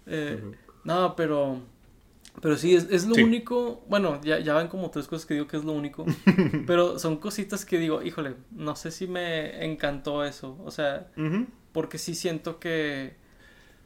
Eh. 0.07 0.41
No, 0.83 1.15
pero 1.15 1.59
pero 2.41 2.57
sí, 2.57 2.75
es, 2.75 2.87
es 2.91 3.05
lo 3.07 3.15
Sí. 3.15 3.23
único. 3.23 3.83
Bueno, 3.87 4.19
ya, 4.23 4.39
ya 4.39 4.53
van 4.53 4.67
como 4.67 4.89
tres 4.91 5.07
cosas 5.07 5.25
que 5.25 5.33
digo 5.35 5.47
que 5.47 5.57
es 5.57 5.63
lo 5.63 5.71
único. 5.71 6.05
pero 6.67 6.99
son 6.99 7.17
cositas 7.17 7.65
que 7.65 7.77
digo, 7.77 8.01
híjole, 8.03 8.35
no 8.51 8.75
sé 8.75 8.91
si 8.91 9.07
me 9.07 9.65
encantó 9.65 10.23
eso. 10.25 10.57
O 10.65 10.71
sea, 10.71 11.07
porque 11.71 11.97
sí 11.97 12.13
siento 12.15 12.59
que. 12.59 13.15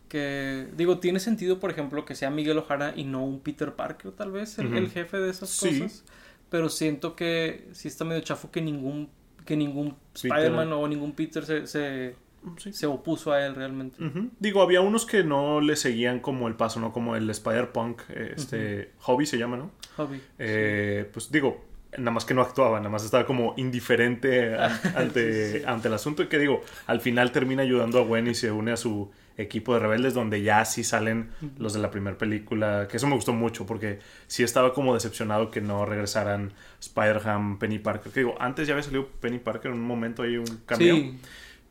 que 0.07 0.67
digo, 0.75 0.99
tiene 0.99 1.19
sentido, 1.19 1.59
por 1.59 1.69
ejemplo, 1.71 2.05
que 2.05 2.15
sea 2.15 2.29
Miguel 2.29 2.57
Ojara 2.57 2.93
y 2.95 3.03
no 3.03 3.23
un 3.23 3.39
Peter 3.41 3.73
Parker, 3.75 4.11
tal 4.11 4.31
vez, 4.31 4.57
el, 4.59 4.73
el 4.75 4.89
jefe 4.89 5.17
de 5.17 5.29
esas 5.29 5.49
Sí. 5.49 5.79
cosas. 5.81 6.03
Pero 6.49 6.69
siento 6.69 7.15
que 7.15 7.67
sí 7.73 7.87
está 7.87 8.05
medio 8.05 8.21
chafo 8.21 8.49
que 8.51 8.61
ningún. 8.61 9.09
que 9.45 9.55
ningún. 9.55 9.95
Spider-Man 10.15 10.73
o 10.73 10.87
ningún 10.87 11.11
Peter 11.13 11.45
se, 11.45 11.67
se, 11.67 12.15
Sí. 12.57 12.73
se 12.73 12.85
opuso 12.87 13.31
a 13.31 13.45
él 13.45 13.55
realmente. 13.55 13.97
Digo, 14.39 14.61
había 14.61 14.81
unos 14.81 15.05
que 15.05 15.23
no 15.23 15.61
le 15.61 15.75
seguían 15.75 16.19
como 16.19 16.47
el 16.47 16.55
paso, 16.55 16.79
¿no? 16.79 16.91
Como 16.93 17.15
el 17.15 17.29
Spider-Punk, 17.29 18.01
este... 18.35 18.91
Hobby 18.99 19.25
se 19.25 19.37
llama, 19.37 19.57
¿no? 19.57 19.71
Hobby. 19.97 20.21
Eh, 20.37 21.09
Pues 21.11 21.31
digo, 21.31 21.65
nada 21.97 22.11
más 22.11 22.23
que 22.25 22.33
no 22.33 22.41
actuaba, 22.41 22.77
nada 22.79 22.89
más 22.89 23.03
estaba 23.03 23.25
como 23.25 23.53
indiferente 23.57 24.55
a- 24.59 24.79
ante, 24.95 25.59
Sí. 25.59 25.65
ante 25.65 25.87
el 25.87 25.93
asunto. 25.93 26.23
Y 26.23 26.27
que 26.27 26.37
digo, 26.39 26.61
al 26.87 27.01
final 27.01 27.31
termina 27.31 27.63
ayudando 27.63 27.99
a 27.99 28.03
Gwen 28.03 28.27
y 28.27 28.35
se 28.35 28.51
une 28.51 28.71
a 28.71 28.77
su 28.77 29.11
equipo 29.37 29.73
de 29.73 29.79
rebeldes 29.79 30.13
donde 30.13 30.41
ya 30.41 30.65
sí 30.65 30.83
salen 30.83 31.29
los 31.57 31.71
de 31.73 31.79
la 31.79 31.91
primera 31.91 32.17
película, 32.17 32.89
que 32.91 32.97
eso 32.97 33.07
me 33.07 33.15
gustó 33.15 33.31
mucho 33.31 33.65
porque 33.65 33.99
sí 34.27 34.43
estaba 34.43 34.73
como 34.73 34.93
decepcionado 34.93 35.49
que 35.49 35.61
no 35.61 35.85
regresaran 35.85 36.51
Spider-Man, 36.81 37.57
Penny 37.57 37.79
Parker, 37.79 38.11
que 38.11 38.19
digo, 38.19 38.35
antes 38.37 38.67
ya 38.67 38.73
había 38.73 38.83
salido 38.83 39.07
Penny 39.21 39.39
Parker 39.39 39.71
en 39.71 39.77
un 39.77 39.85
momento 39.85 40.23
ahí 40.23 40.35
un 40.35 40.45
cameo. 40.65 41.13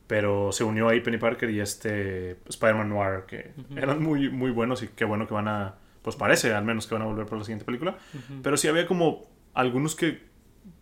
Pero 0.09 0.51
se 0.53 0.64
unió 0.64 0.88
ahí 0.88 1.01
Penny 1.01 1.18
Parker 1.18 1.51
y 1.51 1.61
este 1.61 2.38
Spider-Man 2.49 2.88
Noir, 2.88 3.25
que 3.29 3.53
eran 3.77 4.03
muy, 4.03 4.29
muy 4.31 4.51
buenos 4.51 4.83
y 4.83 4.88
qué 4.88 5.05
bueno 5.05 5.29
que 5.29 5.35
van 5.35 5.47
a, 5.49 5.77
pues 6.03 6.16
parece 6.16 6.53
al 6.55 6.64
menos 6.64 6.87
que 6.88 6.94
van 6.94 7.03
a 7.03 7.07
volver 7.07 7.27
para 7.27 7.38
la 7.38 7.44
siguiente 7.44 7.64
película. 7.66 7.97
Pero 8.42 8.57
sí 8.57 8.66
había 8.68 8.87
como 8.87 9.23
algunos 9.55 9.94
que 9.94 10.27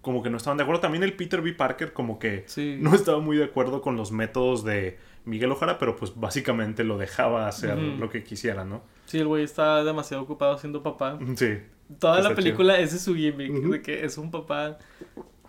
como 0.00 0.22
que 0.22 0.30
no 0.30 0.36
estaban 0.36 0.56
de 0.56 0.62
acuerdo. 0.62 0.80
También 0.80 1.02
el 1.02 1.12
Peter 1.14 1.42
B. 1.42 1.52
Parker 1.52 1.92
como 1.92 2.18
que 2.18 2.44
Sí. 2.46 2.78
no 2.80 2.94
estaba 2.94 3.18
muy 3.20 3.36
de 3.36 3.44
acuerdo 3.44 3.82
con 3.82 3.96
los 3.96 4.10
métodos 4.12 4.64
de 4.64 4.98
Miguel 5.24 5.50
Ojara, 5.50 5.78
pero 5.78 5.96
pues 5.96 6.12
básicamente 6.14 6.84
lo 6.84 6.96
dejaba 6.96 7.48
hacer 7.48 7.76
Ujú. 7.76 7.98
lo 7.98 8.08
que 8.10 8.22
quisiera, 8.22 8.64
¿no? 8.64 8.82
sí, 9.06 9.18
el 9.18 9.26
güey 9.26 9.42
está 9.44 9.82
demasiado 9.84 10.22
ocupado 10.22 10.56
siendo 10.58 10.82
papá. 10.82 11.18
Sí, 11.36 11.58
Toda 12.00 12.20
la 12.20 12.34
película 12.34 12.78
ese 12.80 12.96
es 12.96 13.02
su 13.02 13.14
gimmick, 13.14 13.52
de 13.52 13.82
que 13.82 14.04
es 14.04 14.18
un 14.18 14.30
papá. 14.32 14.78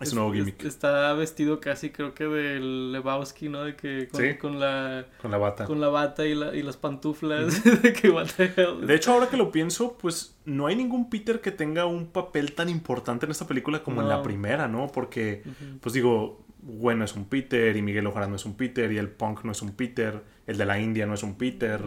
Es 0.00 0.12
un 0.12 0.18
nuevo 0.18 0.32
gimmick. 0.32 0.64
Está 0.64 1.12
vestido 1.14 1.60
casi, 1.60 1.90
creo 1.90 2.14
que 2.14 2.24
del 2.24 2.92
Lebowski, 2.92 3.48
¿no? 3.48 3.64
De 3.64 3.76
que 3.76 4.08
con, 4.08 4.20
Sí. 4.20 4.34
con 4.36 4.60
la 4.60 5.06
Con 5.20 5.30
la 5.30 5.38
bata. 5.38 5.64
con 5.64 5.80
la 5.80 5.88
bata 5.88 6.26
y, 6.26 6.34
la, 6.34 6.54
y 6.54 6.62
las 6.62 6.76
pantuflas. 6.76 7.62
de 7.82 7.92
que 7.92 8.10
what 8.10 8.28
the 8.36 8.52
hell. 8.56 8.86
De 8.86 8.94
hecho, 8.94 9.12
ahora 9.12 9.28
que 9.28 9.36
lo 9.36 9.50
pienso, 9.52 9.96
pues 9.98 10.36
no 10.44 10.66
hay 10.66 10.76
ningún 10.76 11.10
Peter 11.10 11.40
que 11.40 11.50
tenga 11.50 11.86
un 11.86 12.06
papel 12.06 12.52
tan 12.54 12.68
importante 12.68 13.26
en 13.26 13.32
esta 13.32 13.46
película 13.46 13.82
como 13.82 14.02
en 14.02 14.08
la 14.08 14.22
primera, 14.22 14.68
¿no? 14.68 14.86
Porque, 14.88 15.42
pues 15.80 15.92
digo, 15.92 16.44
Gwen 16.62 16.98
no 16.98 17.04
es 17.04 17.14
un 17.14 17.26
Peter 17.26 17.76
y 17.76 17.82
Miguel 17.82 18.06
Ojara 18.06 18.26
no 18.26 18.36
es 18.36 18.44
un 18.44 18.56
Peter 18.56 18.90
y 18.92 18.98
el 18.98 19.08
Punk 19.08 19.44
no 19.44 19.52
es 19.52 19.62
un 19.62 19.72
Peter, 19.76 20.22
el 20.46 20.56
de 20.58 20.64
la 20.66 20.78
India 20.80 21.06
no 21.06 21.14
es 21.14 21.22
un 21.22 21.36
Peter. 21.36 21.80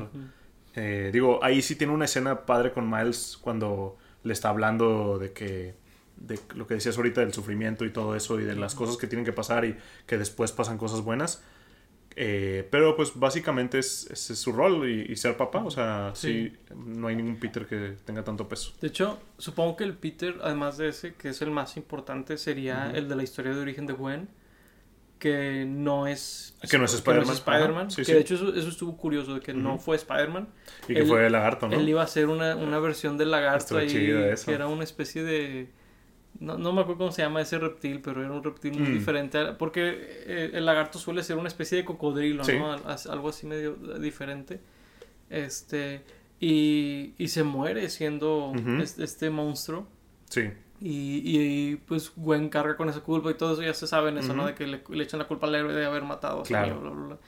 Eh, 0.76 1.10
digo, 1.12 1.44
ahí 1.44 1.62
sí 1.62 1.76
tiene 1.76 1.94
una 1.94 2.06
escena 2.06 2.46
padre 2.46 2.72
con 2.72 2.90
Miles 2.90 3.38
cuando 3.42 3.98
le 4.24 4.34
está 4.34 4.50
hablando 4.50 5.18
de 5.20 5.34
que 5.34 5.76
de 6.28 6.40
lo 6.56 6.68
que 6.68 6.76
decías 6.76 6.98
ahorita 6.98 7.22
del 7.22 7.34
sufrimiento 7.34 7.86
y 7.86 7.92
todo 7.92 8.16
eso 8.16 8.40
y 8.40 8.44
de 8.44 8.56
las 8.56 8.76
cosas 8.76 8.98
que 8.98 9.08
tienen 9.08 9.26
que 9.26 9.34
pasar 9.34 9.66
y 9.66 9.76
que 10.06 10.18
después 10.18 10.52
pasan 10.52 10.78
cosas 10.78 11.02
buenas. 11.02 11.44
Eh, 12.18 12.68
pero 12.70 12.98
pues 12.98 13.14
básicamente 13.16 13.80
es, 13.80 14.06
ese 14.12 14.34
es 14.34 14.40
su 14.40 14.52
rol 14.52 14.88
y, 14.90 15.12
y 15.12 15.16
ser 15.16 15.38
papá. 15.38 15.64
O 15.64 15.72
sea, 15.72 16.12
sí. 16.14 16.54
no 16.76 17.08
hay 17.08 17.16
ningún 17.16 17.38
Peter 17.38 17.66
que 17.66 17.96
tenga 18.06 18.24
tanto 18.24 18.50
peso. 18.50 18.74
De 18.82 18.90
hecho, 18.90 19.18
supongo 19.38 19.78
que 19.78 19.86
el 19.86 19.94
Peter, 19.96 20.36
además 20.44 20.78
de 20.78 20.90
ese, 20.90 21.14
que 21.14 21.30
es 21.30 21.42
el 21.42 21.52
más 21.52 21.78
importante, 21.78 22.38
sería 22.38 22.92
el 22.94 23.08
de 23.08 23.16
la 23.16 23.24
historia 23.24 23.54
de 23.54 23.62
origen 23.62 23.86
de 23.88 23.94
Gwen, 23.94 24.28
que 25.20 25.66
no 25.68 26.06
es... 26.08 26.56
Que 26.70 26.78
no 26.78 26.86
es 26.86 26.94
Spider-Man. 26.94 27.92
Sí, 27.92 27.98
que 27.98 28.06
sí. 28.06 28.14
de 28.14 28.20
hecho 28.20 28.36
eso, 28.36 28.54
eso 28.56 28.68
estuvo 28.68 28.98
curioso, 28.98 29.36
de 29.36 29.40
que 29.40 29.54
no 29.54 29.78
fue 29.78 29.96
Spider-Man. 29.96 30.50
Y 30.90 30.94
que 30.96 31.00
Él- 31.02 31.08
fue 31.08 31.30
lagarto, 31.30 31.70
¿no? 31.70 31.76
Él 31.76 31.88
iba 31.88 32.02
a 32.02 32.06
hacer 32.06 32.28
una, 32.28 32.56
una 32.56 32.80
versión 32.80 33.18
del 33.18 33.32
lagarto 33.32 33.78
ahí, 33.78 34.12
eso. 34.32 34.48
que 34.48 34.54
era 34.54 34.68
una 34.68 34.84
especie 34.84 35.24
de... 35.24 35.70
No, 36.42 36.58
no 36.58 36.74
me 36.74 36.82
acuerdo 36.82 36.98
cómo 36.98 37.12
se 37.12 37.22
llama 37.22 37.40
ese 37.42 37.58
reptil, 37.60 38.02
pero 38.02 38.22
era 38.22 38.32
un 38.32 38.44
reptil 38.44 38.74
muy 38.78 38.90
Mm. 38.90 38.94
diferente. 38.94 39.38
a- 39.38 39.58
Porque 39.58 39.82
eh, 40.26 40.50
el 40.54 40.66
lagarto 40.66 40.98
suele 41.00 41.24
ser 41.24 41.38
una 41.38 41.48
especie 41.48 41.78
de 41.78 41.86
cocodrilo, 41.86 42.44
Sí. 42.44 42.58
¿no? 42.58 42.74
Algo 43.10 43.30
así 43.30 43.46
medio 43.48 43.76
diferente. 44.00 44.60
Este... 45.30 46.04
Y, 46.44 47.14
y 47.20 47.28
se 47.28 47.44
muere 47.44 47.88
siendo 47.90 48.52
este, 48.82 49.04
este 49.04 49.30
monstruo. 49.30 49.88
Sí. 50.28 50.50
Y, 50.82 51.22
y, 51.24 51.76
pues 51.76 52.12
Gwen 52.16 52.50
carga 52.50 52.76
con 52.76 52.90
esa 52.90 53.02
culpa 53.02 53.30
y 53.30 53.36
todo 53.36 53.54
eso 53.54 53.62
ya 53.62 53.76
se 53.76 53.86
saben 53.86 54.18
eso, 54.18 54.34
¿no? 54.34 54.48
De 54.48 54.56
que 54.56 54.66
le, 54.66 54.82
le 54.90 55.04
echan 55.04 55.20
la 55.20 55.28
culpa 55.28 55.46
al 55.46 55.54
héroe 55.54 55.72
de 55.72 55.86
haber 55.86 56.02
matado 56.02 56.42
Claro. 56.42 56.82
bla, 56.82 56.90
bla, 56.90 57.06
bla. 57.06 57.20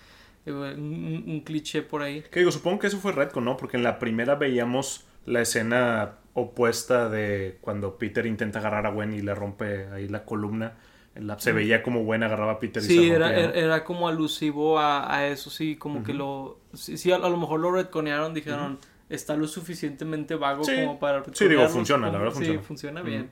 Un, 0.75 1.23
un 1.27 1.41
cliché 1.41 1.83
por 1.83 2.01
ahí. 2.01 2.23
Que 2.31 2.39
digo, 2.39 2.51
supongo 2.51 2.79
que 2.79 2.87
eso 2.87 2.97
fue 2.97 3.11
Redcon, 3.11 3.45
¿no? 3.45 3.55
Porque 3.55 3.77
en 3.77 3.83
la 3.83 3.99
primera 3.99 4.33
veíamos 4.33 5.05
la 5.27 5.41
escena 5.41 6.15
opuesta 6.33 7.09
de 7.09 7.57
cuando 7.61 7.97
Peter 7.97 8.25
intenta 8.25 8.59
agarrar 8.59 8.85
a 8.87 8.89
Gwen 8.91 9.13
y 9.13 9.21
le 9.21 9.35
rompe 9.35 9.87
ahí 9.87 10.07
la 10.07 10.25
columna. 10.25 10.73
En 11.15 11.27
la- 11.27 11.39
se 11.39 11.51
veía 11.51 11.83
como 11.83 12.03
Gwen 12.03 12.23
agarraba 12.23 12.53
a 12.53 12.59
Peter 12.59 12.81
y 12.81 12.85
Sí, 12.87 12.95
se 12.97 13.07
era, 13.11 13.27
rompía, 13.27 13.43
era, 13.43 13.47
¿no? 13.53 13.53
era 13.59 13.83
como 13.83 14.07
alusivo 14.07 14.79
a, 14.79 15.15
a 15.15 15.27
eso, 15.27 15.49
sí, 15.51 15.75
como 15.75 16.03
que 16.03 16.13
lo... 16.13 16.59
Sí, 16.73 16.97
sí, 16.97 17.11
a, 17.11 17.17
a 17.17 17.29
lo 17.29 17.37
mejor 17.37 17.59
lo 17.59 17.71
retconearon, 17.71 18.33
dijeron, 18.33 18.79
está 19.09 19.35
lo 19.35 19.45
suficientemente 19.47 20.33
vago 20.33 20.63
Sí. 20.63 20.73
como 20.75 20.97
para... 20.99 21.23
Sí, 21.33 21.47
digo, 21.47 21.67
funciona, 21.69 22.07
la 22.07 22.13
supongo. 22.13 22.19
verdad 22.23 22.33
funciona. 22.35 22.59
Sí, 22.59 22.65
funciona 22.65 23.01
bien. 23.03 23.29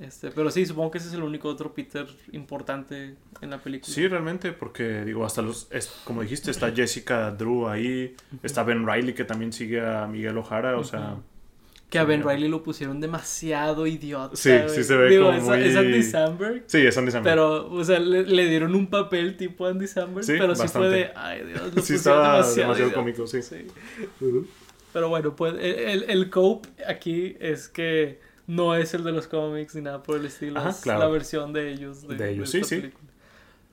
Este, 0.00 0.32
pero 0.32 0.50
sí, 0.50 0.66
supongo 0.66 0.90
que 0.90 0.98
ese 0.98 1.06
es 1.06 1.14
el 1.14 1.22
único 1.22 1.48
otro 1.48 1.72
Peter 1.72 2.04
importante 2.32 3.14
en 3.40 3.50
la 3.50 3.58
película. 3.58 3.94
Sí, 3.94 4.08
realmente, 4.08 4.50
porque 4.52 5.04
digo, 5.04 5.24
hasta 5.24 5.40
los, 5.40 5.68
es- 5.70 6.00
como 6.04 6.20
dijiste, 6.22 6.50
está 6.50 6.72
Jessica 6.72 7.30
Drew 7.30 7.68
ahí, 7.68 8.16
está 8.42 8.64
Ben 8.64 8.84
Riley 8.84 9.14
que 9.14 9.24
también 9.24 9.52
sigue 9.52 9.80
a 9.86 10.08
Miguel 10.08 10.36
Ojara, 10.36 10.76
o 10.76 10.82
sea, 10.82 11.18
Que 11.94 11.98
a 12.00 12.04
Ben. 12.04 12.22
Riley 12.22 12.48
lo 12.48 12.62
pusieron 12.62 13.00
demasiado 13.00 13.86
idiota. 13.86 14.36
Sí, 14.36 14.50
güey. 14.50 14.68
sí 14.68 14.84
se 14.84 14.96
ve 14.96 15.08
Digo, 15.10 15.26
como 15.26 15.38
es, 15.38 15.44
muy- 15.44 15.62
es 15.62 15.76
Andy 15.76 16.02
Samberg. 16.02 16.64
sí, 16.66 16.78
es 16.86 16.98
Andy 16.98 17.10
Samberg. 17.12 17.32
Pero, 17.34 17.70
o 17.72 17.84
sea, 17.84 17.98
le, 18.00 18.22
le 18.24 18.48
dieron 18.48 18.74
un 18.74 18.88
papel 18.88 19.36
tipo 19.36 19.66
Andy 19.66 19.86
Samberg. 19.86 20.24
Sí, 20.24 20.32
pero 20.38 20.54
sí 20.54 20.68
fue 20.68 20.80
bastante. 20.80 20.88
de, 20.96 21.10
ay 21.14 21.44
Dios, 21.46 21.60
lo 21.62 21.68
sí, 21.68 21.74
pusieron 21.94 21.96
estaba 21.96 22.46
demasiado, 22.48 22.92
cómico, 22.92 23.26
sí. 23.26 23.42
Sí. 23.42 23.66
Pero 24.92 25.08
bueno, 25.08 25.34
pues 25.34 25.54
el, 25.54 25.60
el, 25.64 26.02
el 26.08 26.30
cope 26.30 26.68
aquí 26.86 27.36
es 27.40 27.68
que 27.68 28.20
no 28.46 28.74
es 28.74 28.94
el 28.94 29.02
de 29.04 29.12
los 29.12 29.26
cómics 29.26 29.74
ni 29.74 29.80
nada 29.82 30.02
por 30.02 30.16
el 30.18 30.26
estilo. 30.26 30.60
Ajá, 30.60 30.70
es 30.70 30.80
claro. 30.82 31.00
la 31.00 31.08
versión 31.08 31.52
de 31.52 31.72
ellos. 31.72 32.06
De, 32.06 32.16
De 32.16 32.30
ellos, 32.32 32.52
de 32.52 32.58
sí, 32.62 32.64
sí. 32.68 32.80
película. 32.80 33.04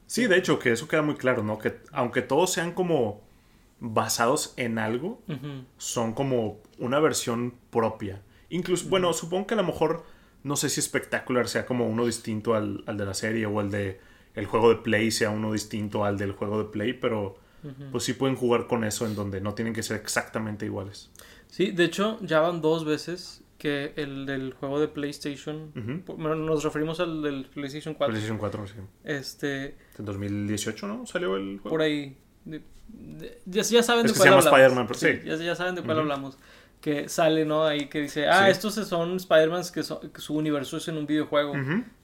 Sí, 0.08 0.28
de 0.28 0.38
hecho, 0.38 0.60
que 0.60 0.72
eso 0.72 0.88
queda 0.88 1.02
muy 1.02 1.16
claro, 1.16 1.44
¿no? 1.44 1.58
Que 1.58 1.76
aunque 1.92 2.22
todos 2.22 2.52
sean 2.52 2.74
como 2.74 3.22
basados 3.80 4.54
en 4.58 4.78
algo, 4.78 5.22
son 5.78 6.14
como 6.14 6.60
una 6.82 7.00
versión 7.00 7.54
propia. 7.70 8.22
Incluso, 8.50 8.90
bueno, 8.90 9.14
supongo 9.14 9.48
que 9.48 9.54
a 9.54 9.58
lo 9.58 9.64
mejor, 9.64 10.04
no 10.44 10.56
sé 10.56 10.70
si 10.70 10.82
Spectacular 10.82 11.48
sea 11.48 11.66
como 11.66 11.88
uno 11.88 12.06
distinto 12.06 12.54
al, 12.56 12.84
al 12.88 12.98
de 12.98 13.06
la 13.06 13.14
serie 13.14 13.46
o 13.46 13.62
el 13.62 13.72
de 13.72 14.00
el 14.36 14.46
juego 14.46 14.70
de 14.70 14.76
Play 14.78 15.12
sea 15.12 15.30
uno 15.30 15.52
distinto 15.54 16.06
al 16.06 16.18
del 16.18 16.32
juego 16.32 16.58
de 16.64 16.70
Play, 16.70 16.94
pero 16.94 17.38
pues 17.92 18.04
sí 18.06 18.14
pueden 18.14 18.36
jugar 18.36 18.66
con 18.68 18.84
eso 18.84 19.06
en 19.06 19.14
donde 19.16 19.40
no 19.42 19.54
tienen 19.54 19.74
que 19.74 19.84
ser 19.84 19.98
exactamente 19.98 20.66
iguales. 20.66 21.12
Sí, 21.48 21.72
de 21.72 21.84
hecho, 21.86 22.18
ya 22.22 22.40
van 22.40 22.62
dos 22.62 22.86
veces 22.86 23.44
que 23.58 23.94
el 23.98 24.26
del 24.26 24.54
juego 24.54 24.80
de 24.80 24.88
PlayStation. 24.88 25.72
Bueno, 26.08 26.36
nos 26.36 26.64
referimos 26.64 27.00
al 27.02 27.22
del 27.22 27.46
PlayStation 27.54 27.94
4. 27.94 28.12
PlayStation 28.14 28.38
4, 28.40 28.68
sí. 28.68 28.74
Este, 29.04 29.76
En 30.00 30.06
2018, 30.06 30.88
¿no? 30.88 31.06
Salió 31.06 31.36
el 31.36 31.60
juego. 31.60 31.70
por 31.70 31.82
ahí. 31.82 32.18
de- 32.46 32.64
de- 32.88 33.40
ya, 33.46 33.62
ya 33.62 33.84
saben 33.84 34.06
Es 34.06 34.12
de 34.12 34.14
que 34.14 34.20
cuál 34.20 34.42
llama 34.42 34.66
hablamos. 34.66 34.98
Pero 35.00 35.14
sí. 35.14 35.22
ya, 35.28 35.36
ya 35.36 35.56
saben 35.56 35.76
de 35.76 35.84
cuál 35.84 36.00
hablamos. 36.00 36.38
Que 36.82 37.08
sale, 37.10 37.46
¿no? 37.46 37.64
Ahí 37.64 37.86
que 37.90 38.02
dice, 38.02 38.28
ah, 38.28 38.46
Sí. 38.46 38.52
estos 38.52 38.74
son 38.74 39.16
Spider-Mans 39.18 39.72
que, 39.72 39.84
su 39.84 40.34
universo 40.34 40.78
es 40.78 40.88
en 40.88 40.98
un 40.98 41.06
videojuego. 41.06 41.54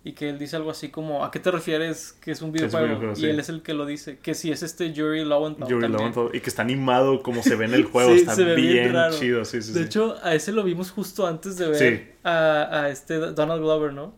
Y 0.04 0.12
que 0.13 0.30
él 0.30 0.38
dice 0.38 0.56
algo 0.56 0.70
así 0.70 0.90
como, 0.90 1.26
¿a 1.26 1.32
qué 1.32 1.40
te 1.40 1.50
refieres 1.50 2.13
que 2.22 2.30
es 2.32 2.44
un 2.44 2.54
Que 2.54 2.66
es 2.66 2.74
un 2.74 2.80
videojuego? 2.80 3.12
y 3.13 3.16
sí. 3.16 3.26
él 3.26 3.40
es 3.40 3.50
el 3.50 3.63
que 3.63 3.74
lo 3.74 3.88
dice. 3.88 4.20
Que 4.20 4.36
si 4.36 4.52
es 4.52 4.62
este 4.62 4.94
Yuri 4.94 5.26
Lowenthal 5.26 5.68
Yuri 5.68 5.82
también. 5.82 6.00
Lowenthal, 6.13 6.30
y 6.32 6.42
que 6.42 6.50
está 6.50 6.62
animado 6.62 7.24
como 7.24 7.42
se 7.42 7.56
ve 7.56 7.66
en 7.66 7.74
el 7.74 7.84
juego, 7.92 8.12
Sí, 8.13 8.18
está 8.20 8.36
bien 8.36 8.56
bien, 8.56 8.94
chido, 9.20 9.44
sí, 9.46 9.63
sí, 9.63 9.74
De 9.74 9.82
hecho, 9.82 10.16
a 10.22 10.36
ese 10.36 10.52
lo 10.52 10.63
vimos 10.63 10.92
justo 10.92 11.26
antes 11.26 11.58
de 11.58 11.68
ver 11.70 12.16
a, 12.24 12.84
a 12.84 12.90
este 12.90 13.18
Donald 13.18 13.62
Glover, 13.63 13.94
¿no? 13.94 14.13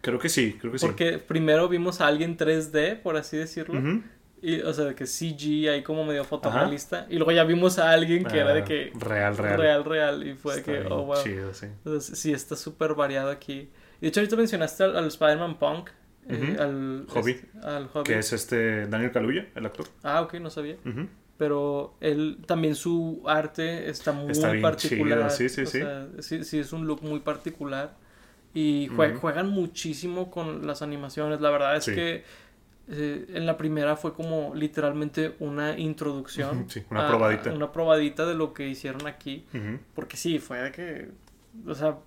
Creo 0.00 0.18
que 0.18 0.30
sí, 0.30 0.56
creo 0.58 0.72
que 0.72 0.78
sí. 0.78 0.86
Porque 0.86 1.18
primero 1.18 1.68
vimos 1.68 2.00
a 2.00 2.06
alguien 2.06 2.36
3D, 2.38 3.02
por 3.02 3.16
así 3.18 3.36
decirlo. 3.36 3.78
Ujú. 3.78 4.02
Y, 4.42 4.60
o 4.60 4.72
sea, 4.74 4.86
de 4.86 4.94
que 4.96 5.06
CG 5.06 5.68
ahí 5.70 5.82
como 5.84 6.04
medio 6.04 6.24
fotorrealista. 6.24 7.06
Y 7.08 7.14
luego 7.16 7.30
ya 7.30 7.44
vimos 7.44 7.78
a 7.78 7.92
alguien 7.92 8.24
que 8.24 8.38
era 8.38 8.52
de 8.52 8.62
Ah, 8.62 8.64
que... 8.64 8.92
real, 8.98 9.36
real. 9.36 9.58
Real, 9.58 9.84
real. 9.84 10.26
Y 10.26 10.34
fue 10.34 10.56
de 10.56 10.62
que, 10.64 10.80
oh, 10.90 11.04
wow. 11.04 11.22
chido, 11.22 11.54
sí. 11.54 11.66
Entonces, 11.66 12.18
sí, 12.18 12.32
está 12.32 12.56
súper 12.56 12.94
variado 12.94 13.30
aquí. 13.30 13.70
Y 14.00 14.02
de 14.02 14.08
hecho, 14.08 14.18
ahorita 14.20 14.34
mencionaste 14.36 14.82
al, 14.82 14.96
al 14.96 15.06
Spider-Man 15.06 15.58
Punk. 15.58 15.90
eh, 16.28 16.56
al, 16.58 17.06
Hobby. 17.08 17.30
este, 17.32 17.48
al 17.62 17.86
Hobby. 17.88 18.04
Que 18.04 18.18
es 18.18 18.32
este 18.32 18.86
Daniel 18.88 19.12
Kaluuya, 19.12 19.46
el 19.54 19.64
actor. 19.64 19.86
Ah, 20.02 20.20
ok, 20.22 20.34
no 20.34 20.50
sabía. 20.50 20.76
Pero 21.38 21.94
él 22.00 22.38
también 22.46 22.74
su 22.76 23.22
arte 23.26 23.88
está 23.90 24.12
muy 24.12 24.30
Está 24.32 24.50
bien 24.50 24.62
particular. 24.62 25.18
chido, 25.18 25.30
sí, 25.30 25.48
sí, 25.48 25.62
o 25.62 25.66
sí. 25.66 25.78
sea, 25.80 26.08
sí. 26.20 26.44
sí, 26.44 26.58
es 26.58 26.72
un 26.72 26.86
look 26.86 27.02
muy 27.02 27.20
particular. 27.20 27.94
Y 28.54 28.88
jue- 28.90 29.16
juegan 29.16 29.48
muchísimo 29.48 30.30
con 30.30 30.66
las 30.66 30.82
animaciones. 30.82 31.40
La 31.40 31.50
verdad 31.50 31.76
es 31.76 31.84
Sí. 31.84 31.94
que 31.94 32.22
eh, 32.88 33.26
en 33.34 33.46
la 33.46 33.56
primera 33.56 33.96
fue 33.96 34.12
como 34.12 34.54
literalmente 34.54 35.36
una 35.38 35.78
introducción. 35.78 36.68
Sí, 36.68 36.82
una 36.90 37.06
a- 37.06 37.08
probadita. 37.08 37.52
Una 37.52 37.70
probadita 37.72 38.26
de 38.26 38.34
lo 38.34 38.52
que 38.52 38.68
hicieron 38.68 39.06
aquí. 39.06 39.44
Porque 39.94 40.16
sí, 40.16 40.38
fue 40.38 40.60
de 40.62 40.72
que. 40.72 41.08
O 41.66 41.74
sea, 41.74 41.98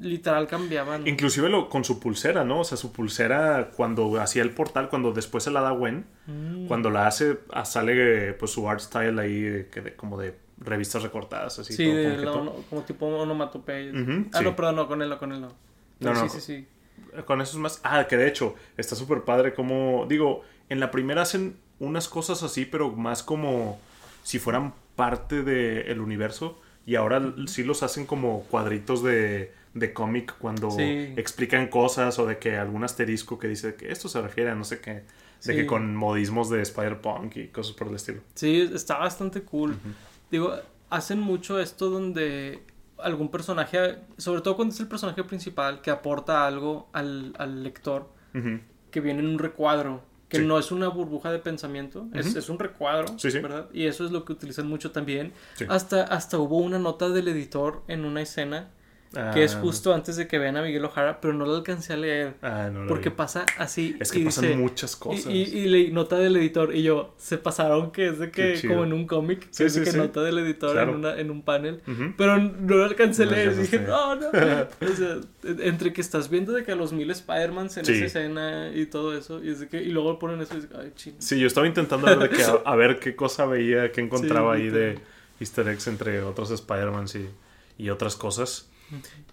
literal 0.00 0.46
cambiaban. 0.46 1.06
Inclusive 1.06 1.48
lo, 1.48 1.68
con 1.68 1.84
su 1.84 1.98
pulsera, 1.98 2.44
¿no? 2.44 2.60
O 2.60 2.64
sea, 2.64 2.76
su 2.76 2.92
pulsera 2.92 3.70
cuando 3.76 4.20
hacía 4.20 4.42
el 4.42 4.50
portal, 4.50 4.88
cuando 4.88 5.12
después 5.12 5.42
se 5.44 5.50
la 5.50 5.60
da 5.60 5.70
Gwen, 5.72 6.06
Mm. 6.26 6.66
cuando 6.66 6.90
la 6.90 7.06
hace, 7.06 7.38
ah, 7.52 7.64
sale 7.64 8.32
pues 8.34 8.52
su 8.52 8.68
art 8.70 8.80
style 8.80 9.18
ahí 9.18 9.66
que 9.72 9.80
de- 9.80 9.94
como 9.96 10.18
de 10.18 10.36
revistas 10.58 11.02
recortadas, 11.02 11.58
así. 11.58 11.72
Sí, 11.74 11.84
todo 11.84 11.94
de 11.96 12.04
como 12.04 12.16
que 12.16 12.24
la- 12.24 12.32
todo. 12.32 12.40
ono- 12.42 12.52
como 12.70 12.82
tipo 12.82 13.06
onomatopeya. 13.06 13.92
Ah, 14.32 14.38
sí. 14.38 14.44
no, 14.44 14.56
perdón, 14.56 14.76
no, 14.76 14.86
con 14.88 15.02
él 15.02 15.08
no, 15.08 15.18
con 15.18 15.32
él 15.32 15.40
no. 15.40 15.48
No, 16.00 16.10
no, 16.10 16.14
sí, 16.14 16.20
con- 16.20 16.30
sí, 16.30 16.40
sí. 16.40 16.66
Con 17.24 17.40
eso 17.40 17.52
es 17.52 17.58
más. 17.58 17.80
Ah, 17.82 18.06
que 18.08 18.16
de 18.16 18.28
hecho, 18.28 18.54
está 18.76 18.94
súper 18.96 19.22
padre 19.22 19.54
como. 19.54 20.06
Digo, 20.08 20.42
en 20.68 20.80
la 20.80 20.90
primera 20.90 21.22
hacen 21.22 21.56
unas 21.78 22.08
cosas 22.08 22.42
así, 22.42 22.64
pero 22.64 22.90
más 22.92 23.22
como. 23.22 23.78
si 24.22 24.38
fueran 24.38 24.74
parte 24.96 25.42
del 25.42 26.00
universo 26.00 26.60
y 26.86 26.94
ahora 26.96 27.34
sí 27.46 27.62
los 27.64 27.82
hacen 27.82 28.06
como 28.06 28.42
cuadritos 28.44 29.02
de, 29.02 29.52
de 29.74 29.92
cómic 29.92 30.34
cuando 30.38 30.70
Sí. 30.70 31.12
explican 31.16 31.68
cosas 31.68 32.18
o 32.18 32.26
de 32.26 32.38
que 32.38 32.56
algún 32.56 32.82
asterisco 32.82 33.38
que 33.38 33.46
dice 33.48 33.74
que 33.76 33.92
esto 33.92 34.08
se 34.08 34.20
refiere 34.22 34.50
a 34.50 34.54
no 34.54 34.64
sé 34.64 34.80
qué, 34.80 34.90
de 34.92 35.04
Sí. 35.38 35.52
que 35.54 35.66
con 35.66 35.94
modismos 35.94 36.48
de 36.50 36.62
Spider-Punk 36.62 37.36
y 37.36 37.48
cosas 37.48 37.74
por 37.76 37.88
el 37.88 37.94
estilo. 37.96 38.20
Sí, 38.34 38.68
está 38.74 38.98
bastante 38.98 39.42
cool. 39.42 39.76
Digo, 40.30 40.54
hacen 40.90 41.20
mucho 41.20 41.60
esto 41.60 41.88
donde 41.90 42.62
algún 42.98 43.30
personaje, 43.30 43.98
sobre 44.16 44.40
todo 44.40 44.56
cuando 44.56 44.74
es 44.74 44.80
el 44.80 44.88
personaje 44.88 45.22
principal, 45.24 45.80
que 45.80 45.90
aporta 45.90 46.46
algo 46.46 46.88
al, 46.92 47.34
al 47.38 47.62
lector, 47.62 48.08
que 48.90 49.00
viene 49.00 49.20
en 49.20 49.26
un 49.28 49.38
recuadro, 49.38 50.02
que 50.28 50.38
Sí. 50.38 50.44
no 50.44 50.58
es 50.58 50.72
una 50.72 50.88
burbuja 50.88 51.30
de 51.30 51.38
pensamiento, 51.38 52.08
es, 52.12 52.34
es 52.34 52.48
un 52.48 52.58
recuadro, 52.58 53.16
Sí, 53.18 53.30
sí. 53.30 53.38
¿verdad? 53.38 53.68
Y 53.72 53.86
eso 53.86 54.04
es 54.04 54.10
lo 54.10 54.24
que 54.24 54.32
utilizan 54.32 54.66
mucho 54.66 54.90
también. 54.90 55.32
Hasta, 55.68 56.02
hasta 56.02 56.38
hubo 56.38 56.58
una 56.58 56.78
nota 56.78 57.08
del 57.08 57.28
editor 57.28 57.82
en 57.88 58.04
una 58.04 58.22
escena, 58.22 58.70
que 59.32 59.44
es 59.44 59.54
Ah, 59.54 59.60
justo 59.60 59.94
antes 59.94 60.16
de 60.16 60.26
que 60.28 60.38
vean 60.38 60.56
a 60.56 60.62
Miguel 60.62 60.84
Ojara, 60.84 61.20
pero 61.20 61.32
no 61.32 61.46
la 61.46 61.56
alcancé 61.56 61.92
a 61.94 61.96
leer. 61.96 62.34
ah, 62.42 62.68
no 62.72 62.82
lo 62.82 62.88
Porque 62.88 63.08
vi. 63.08 63.14
pasa 63.16 63.46
así. 63.58 63.96
Es 64.00 64.12
que 64.12 64.18
y 64.18 64.24
pasan 64.24 64.44
dice- 64.44 64.56
muchas 64.56 64.96
cosas. 64.96 65.26
Y, 65.32 65.42
y, 65.44 65.58
y 65.58 65.66
leí 65.68 65.90
nota 65.92 66.16
del 66.18 66.36
editor 66.36 66.74
y 66.74 66.82
yo, 66.82 67.14
se 67.18 67.38
pasaron 67.38 67.92
que 67.92 68.08
es 68.08 68.18
de 68.18 68.30
que, 68.30 68.60
como 68.66 68.84
en 68.84 68.92
un 68.92 69.06
cómic, 69.06 69.40
que 69.40 69.48
Sí, 69.54 69.64
es 69.64 69.74
de 69.74 69.80
sí, 69.80 69.84
que 69.86 69.92
sí. 69.92 69.96
nota 69.96 70.22
del 70.22 70.38
editor 70.38 70.72
Claro. 70.72 70.92
en, 70.92 70.98
una, 70.98 71.18
en 71.18 71.30
un 71.30 71.42
panel. 71.42 71.80
Pero 72.18 72.36
no 72.38 72.76
lo 72.76 72.84
alcancé 72.84 73.22
a 73.22 73.26
No 73.26 73.32
leer. 73.32 73.56
Dije, 73.56 73.78
no, 73.80 74.16
no. 74.16 74.26
o 74.30 74.94
sea, 74.96 75.18
entre 75.60 75.92
que 75.92 76.00
estás 76.00 76.28
viendo 76.28 76.52
de 76.52 76.64
que 76.64 76.72
a 76.72 76.76
los 76.76 76.92
mil 76.92 77.10
Spider-Mans 77.10 77.76
en 77.78 77.82
esa 77.84 78.04
escena 78.04 78.70
y 78.74 78.86
todo 78.86 79.16
eso, 79.16 79.42
y, 79.42 79.50
es 79.50 79.60
de 79.60 79.68
que, 79.68 79.82
y 79.82 79.90
luego 79.92 80.18
ponen 80.18 80.40
eso 80.40 80.54
y 80.54 80.60
dices, 80.60 80.76
ay, 80.78 80.92
ching. 80.94 81.14
Sí, 81.20 81.38
yo 81.38 81.46
estaba 81.46 81.66
intentando 81.66 82.06
ver, 82.06 82.18
de 82.18 82.28
que, 82.28 82.42
a, 82.42 82.50
a 82.64 82.76
ver 82.76 82.98
qué 82.98 83.16
cosa 83.16 83.46
veía, 83.46 83.92
qué 83.92 84.00
encontraba 84.00 84.54
ahí 84.54 84.68
de 84.68 84.98
easter 85.40 85.68
eggs 85.68 85.86
entre 85.86 86.20
otros 86.22 86.50
Spider-Mans 86.50 87.14
y, 87.16 87.28
y 87.78 87.90
otras 87.90 88.16
cosas. 88.16 88.68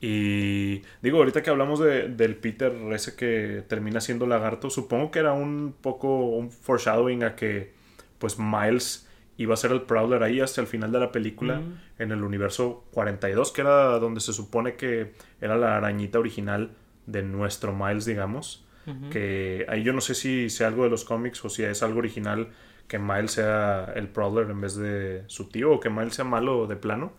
Y 0.01 0.81
digo, 1.01 1.19
ahorita 1.19 1.41
que 1.43 1.49
hablamos 1.49 1.79
de, 1.79 2.09
del 2.09 2.35
Peter 2.35 2.73
ese 2.93 3.15
que 3.15 3.63
termina 3.67 4.01
siendo 4.01 4.27
lagarto, 4.27 4.69
supongo 4.69 5.11
que 5.11 5.19
era 5.19 5.33
un 5.33 5.73
poco 5.79 6.27
un 6.29 6.51
foreshadowing 6.51 7.23
a 7.23 7.35
que 7.35 7.71
pues 8.17 8.37
Miles 8.39 9.07
iba 9.37 9.53
a 9.53 9.57
ser 9.57 9.71
el 9.71 9.81
Prowler 9.81 10.23
ahí 10.23 10.39
hasta 10.39 10.61
el 10.61 10.67
final 10.67 10.91
de 10.91 10.99
la 10.99 11.11
película 11.11 11.59
Mm. 11.59 11.79
en 11.99 12.11
el 12.11 12.23
universo 12.23 12.85
42, 12.91 13.51
que 13.51 13.61
era 13.61 13.99
donde 13.99 14.19
se 14.19 14.33
supone 14.33 14.75
que 14.75 15.13
era 15.41 15.55
la 15.57 15.77
arañita 15.77 16.19
original 16.19 16.71
de 17.05 17.23
nuestro 17.23 17.73
Miles, 17.73 18.05
digamos. 18.05 18.65
Que 19.11 19.65
ahí 19.69 19.81
yo 19.81 19.93
no 19.93 20.01
sé 20.01 20.13
si 20.13 20.49
sea 20.49 20.67
algo 20.67 20.83
de 20.83 20.89
los 20.89 21.05
cómics 21.05 21.43
o 21.45 21.49
si 21.49 21.63
es 21.63 21.81
algo 21.83 21.99
original 21.99 22.49
que 22.89 22.99
Miles 22.99 23.31
sea 23.31 23.93
el 23.95 24.09
Prowler 24.09 24.49
en 24.49 24.59
vez 24.59 24.75
de 24.75 25.23
su 25.27 25.47
tío 25.47 25.71
o 25.71 25.79
que 25.79 25.89
Miles 25.89 26.15
sea 26.15 26.25
malo 26.25 26.67
de 26.67 26.75
plano. 26.75 27.13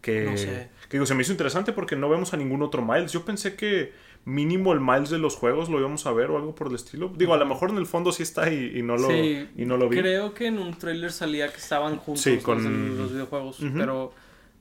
Que, 0.00 0.24
No 0.24 0.36
sé. 0.36 0.68
Que 0.88 0.96
digo, 0.98 1.06
se 1.06 1.14
me 1.14 1.22
hizo 1.22 1.32
interesante 1.32 1.72
porque 1.72 1.96
no 1.96 2.08
vemos 2.08 2.32
a 2.34 2.36
ningún 2.36 2.62
otro 2.62 2.82
Miles. 2.84 3.12
Yo 3.12 3.24
pensé 3.24 3.56
que 3.56 3.92
mínimo 4.24 4.72
el 4.72 4.80
Miles 4.80 5.10
de 5.10 5.18
los 5.18 5.34
juegos 5.36 5.68
lo 5.68 5.78
íbamos 5.78 6.06
a 6.06 6.12
ver 6.12 6.30
o 6.30 6.36
algo 6.36 6.54
por 6.54 6.68
el 6.68 6.74
estilo. 6.74 7.12
Digo, 7.16 7.34
a 7.34 7.36
lo 7.38 7.46
mejor 7.46 7.70
en 7.70 7.78
el 7.78 7.86
fondo 7.86 8.12
sí 8.12 8.22
está 8.22 8.52
y, 8.52 8.78
y 8.78 8.82
no, 8.82 8.96
lo, 8.96 9.08
Sí, 9.08 9.48
y 9.56 9.64
no 9.64 9.76
lo 9.76 9.88
vi. 9.88 9.98
Creo 9.98 10.34
que 10.34 10.46
en 10.46 10.58
un 10.58 10.74
tráiler 10.78 11.12
salía 11.12 11.48
que 11.50 11.56
estaban 11.58 11.96
juntos 11.96 12.22
Sí, 12.22 12.38
con- 12.38 12.96
los 12.98 13.12
videojuegos, 13.12 13.58
pero, 13.74 14.12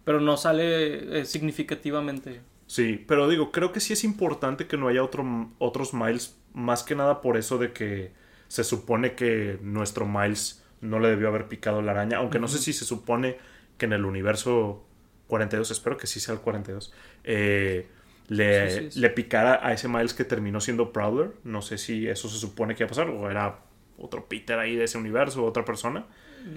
pero 0.03 0.19
no 0.21 0.38
sale 0.38 1.19
eh, 1.21 1.26
significativamente. 1.26 2.41
Sí, 2.67 3.03
pero 3.07 3.28
digo, 3.30 3.51
creo 3.51 3.71
que 3.71 3.80
sí 3.80 3.93
es 3.93 4.03
importante 4.03 4.67
que 4.67 4.78
no 4.78 4.88
haya 4.88 5.03
otro, 5.03 5.49
otros 5.59 5.93
Miles, 5.93 6.38
más 6.53 6.84
que 6.84 6.95
nada 6.95 7.21
por 7.21 7.38
eso 7.38 7.57
de 7.57 7.74
que 7.74 8.11
se 8.47 8.63
supone 8.63 9.13
que 9.15 9.59
nuestro 9.61 10.05
Miles 10.07 10.63
no 10.82 10.99
le 10.99 11.09
debió 11.09 11.28
haber 11.28 11.47
picado 11.47 11.82
la 11.82 11.91
araña, 11.91 12.17
aunque 12.17 12.39
no 12.39 12.47
sé 12.47 12.57
si 12.59 12.74
se 12.74 12.86
supone 12.86 13.38
que 13.78 13.86
en 13.86 13.93
el 13.93 14.05
universo 14.05 14.86
42, 15.28 15.71
espero 15.71 15.97
que 15.97 16.07
sí 16.07 16.19
sea 16.19 16.34
el 16.36 16.41
42, 16.41 16.93
eh, 17.24 17.88
le, 18.28 18.69
Sí, 18.69 18.80
sí, 18.86 18.91
sí. 18.91 18.99
le 19.01 19.09
picara 19.09 19.59
a 19.65 19.74
ese 19.74 19.88
Miles 19.88 20.13
que 20.13 20.24
terminó 20.26 20.61
siendo 20.61 20.91
Prowler, 20.93 21.32
no 21.43 21.61
sé 21.61 21.78
si 21.78 22.07
eso 22.07 22.30
se 22.30 22.38
supone 22.38 22.76
que 22.76 22.84
iba 22.84 22.88
a 22.88 22.89
pasar, 22.89 23.09
o 23.09 23.30
era 23.30 23.59
otro 23.97 24.28
Peter 24.28 24.57
ahí 24.59 24.76
de 24.76 24.86
ese 24.86 24.97
universo, 24.97 25.43
otra 25.45 25.65
persona. 25.65 26.05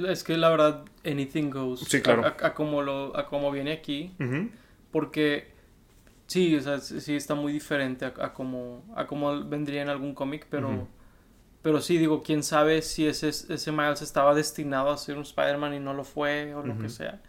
Es 0.08 0.24
que 0.24 0.36
la 0.36 0.48
verdad, 0.50 0.84
anything 1.04 1.50
goes. 1.50 1.80
Sí, 1.80 2.00
claro. 2.00 2.24
A, 2.24 2.28
a- 2.40 2.46
a 2.48 2.54
como, 2.54 2.82
lo, 2.82 3.16
a 3.16 3.26
como 3.26 3.50
viene 3.52 3.72
aquí. 3.72 4.14
Porque 4.90 5.48
sí, 6.26 6.56
o 6.56 6.60
sea, 6.60 6.78
sí 6.80 7.14
está 7.16 7.34
muy 7.34 7.52
diferente 7.52 8.04
a, 8.04 8.14
a 8.20 8.32
como, 8.32 8.84
a 8.96 9.06
como 9.06 9.44
vendría 9.44 9.82
en 9.82 9.88
algún 9.88 10.14
cómic, 10.14 10.46
pero, 10.50 10.88
pero 11.62 11.80
sí, 11.80 11.98
digo, 11.98 12.22
quién 12.22 12.42
sabe 12.42 12.82
si 12.82 13.06
ese, 13.06 13.28
ese 13.28 13.72
Miles 13.72 14.02
estaba 14.02 14.34
destinado 14.34 14.90
a 14.90 14.96
ser 14.98 15.16
un 15.16 15.22
Spider-Man 15.22 15.74
y 15.74 15.80
no 15.80 15.94
lo 15.94 16.04
fue, 16.04 16.54
o 16.54 16.62
lo 16.64 16.78
que 16.78 16.88
sea. 16.88 17.22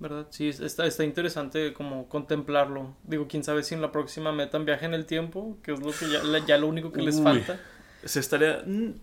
¿Verdad? 0.00 0.26
Sí, 0.30 0.48
es- 0.48 0.60
está, 0.60 0.86
está 0.86 1.04
interesante 1.04 1.72
como 1.72 2.08
contemplarlo. 2.08 2.96
Digo, 3.04 3.26
quién 3.28 3.44
sabe 3.44 3.62
si 3.62 3.74
en 3.74 3.82
la 3.82 3.92
próxima 3.92 4.32
metan 4.32 4.64
viaje 4.64 4.86
en 4.86 4.94
el 4.94 5.06
tiempo, 5.06 5.58
que 5.62 5.72
es 5.72 5.80
lo 5.80 5.92
que 5.92 6.10
ya, 6.10 6.44
ya 6.46 6.56
lo 6.58 6.66
único 6.66 6.90
que 6.90 7.02
les 7.02 7.16
Uy. 7.16 7.22
falta. 7.22 7.60
Se 8.04 8.18
estaría... 8.18 8.62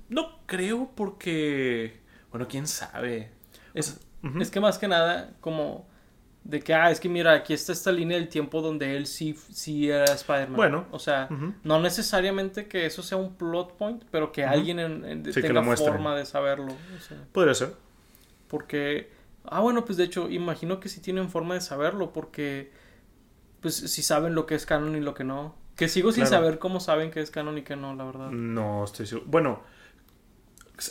No 0.10 0.40
creo 0.48 0.92
porque... 0.96 2.00
Bueno, 2.32 2.48
quién 2.50 2.66
sabe. 2.68 3.30
Es, 3.74 4.00
es 4.42 4.50
que 4.52 4.60
más 4.60 4.78
que 4.80 4.88
nada, 4.88 5.34
como 5.40 5.88
de 6.44 6.62
que, 6.62 6.74
ah, 6.74 6.90
es 6.90 7.00
que 7.00 7.10
mira, 7.10 7.34
aquí 7.34 7.54
está 7.54 7.74
esta 7.74 7.92
línea 7.92 8.18
del 8.18 8.28
tiempo 8.30 8.62
donde 8.62 8.96
él 8.98 9.06
sí, 9.06 9.36
sí 9.52 9.90
era 9.92 10.06
Spider-Man. 10.06 10.56
Bueno. 10.56 10.86
O 10.92 10.98
sea, 11.00 11.30
no 11.64 11.80
necesariamente 11.80 12.68
que 12.68 12.86
eso 12.88 13.04
sea 13.04 13.18
un 13.20 13.36
plot 13.36 13.78
point, 13.78 14.04
pero 14.10 14.32
que 14.32 14.44
alguien 14.46 14.80
en- 14.80 15.06
en- 15.06 15.34
Sí, 15.34 15.42
tenga 15.42 15.62
forma 15.76 16.16
de 16.16 16.26
saberlo. 16.26 16.74
o 16.74 17.02
sea, 17.02 17.18
Podría 17.34 17.54
ser. 17.54 17.74
porque, 18.48 19.12
ah, 19.52 19.60
bueno, 19.62 19.86
pues 19.86 19.98
de 19.98 20.04
hecho, 20.06 20.30
imagino 20.30 20.80
que 20.80 20.90
sí 20.90 21.02
tienen 21.02 21.30
forma 21.30 21.54
de 21.56 21.62
saberlo, 21.62 22.14
porque, 22.14 22.72
pues, 23.62 23.76
si 23.76 24.04
saben 24.04 24.36
lo 24.36 24.46
que 24.46 24.56
es 24.56 24.66
canon 24.66 24.96
y 24.96 25.02
lo 25.02 25.14
que 25.14 25.24
no. 25.24 25.56
Que 25.76 25.88
sigo 25.88 26.12
sin 26.12 26.26
Claro. 26.26 26.38
saber 26.44 26.60
cómo 26.60 26.80
saben 26.80 27.12
que 27.12 27.22
es 27.22 27.30
canon 27.32 27.58
y 27.58 27.62
que 27.64 27.76
no, 27.76 27.94
la 27.96 28.04
verdad. 28.06 28.32
No 28.32 28.84
estoy 28.84 29.06
seguro. 29.06 29.28
Bueno, 29.30 29.62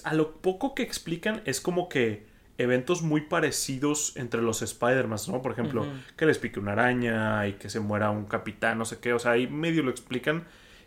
a 0.05 0.15
lo 0.15 0.35
poco 0.35 0.75
que 0.75 0.83
explican 0.83 1.43
es 1.45 1.61
como 1.61 1.89
que 1.89 2.27
eventos 2.59 3.03
muy 3.03 3.23
parecidos 3.23 4.17
entre 4.17 4.41
los 4.43 4.63
Spider-Man, 4.63 5.19
¿no? 5.29 5.43
Por 5.43 5.53
ejemplo, 5.53 5.87
que 6.17 6.25
les 6.27 6.39
pique 6.39 6.59
una 6.59 6.73
araña 6.73 7.47
y 7.47 7.55
que 7.55 7.69
se 7.69 7.81
muera 7.81 8.11
un 8.11 8.25
capitán, 8.25 8.79
no 8.79 8.85
sé 8.85 8.99
qué. 8.99 9.13
O 9.13 9.19
sea, 9.19 9.33
ahí 9.33 9.47
medio 9.47 9.83
lo 9.83 9.91
explican 9.91 10.45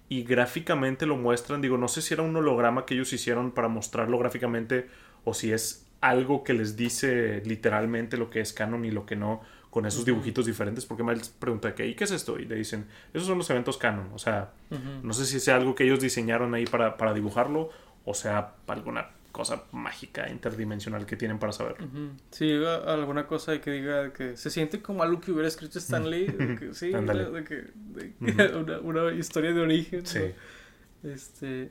y 0.10 0.24
gráficamente 0.24 1.06
lo 1.06 1.16
muestran. 1.16 1.62
Digo, 1.62 1.78
no 1.78 1.88
sé 1.88 2.02
si 2.02 2.14
era 2.14 2.24
un 2.24 2.36
holograma 2.36 2.86
que 2.86 2.96
ellos 2.96 3.14
hicieron 3.14 3.52
para 3.52 3.68
mostrarlo 3.68 4.18
gráficamente 4.18 4.90
o 5.26 5.34
si 5.34 5.52
es 5.52 5.86
algo 6.02 6.44
que 6.44 6.54
les 6.54 6.76
dice 6.78 7.42
literalmente 7.46 8.18
lo 8.18 8.30
que 8.30 8.40
es 8.42 8.54
canon 8.54 8.86
y 8.86 8.92
lo 8.92 9.06
que 9.06 9.16
no 9.16 9.42
con 9.70 9.86
esos 9.86 10.04
dibujitos 10.06 10.46
diferentes. 10.46 10.86
Porque 10.86 11.04
Miles 11.04 11.30
pregunta, 11.30 11.76
¿qué? 11.76 11.86
¿y 11.88 11.94
qué 11.96 12.06
es 12.06 12.12
esto? 12.12 12.40
Y 12.40 12.46
le 12.46 12.56
dicen, 12.56 12.88
esos 13.14 13.28
son 13.28 13.38
los 13.38 13.50
eventos 13.50 13.78
canon. 13.78 14.10
O 14.14 14.18
sea, 14.18 14.52
no 15.04 15.14
sé 15.14 15.26
si 15.26 15.40
sea 15.40 15.58
algo 15.58 15.76
que 15.76 15.84
ellos 15.84 16.00
diseñaron 16.00 16.54
ahí 16.56 16.66
para, 16.66 16.98
para 16.98 17.14
dibujarlo 17.14 17.70
o 18.06 18.14
sea 18.14 18.56
alguna 18.68 19.10
cosa 19.32 19.64
mágica 19.72 20.28
interdimensional 20.30 21.06
que 21.06 21.16
tienen 21.16 21.38
para 21.38 21.52
saber. 21.54 21.76
Ujú. 21.84 22.10
Sí, 22.32 22.52
a- 22.66 22.92
alguna 22.94 23.28
cosa 23.28 23.62
que 23.62 23.70
diga 23.72 24.12
que 24.12 24.36
se 24.38 24.50
siente 24.50 24.82
como 24.82 25.04
algo 25.04 25.22
que 25.22 25.32
hubiera 25.32 25.48
escrito 25.48 25.78
Stan 25.78 26.10
Lee. 26.10 26.26
de 26.26 26.56
que, 26.56 26.74
sí, 26.74 26.88
de 26.92 27.44
que, 27.44 27.66
de- 27.76 28.56
una, 28.58 28.80
una 28.80 29.12
historia 29.14 29.54
de 29.54 29.60
origen. 29.62 30.00
¿no? 30.00 30.06
Sí. 30.08 30.32
Este, 31.04 31.70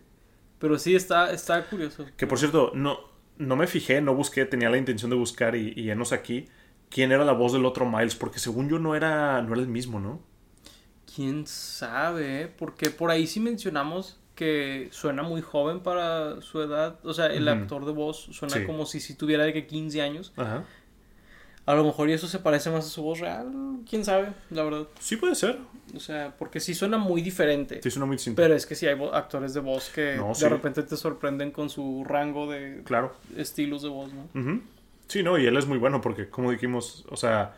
pero 0.58 0.78
sí, 0.78 0.94
está, 0.94 1.32
está 1.32 1.64
curioso. 1.66 2.06
Que 2.16 2.26
por 2.26 2.38
cierto, 2.38 2.70
no, 2.74 2.98
no 3.38 3.56
me 3.56 3.66
fijé, 3.66 4.00
no 4.00 4.14
busqué, 4.14 4.44
tenía 4.44 4.70
la 4.70 4.78
intención 4.78 5.10
de 5.10 5.16
buscar 5.16 5.56
y, 5.56 5.72
y 5.76 5.90
enos 5.90 6.12
aquí 6.12 6.46
quién 6.90 7.12
era 7.12 7.24
la 7.24 7.32
voz 7.32 7.52
del 7.52 7.64
otro 7.66 7.86
Miles, 7.88 8.14
porque 8.16 8.38
según 8.38 8.68
yo 8.68 8.78
no 8.78 8.94
era, 8.94 9.40
no 9.42 9.52
era 9.52 9.62
el 9.62 9.68
mismo, 9.68 10.00
¿no? 10.00 10.20
¿Quién 11.14 11.46
sabe? 11.46 12.52
Porque 12.58 12.90
por 12.90 13.10
ahí 13.10 13.26
sí 13.26 13.40
mencionamos 13.40 14.18
que 14.34 14.88
suena 14.92 15.22
muy 15.22 15.40
joven 15.40 15.80
para 15.80 16.40
su 16.42 16.60
edad. 16.62 17.00
O 17.02 17.12
sea, 17.12 17.26
el 17.26 17.48
actor 17.48 17.84
de 17.84 17.92
voz 17.92 18.28
suena 18.30 18.54
Sí. 18.56 18.64
como 18.66 18.86
si, 18.86 19.00
si 19.00 19.14
tuviera 19.14 19.44
de 19.44 19.52
que 19.52 19.66
15 19.66 20.00
años. 20.00 20.32
Ajá. 20.36 20.64
A 21.68 21.74
lo 21.74 21.84
mejor 21.84 22.08
y 22.08 22.14
eso 22.14 22.26
se 22.28 22.38
parece 22.38 22.70
más 22.70 22.86
a 22.86 22.88
su 22.88 23.02
voz 23.02 23.20
real. 23.20 23.52
¿Quién 23.88 24.02
sabe? 24.04 24.28
La 24.50 24.62
verdad. 24.62 24.86
Sí 25.00 25.16
puede 25.16 25.34
ser. 25.34 25.58
O 25.94 26.00
sea, 26.00 26.34
porque 26.38 26.60
sí 26.60 26.74
suena 26.74 26.96
muy 26.96 27.20
diferente. 27.20 27.80
Sí, 27.82 27.90
suena 27.90 28.06
muy 28.06 28.16
distinto. 28.16 28.40
Pero 28.40 28.54
es 28.54 28.64
que 28.64 28.74
sí 28.74 28.86
hay 28.86 28.98
actores 29.12 29.52
de 29.52 29.60
voz 29.60 29.90
que 29.90 30.16
No, 30.16 30.28
de 30.28 30.34
sí. 30.34 30.48
repente 30.48 30.82
te 30.82 30.96
sorprenden 30.96 31.50
con 31.50 31.68
su 31.68 32.04
rango 32.08 32.50
de 32.50 32.82
Claro. 32.84 33.14
estilos 33.36 33.82
de 33.82 33.88
voz, 33.90 34.10
¿no? 34.14 34.60
Sí, 35.08 35.22
no, 35.22 35.36
y 35.38 35.44
él 35.46 35.56
es 35.58 35.66
muy 35.66 35.76
bueno 35.78 36.00
porque, 36.00 36.28
como 36.30 36.50
dijimos, 36.52 37.04
o 37.10 37.16
sea, 37.16 37.54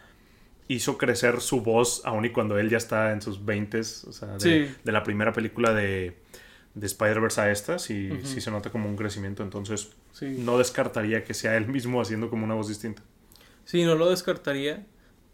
hizo 0.67 0.99
crecer 0.99 1.41
su 1.41 1.61
voz 1.63 2.03
aún 2.05 2.25
y 2.25 2.31
cuando 2.31 2.59
él 2.59 2.69
ya 2.69 2.79
está 2.79 3.13
en 3.13 3.23
sus 3.23 3.45
20 3.45 3.79
o 3.81 3.83
sea, 4.13 4.29
de, 4.39 4.41
Sí. 4.69 4.75
de 4.85 4.93
la 4.93 5.03
primera 5.05 5.33
película 5.33 5.73
de, 5.73 6.17
de 6.75 6.87
Spider-Verse 6.87 7.41
a 7.41 7.51
esta, 7.53 7.79
sí, 7.79 8.11
sí 8.25 8.41
se 8.41 8.51
nota 8.53 8.71
como 8.71 8.89
un 8.89 8.97
crecimiento, 8.97 9.43
entonces 9.45 9.91
Sí. 10.13 10.37
no 10.41 10.59
descartaría 10.59 11.23
que 11.25 11.35
sea 11.35 11.57
él 11.57 11.67
mismo 11.69 12.01
haciendo 12.01 12.29
como 12.29 12.45
una 12.45 12.55
voz 12.55 12.67
distinta. 12.69 13.03
Sí, 13.71 13.85
no 13.85 13.95
lo 13.95 14.11
descartaría 14.11 14.85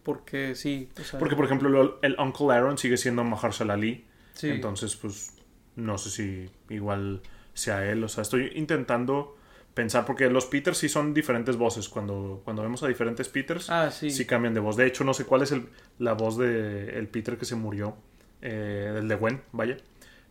porque 0.03 0.55
sí. 0.55 0.89
o 1.01 1.05
sea, 1.05 1.19
Porque, 1.19 1.37
por 1.37 1.45
ejemplo, 1.47 1.69
lo- 1.69 1.99
el 2.03 2.17
Uncle 2.19 2.53
Aaron 2.53 2.77
sigue 2.79 2.97
siendo 2.97 3.25
Mahershala 3.25 3.75
Ali, 3.75 4.05
sí. 4.35 4.49
entonces, 4.51 4.95
pues, 4.97 5.33
no 5.75 5.97
sé 5.99 6.11
si 6.11 6.51
igual 6.75 7.23
sea 7.55 7.85
él, 7.91 8.05
o 8.05 8.09
sea, 8.09 8.23
estoy 8.23 8.53
intentando 8.55 9.37
pensar, 9.75 10.05
porque 10.07 10.29
los 10.31 10.47
Peters 10.47 10.79
sí 10.79 10.89
son 10.89 11.13
diferentes 11.13 11.57
voces. 11.57 11.89
Cuando, 11.89 12.41
cuando 12.45 12.63
vemos 12.63 12.83
a 12.83 12.89
diferentes 12.89 13.29
Peters, 13.29 13.69
Ah, 13.71 13.91
sí. 13.91 14.11
sí 14.11 14.25
cambian 14.27 14.55
de 14.55 14.61
voz. 14.61 14.77
De 14.77 14.87
hecho, 14.87 15.05
no 15.05 15.13
sé 15.15 15.25
cuál 15.25 15.43
es 15.43 15.53
el, 15.53 15.67
la 15.99 16.13
voz 16.15 16.37
de 16.39 16.99
el 16.99 17.09
Peter 17.09 17.37
que 17.37 17.45
se 17.45 17.57
murió, 17.57 17.97
eh, 18.43 18.95
el 18.99 19.09
de 19.09 19.15
Gwen, 19.17 19.43
vaya. 19.53 19.77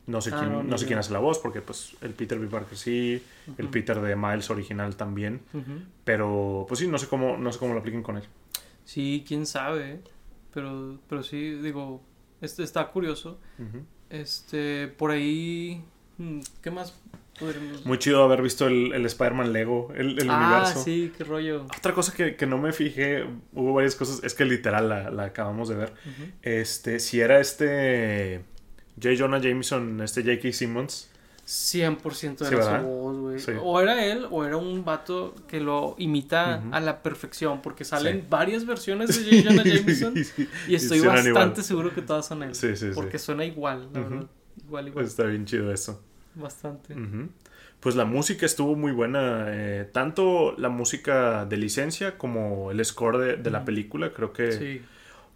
No 0.07 0.21
sé, 0.21 0.29
Ah, 0.33 0.39
quién, 0.39 0.69
no, 0.69 0.77
sé 0.77 0.85
quién 0.85 0.99
hace 0.99 1.11
la 1.13 1.19
voz, 1.19 1.39
porque 1.39 1.61
pues 1.61 1.95
el 2.01 2.11
Peter 2.13 2.37
B. 2.37 2.47
Parker 2.47 2.77
sí, 2.77 3.23
el 3.57 3.67
Peter 3.69 3.99
de 3.99 4.15
Miles 4.15 4.49
original 4.51 4.95
también. 4.95 5.41
Pero 6.03 6.65
pues 6.67 6.79
sí, 6.79 6.87
no 6.87 6.97
sé 6.97 7.07
cómo, 7.07 7.37
no 7.37 7.51
sé 7.51 7.59
cómo 7.59 7.73
lo 7.73 7.79
apliquen 7.79 8.03
con 8.03 8.17
él. 8.17 8.23
Sí, 8.83 9.23
quién 9.27 9.45
sabe. 9.47 10.01
Pero, 10.53 10.99
pero 11.09 11.23
sí, 11.23 11.55
digo, 11.55 12.01
este 12.39 12.63
está 12.63 12.87
curioso. 12.89 13.39
Este, 14.09 14.87
por 14.87 15.11
ahí. 15.11 15.83
mm, 16.17 16.39
¿Qué 16.61 16.71
más 16.71 16.93
podríamos.? 17.39 17.85
Muy 17.85 17.97
chido 17.97 18.23
haber 18.23 18.41
visto 18.41 18.67
el, 18.67 18.93
el 18.93 19.05
Spider-Man 19.07 19.51
Lego, 19.51 19.91
el, 19.95 20.19
el 20.19 20.29
ah, 20.29 20.37
universo. 20.37 20.83
sí, 20.83 21.11
qué 21.17 21.23
rollo. 21.23 21.65
Otra 21.77 21.93
cosa 21.93 22.13
que, 22.13 22.35
que 22.35 22.45
no 22.45 22.57
me 22.59 22.71
fijé, 22.71 23.25
hubo 23.53 23.73
varias 23.73 23.95
cosas, 23.95 24.23
es 24.23 24.33
que 24.35 24.45
literal 24.45 24.87
la, 24.87 25.09
la 25.09 25.25
acabamos 25.25 25.67
de 25.67 25.75
ver. 25.75 25.93
Este, 26.43 26.99
si 26.99 27.19
era 27.19 27.39
este 27.39 28.41
J. 29.01 29.15
Jonah 29.17 29.39
Jameson, 29.39 30.01
este 30.01 30.21
J.K. 30.23 30.51
Simmons. 30.53 31.09
100% 31.45 32.37
Sí, 32.39 32.43
era 32.45 32.49
¿verdad? 32.57 32.81
su 32.81 32.87
voz, 32.87 33.17
güey. 33.17 33.39
Sí. 33.39 33.51
O 33.61 33.79
era 33.79 34.03
él 34.03 34.25
o 34.31 34.45
era 34.45 34.57
un 34.57 34.83
vato 34.83 35.35
que 35.47 35.59
lo 35.59 35.95
imita 35.99 36.63
a 36.71 36.79
la 36.79 37.03
perfección. 37.03 37.61
Porque 37.61 37.83
salen 37.85 38.21
Sí. 38.21 38.27
varias 38.29 38.65
versiones 38.65 39.09
de 39.25 39.41
J. 39.43 39.49
Jonah 39.51 39.63
Jameson. 39.63 40.15
Sí, 40.23 40.49
y 40.67 40.75
estoy 40.75 41.01
bastante 41.01 41.29
igual. 41.29 41.55
seguro 41.63 41.93
que 41.93 42.01
todas 42.01 42.25
son 42.25 42.41
él. 42.43 42.55
Sí, 42.55 42.69
sí, 42.75 42.87
sí. 42.87 42.91
Porque 42.95 43.19
suena 43.19 43.45
igual, 43.45 43.89
la 43.93 43.99
Ujú. 44.01 44.09
verdad. 44.09 44.27
Igual, 44.65 44.87
igual. 44.87 45.05
Está 45.05 45.23
bien 45.25 45.45
chido 45.45 45.71
eso. 45.71 46.01
bastante. 46.33 46.95
Pues 47.79 47.95
la 47.95 48.05
música 48.05 48.45
estuvo 48.47 48.75
muy 48.75 48.91
buena, 48.91 49.45
eh, 49.49 49.87
tanto 49.91 50.55
la 50.57 50.69
música 50.69 51.45
de 51.45 51.57
licencia 51.57 52.17
como 52.17 52.71
el 52.71 52.83
score 52.83 53.17
de, 53.19 53.35
de 53.37 53.51
la 53.51 53.63
película, 53.63 54.11
creo 54.11 54.33
que 54.33 54.51
Sí. 54.51 54.81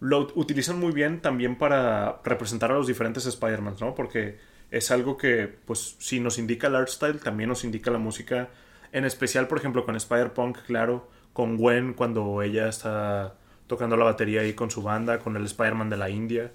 Lo 0.00 0.28
utilizan 0.34 0.78
muy 0.78 0.92
bien 0.92 1.20
también 1.20 1.56
para 1.56 2.20
representar 2.24 2.72
a 2.72 2.74
los 2.74 2.86
diferentes 2.86 3.26
Spider-Man, 3.26 3.76
¿no? 3.80 3.94
Porque 3.94 4.38
es 4.70 4.90
algo 4.90 5.16
que, 5.16 5.46
pues, 5.64 5.96
si 5.98 6.20
nos 6.20 6.38
indica 6.38 6.68
el 6.68 6.76
art 6.76 6.88
style, 6.88 7.20
también 7.20 7.48
nos 7.48 7.64
indica 7.64 7.90
la 7.90 7.98
música, 7.98 8.48
en 8.92 9.04
especial, 9.04 9.46
por 9.46 9.58
ejemplo, 9.58 9.84
con 9.84 9.96
Spider-Punk, 9.96 10.58
claro, 10.66 11.08
con 11.32 11.56
Gwen 11.56 11.94
cuando 11.94 12.42
ella 12.42 12.68
está 12.68 13.34
tocando 13.66 13.96
la 13.96 14.04
batería 14.04 14.40
ahí 14.40 14.54
con 14.54 14.70
su 14.70 14.82
banda, 14.82 15.20
con 15.20 15.36
el 15.36 15.44
Spider-Man 15.44 15.90
de 15.90 15.96
la 15.96 16.10
India, 16.10 16.50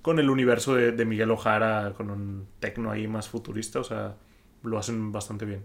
con 0.00 0.18
el 0.18 0.30
universo 0.30 0.74
de, 0.74 0.92
de 0.92 1.04
Miguel 1.04 1.30
Ojara, 1.30 1.92
con 1.96 2.10
un 2.10 2.46
tecno 2.60 2.90
ahí 2.90 3.08
más 3.08 3.28
futurista, 3.28 3.80
o 3.80 3.84
sea, 3.84 4.14
lo 4.62 4.78
hacen 4.78 5.12
bastante 5.12 5.44
bien. 5.44 5.64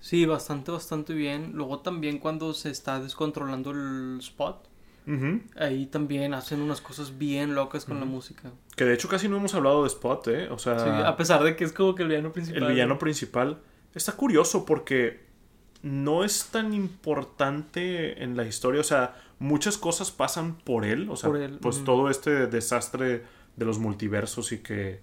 Sí, 0.00 0.24
bastante, 0.24 0.70
bastante 0.70 1.14
bien. 1.14 1.52
Luego 1.54 1.80
también 1.80 2.18
cuando 2.18 2.54
se 2.54 2.70
está 2.70 3.00
descontrolando 3.00 3.72
el 3.72 4.18
spot, 4.20 4.68
Ujú. 5.06 5.40
ahí 5.56 5.86
también 5.86 6.34
hacen 6.34 6.60
unas 6.60 6.80
cosas 6.80 7.16
bien 7.16 7.54
locas 7.54 7.84
con 7.84 8.00
la 8.00 8.06
música. 8.06 8.50
Que 8.74 8.84
de 8.84 8.94
hecho 8.94 9.08
casi 9.08 9.28
no 9.28 9.36
hemos 9.36 9.54
hablado 9.54 9.82
de 9.82 9.88
Spot, 9.88 10.26
¿eh? 10.28 10.48
O 10.50 10.58
sea... 10.58 10.78
Sí, 10.78 10.88
a 10.88 11.16
pesar 11.16 11.44
de 11.44 11.54
que 11.54 11.64
es 11.64 11.72
como 11.72 11.94
que 11.94 12.02
el 12.02 12.08
villano 12.08 12.32
principal. 12.32 12.62
El 12.64 12.68
villano 12.72 12.98
principal 12.98 13.60
está 13.94 14.12
curioso 14.12 14.66
porque 14.66 15.24
no 15.82 16.24
es 16.24 16.46
tan 16.46 16.74
importante 16.74 18.22
en 18.22 18.36
la 18.36 18.44
historia. 18.44 18.80
O 18.80 18.84
sea, 18.84 19.14
muchas 19.38 19.78
cosas 19.78 20.10
pasan 20.10 20.56
por 20.58 20.84
él. 20.84 21.08
O 21.10 21.16
sea, 21.16 21.30
Por 21.30 21.40
él, 21.40 21.58
pues 21.60 21.84
todo 21.84 22.10
este 22.10 22.46
desastre 22.48 23.22
de 23.56 23.64
los 23.64 23.78
multiversos 23.78 24.52
y 24.52 24.58
que 24.58 25.00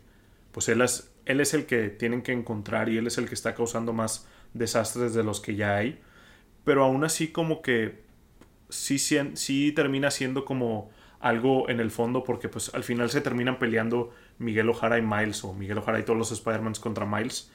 pues 0.52 0.70
él 0.70 0.82
es, 0.82 1.12
él 1.26 1.40
es 1.40 1.54
el 1.54 1.66
que 1.66 1.90
tienen 1.90 2.22
que 2.22 2.32
encontrar 2.32 2.90
y 2.90 2.98
él 2.98 3.08
es 3.08 3.18
el 3.18 3.28
que 3.28 3.34
está 3.34 3.56
causando 3.56 3.94
más 3.94 4.28
desastres 4.54 5.14
de 5.14 5.24
los 5.24 5.40
que 5.40 5.56
ya 5.56 5.78
hay. 5.78 6.00
Pero 6.64 6.84
aún 6.84 7.04
así 7.04 7.30
como 7.30 7.62
que 7.62 8.04
sí, 8.74 8.98
sí 9.00 9.72
termina 9.72 10.12
siendo 10.12 10.46
como 10.46 10.90
algo 11.20 11.70
en 11.70 11.80
el 11.80 11.90
fondo 11.92 12.24
porque 12.24 12.50
pues 12.50 12.74
al 12.74 12.84
final 12.84 13.10
se 13.10 13.22
terminan 13.22 13.58
peleando 13.60 14.12
Miguel 14.40 14.70
Ojara 14.70 14.98
y 14.98 15.02
Miles 15.02 15.44
o 15.46 15.54
Miguel 15.54 15.78
Ojara 15.78 16.00
y 16.00 16.04
todos 16.04 16.20
los 16.20 16.32
Spider-Mans 16.32 16.80
contra 16.80 17.06
Miles 17.06 17.50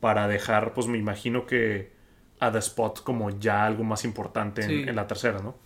para 0.00 0.28
dejar 0.28 0.74
pues 0.74 0.86
me 0.86 0.98
imagino 0.98 1.46
que 1.46 1.90
a 2.40 2.52
The 2.52 2.58
Spot 2.58 3.02
como 3.02 3.30
ya 3.38 3.64
algo 3.64 3.84
más 3.84 4.04
importante 4.04 4.62
en, 4.62 4.68
Sí. 4.68 4.84
en 4.86 4.94
la 4.96 5.06
tercera, 5.06 5.40
¿no? 5.40 5.56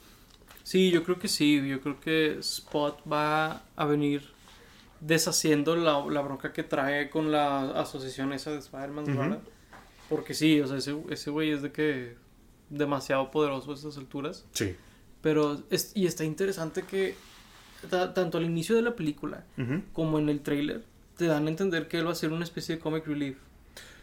Sí, 0.62 0.92
yo 0.92 1.02
creo 1.02 1.18
que 1.18 1.26
sí. 1.26 1.66
Yo 1.68 1.80
creo 1.80 1.98
que 1.98 2.38
Spot 2.38 3.00
va 3.10 3.62
a 3.74 3.84
venir 3.86 4.22
deshaciendo 5.00 5.74
la, 5.76 6.04
la 6.08 6.20
bronca 6.20 6.52
que 6.52 6.62
trae 6.62 7.10
con 7.10 7.32
la 7.32 7.70
asociación 7.80 8.32
esa 8.32 8.50
de 8.52 8.58
Spider-Man. 8.58 9.04
¿verdad? 9.06 9.40
Porque 10.08 10.34
sí, 10.34 10.60
o 10.60 10.66
sea, 10.68 10.76
ese 10.76 10.94
ese 11.10 11.30
güey 11.30 11.50
es 11.50 11.62
de 11.62 11.72
que 11.72 12.14
demasiado 12.68 13.30
poderoso 13.30 13.72
a 13.72 13.74
estas 13.74 13.96
alturas. 13.96 14.44
Sí. 14.52 14.76
Pero, 15.22 15.62
es, 15.70 15.92
y 15.94 16.06
está 16.06 16.24
interesante 16.24 16.82
que 16.82 17.14
ta- 17.90 18.14
tanto 18.14 18.38
al 18.38 18.44
inicio 18.44 18.74
de 18.76 18.82
la 18.82 18.96
película 18.96 19.44
como 19.92 20.18
en 20.18 20.28
el 20.28 20.40
trailer 20.40 20.84
te 21.16 21.26
dan 21.26 21.46
a 21.46 21.50
entender 21.50 21.88
que 21.88 21.98
él 21.98 22.06
va 22.06 22.12
a 22.12 22.14
ser 22.14 22.32
una 22.32 22.44
especie 22.44 22.76
de 22.76 22.80
comic 22.80 23.06
relief. 23.06 23.36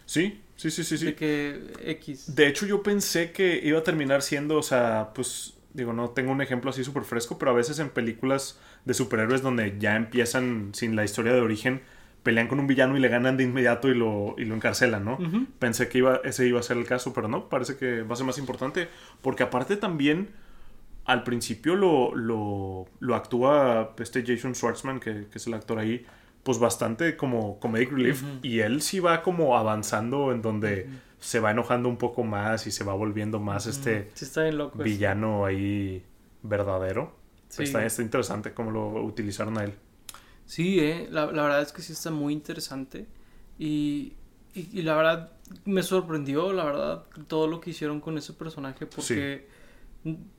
Sí, 0.05 0.41
sí, 0.55 0.71
sí, 0.71 0.83
sí, 0.83 0.97
sí. 0.97 1.05
De 1.05 1.15
que 1.15 1.59
X. 1.83 2.35
De 2.35 2.47
hecho, 2.47 2.65
yo 2.65 2.83
pensé 2.83 3.31
que 3.31 3.59
iba 3.63 3.79
a 3.79 3.83
terminar 3.83 4.21
siendo, 4.21 4.57
o 4.57 4.63
sea, 4.63 5.09
pues, 5.13 5.55
digo, 5.73 5.93
no 5.93 6.11
tengo 6.11 6.31
un 6.31 6.41
ejemplo 6.41 6.69
así 6.69 6.83
súper 6.83 7.03
fresco, 7.03 7.37
pero 7.37 7.51
a 7.51 7.53
veces 7.53 7.79
en 7.79 7.89
películas 7.89 8.59
de 8.85 8.93
superhéroes 8.93 9.41
donde 9.41 9.75
ya 9.79 9.95
empiezan 9.95 10.69
sin 10.73 10.95
la 10.95 11.03
historia 11.03 11.33
de 11.33 11.41
origen, 11.41 11.81
pelean 12.23 12.47
con 12.47 12.59
un 12.59 12.67
villano 12.67 12.95
y 12.95 12.99
le 12.99 13.09
ganan 13.09 13.35
de 13.37 13.43
inmediato 13.43 13.89
y 13.89 13.95
lo, 13.95 14.35
y 14.37 14.45
lo 14.45 14.55
encarcelan, 14.55 15.03
¿no? 15.03 15.17
Pensé 15.59 15.89
que 15.89 15.97
iba, 15.97 16.21
ese 16.23 16.47
iba 16.47 16.59
a 16.59 16.63
ser 16.63 16.77
el 16.77 16.85
caso, 16.85 17.13
pero 17.13 17.27
no, 17.27 17.49
parece 17.49 17.75
que 17.77 18.03
va 18.03 18.13
a 18.13 18.15
ser 18.17 18.25
más 18.25 18.37
importante, 18.37 18.87
porque 19.21 19.43
aparte 19.43 19.75
también, 19.75 20.29
al 21.07 21.23
principio 21.23 21.75
lo, 21.75 22.13
lo, 22.13 22.85
lo 22.99 23.15
actúa 23.15 23.95
este 23.97 24.23
Jason 24.23 24.53
Schwartzman, 24.53 24.99
que, 24.99 25.27
que 25.31 25.37
es 25.37 25.47
el 25.47 25.53
actor 25.55 25.79
ahí, 25.79 26.05
pues 26.43 26.59
bastante 26.59 27.17
como 27.17 27.59
comedic 27.59 27.91
relief, 27.91 28.23
y 28.43 28.59
él 28.59 28.81
sí 28.81 28.99
va 28.99 29.23
como 29.23 29.57
avanzando 29.57 30.31
en 30.31 30.41
donde 30.41 30.87
se 31.19 31.39
va 31.39 31.51
enojando 31.51 31.89
un 31.89 31.97
poco 31.97 32.23
más 32.23 32.67
y 32.67 32.71
se 32.71 32.83
va 32.83 32.93
volviendo 32.93 33.39
más 33.39 33.65
este 33.65 34.11
Sí, 34.13 34.25
está 34.25 34.43
bien 34.43 34.57
loco. 34.57 34.75
eso. 34.75 34.83
villano 34.83 35.45
ahí 35.45 36.03
verdadero. 36.43 37.15
Sí. 37.49 37.63
Está, 37.63 37.85
está 37.85 38.01
interesante 38.01 38.53
cómo 38.53 38.71
lo 38.71 39.01
utilizaron 39.03 39.57
a 39.57 39.63
él. 39.63 39.73
Sí, 40.45 40.79
eh, 40.79 41.07
la, 41.09 41.25
la 41.31 41.43
verdad 41.43 41.61
es 41.61 41.71
que 41.71 41.81
sí 41.81 41.93
está 41.93 42.11
muy 42.11 42.33
interesante. 42.33 43.07
Y, 43.57 44.13
y, 44.53 44.79
y 44.79 44.81
la 44.83 44.95
verdad 44.95 45.31
me 45.65 45.83
sorprendió, 45.83 46.53
la 46.53 46.65
verdad, 46.65 47.03
todo 47.27 47.47
lo 47.47 47.59
que 47.61 47.71
hicieron 47.71 47.99
con 48.01 48.17
ese 48.17 48.33
personaje 48.33 48.85
porque 48.85 49.47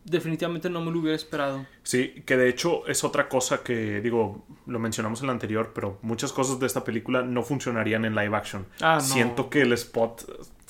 definitivamente 0.04 0.70
no 0.70 0.80
me 0.80 0.90
lo 0.90 1.00
hubiera 1.00 1.16
esperado. 1.16 1.66
Sí, 1.82 2.22
que 2.26 2.36
de 2.36 2.48
hecho 2.48 2.86
es 2.86 3.04
otra 3.04 3.28
cosa 3.28 3.62
que, 3.62 4.00
digo, 4.00 4.44
lo 4.66 4.78
mencionamos 4.78 5.20
en 5.20 5.26
la 5.26 5.32
anterior, 5.32 5.72
pero 5.74 5.98
muchas 6.02 6.32
cosas 6.32 6.58
de 6.58 6.66
esta 6.66 6.84
película 6.84 7.22
no 7.22 7.42
funcionarían 7.42 8.04
en 8.04 8.14
live 8.14 8.36
action. 8.36 8.66
Ah, 8.80 8.96
no. 8.96 9.00
Siento 9.00 9.50
que 9.50 9.62
el 9.62 9.72
spot 9.72 10.24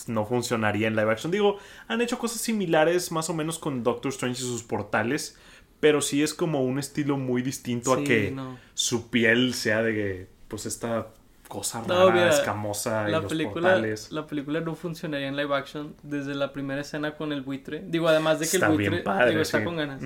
no 0.07 0.27
funcionaría 0.27 0.89
en 0.89 0.97
live 0.97 1.11
action. 1.11 1.31
Digo, 1.31 1.59
han 1.87 2.01
hecho 2.01 2.19
cosas 2.19 2.41
similares 2.41 3.13
más 3.13 3.31
o 3.31 3.35
menos 3.35 3.59
con 3.59 3.83
Doctor 3.83 4.11
Strange 4.11 4.43
y 4.43 4.47
sus 4.47 4.63
portales, 4.63 5.39
pero 5.81 6.01
sí 6.01 6.23
es 6.23 6.35
como 6.35 6.63
un 6.63 6.79
estilo 6.79 7.17
muy 7.17 7.43
distinto 7.43 7.93
a 7.93 8.03
que 8.03 8.31
no. 8.31 8.59
su 8.75 9.11
piel 9.11 9.55
sea 9.55 9.83
de, 9.83 10.29
pues, 10.49 10.67
esta 10.67 11.09
cosa 11.49 11.83
No, 11.87 11.95
rara, 12.09 12.13
mira, 12.13 12.29
escamosa 12.31 13.09
y 13.09 13.13
los 13.13 13.25
película, 13.27 13.69
portales. 13.71 14.13
la 14.13 14.27
película 14.27 14.61
no 14.61 14.75
funcionaría 14.75 15.29
en 15.29 15.37
live 15.37 15.55
action 15.55 15.95
desde 16.03 16.35
la 16.35 16.53
primera 16.53 16.81
escena 16.83 17.17
con 17.17 17.33
el 17.33 17.43
buitre. 17.43 17.83
Digo, 17.87 18.07
además 18.09 18.39
de 18.39 18.47
que 18.47 18.57
Está 18.59 18.67
el 18.69 18.77
bien 18.77 18.91
buitre 18.93 19.05
padre, 19.05 19.31
digo, 19.31 19.43
está 19.43 19.59
sí. 19.59 19.65
con 19.65 19.77
ganas. 19.77 20.03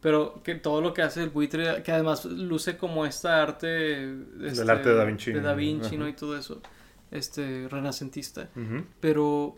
Pero 0.00 0.42
que 0.44 0.54
todo 0.54 0.82
lo 0.82 0.92
que 0.92 1.00
hace 1.00 1.22
el 1.22 1.30
buitre, 1.30 1.82
que 1.82 1.90
además 1.90 2.26
luce 2.26 2.76
como 2.76 3.06
esta 3.06 3.42
arte... 3.42 4.04
este, 4.44 4.70
arte 4.70 4.90
de 4.90 4.94
Da 4.94 5.04
Vinci. 5.04 5.32
De 5.32 5.40
Da 5.40 5.54
Vinci, 5.54 5.96
¿no? 5.96 6.06
Y 6.06 6.12
todo 6.12 6.36
eso. 6.38 6.60
Este, 7.10 7.68
renacentista. 7.70 8.48
Pero 9.00 9.56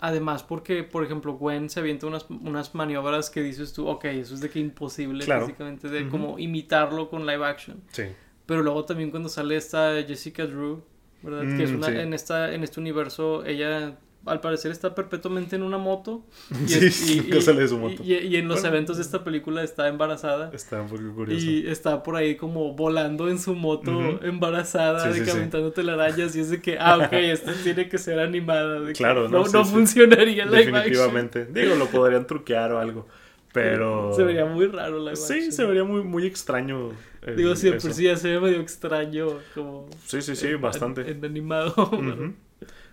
además 0.00 0.44
porque, 0.44 0.84
por 0.84 1.02
ejemplo, 1.04 1.32
Gwen 1.34 1.68
se 1.70 1.80
avienta 1.80 2.06
unas, 2.06 2.26
unas 2.30 2.74
maniobras 2.76 3.30
que 3.30 3.42
dices 3.42 3.72
tú, 3.72 3.88
ok, 3.88 4.04
eso 4.04 4.34
es 4.34 4.40
de 4.40 4.48
que 4.50 4.60
imposible, 4.60 5.24
Claro. 5.24 5.40
básicamente, 5.46 5.88
de 5.88 6.08
como 6.08 6.38
imitarlo 6.38 7.10
con 7.10 7.26
live 7.26 7.44
action. 7.44 7.82
Sí. 7.90 8.04
Pero 8.48 8.62
luego 8.62 8.84
también 8.84 9.10
cuando 9.10 9.28
sale 9.28 9.54
esta 9.56 10.02
Jessica 10.02 10.46
Drew, 10.46 10.82
¿verdad? 11.22 11.42
que 11.56 11.62
es 11.64 11.70
Mm, 11.70 11.76
una, 11.76 11.86
sí. 11.88 11.92
en, 11.98 12.14
esta, 12.14 12.52
en 12.54 12.64
este 12.64 12.80
universo, 12.80 13.44
ella 13.44 13.98
al 14.26 14.40
parecer 14.40 14.70
está 14.72 14.94
perpetuamente 14.94 15.54
en 15.56 15.62
una 15.62 15.76
moto. 15.78 16.24
Y, 16.64 16.68
Sí, 16.68 16.86
es- 16.86 17.10
y- 17.10 17.20
nunca 17.20 17.36
y- 17.36 17.42
sale 17.42 17.60
de 17.60 17.68
su 17.68 17.78
moto. 17.78 18.02
Y, 18.02 18.14
y 18.14 18.36
en 18.36 18.48
los 18.48 18.60
Bueno. 18.62 18.74
eventos 18.76 18.96
de 18.96 19.02
esta 19.02 19.22
película 19.22 19.62
está 19.62 19.86
embarazada. 19.88 20.50
Está 20.54 20.80
un 20.82 20.88
poco 20.88 21.02
curioso. 21.14 21.44
Y 21.46 21.66
está 21.68 22.02
por 22.02 22.16
ahí 22.16 22.36
como 22.36 22.72
volando 22.74 23.28
en 23.28 23.38
su 23.38 23.54
moto 23.54 24.18
embarazada, 24.22 25.00
Sí, 25.12 25.18
de 25.18 25.24
que 25.26 25.30
sí. 25.30 25.36
aventando 25.36 25.70
telarañas 25.72 26.34
y 26.34 26.40
es 26.40 26.50
de 26.50 26.60
que, 26.62 26.78
ah, 26.78 26.96
ok, 26.98 27.12
esto 27.12 27.52
tiene 27.62 27.88
que 27.88 27.98
ser 27.98 28.18
animada. 28.18 28.80
de 28.80 28.88
que 28.88 28.98
Claro, 28.98 29.28
no, 29.28 29.44
no, 29.46 29.64
funcionaría 29.64 30.44
action. 30.44 30.58
Definitivamente. 30.72 31.46
Digo, 31.46 31.74
lo 31.74 31.86
podrían 31.86 32.26
truquear 32.26 32.72
o 32.72 32.78
algo. 32.80 33.06
Pero. 33.52 34.12
Se 34.14 34.22
vería 34.24 34.44
muy 34.44 34.66
raro 34.66 34.98
live 34.98 35.16
Sí, 35.16 35.34
action. 35.34 35.52
se 35.52 35.64
vería 35.64 35.84
muy, 35.84 36.02
muy 36.02 36.26
extraño. 36.26 36.90
el- 37.22 37.36
Digo, 37.36 37.56
sí, 37.56 37.66
de 37.66 37.72
por 37.72 37.90
eso. 37.90 37.92
sí 37.94 38.04
ya 38.04 38.16
se 38.16 38.28
ve 38.28 38.40
medio 38.40 38.60
extraño 38.60 39.26
como... 39.54 39.88
Sí, 40.06 40.20
sí, 40.22 40.36
sí, 40.36 40.48
en- 40.48 40.60
bastante. 40.60 41.10
En, 41.10 41.24
animado. 41.24 41.90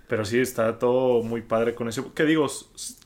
Pero 0.08 0.24
sí, 0.24 0.40
está 0.40 0.78
todo 0.78 1.24
muy 1.24 1.42
padre 1.42 1.74
con 1.74 1.88
eso. 1.88 2.14
¿Qué 2.14 2.26
digo? 2.26 2.48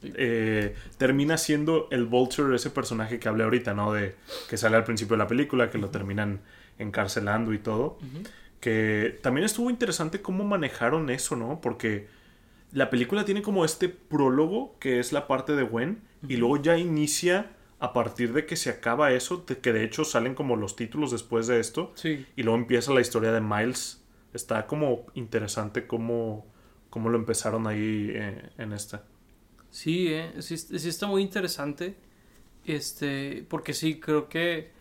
Eh, 0.03 0.75
termina 0.97 1.37
siendo 1.37 1.87
el 1.91 2.05
Vulture 2.05 2.53
ese 2.55 2.69
personaje 2.71 3.19
que 3.19 3.29
hablé 3.29 3.45
ahorita, 3.45 3.73
¿no? 3.73 3.93
De 3.93 4.15
que 4.49 4.57
sale 4.57 4.75
al 4.75 4.83
principio 4.83 5.15
de 5.15 5.19
la 5.19 5.27
película, 5.27 5.69
que 5.69 5.77
lo 5.77 5.89
terminan 5.89 6.41
encarcelando 6.77 7.53
y 7.53 7.57
todo. 7.59 7.97
Que 8.59 9.17
también 9.21 9.45
estuvo 9.45 9.69
interesante 9.69 10.21
cómo 10.21 10.43
manejaron 10.43 11.09
eso, 11.09 11.37
¿no? 11.37 11.61
Porque 11.61 12.07
la 12.71 12.89
película 12.89 13.25
tiene 13.25 13.41
como 13.41 13.65
este 13.65 13.89
prólogo, 13.89 14.77
que 14.79 14.99
es 14.99 15.11
la 15.11 15.27
parte 15.27 15.55
de 15.55 15.63
Gwen, 15.63 16.01
y 16.27 16.37
luego 16.37 16.61
ya 16.61 16.77
inicia 16.77 17.51
a 17.79 17.93
partir 17.93 18.33
de 18.33 18.45
que 18.45 18.55
se 18.55 18.69
acaba 18.69 19.11
eso, 19.13 19.43
de 19.47 19.57
que 19.59 19.73
de 19.73 19.83
hecho 19.83 20.03
salen 20.03 20.35
como 20.35 20.55
los 20.55 20.75
títulos 20.75 21.11
después 21.11 21.47
de 21.47 21.59
esto. 21.59 21.93
Sí. 21.95 22.25
Y 22.35 22.43
luego 22.43 22.59
empieza 22.59 22.93
la 22.93 23.01
historia 23.01 23.31
de 23.31 23.41
Miles. 23.41 24.03
Está 24.33 24.67
como 24.67 25.05
interesante 25.15 25.87
cómo, 25.87 26.45
cómo 26.89 27.09
lo 27.09 27.17
empezaron 27.17 27.67
ahí 27.67 28.11
eh, 28.13 28.49
en 28.57 28.73
esta. 28.73 29.03
Sí, 29.71 30.07
eh, 30.09 30.33
sí, 30.39 30.57
sí 30.57 30.89
está 30.89 31.07
muy 31.07 31.21
interesante. 31.21 31.95
Este, 32.65 33.45
porque 33.49 33.73
sí, 33.73 33.99
creo 33.99 34.27
que. 34.29 34.71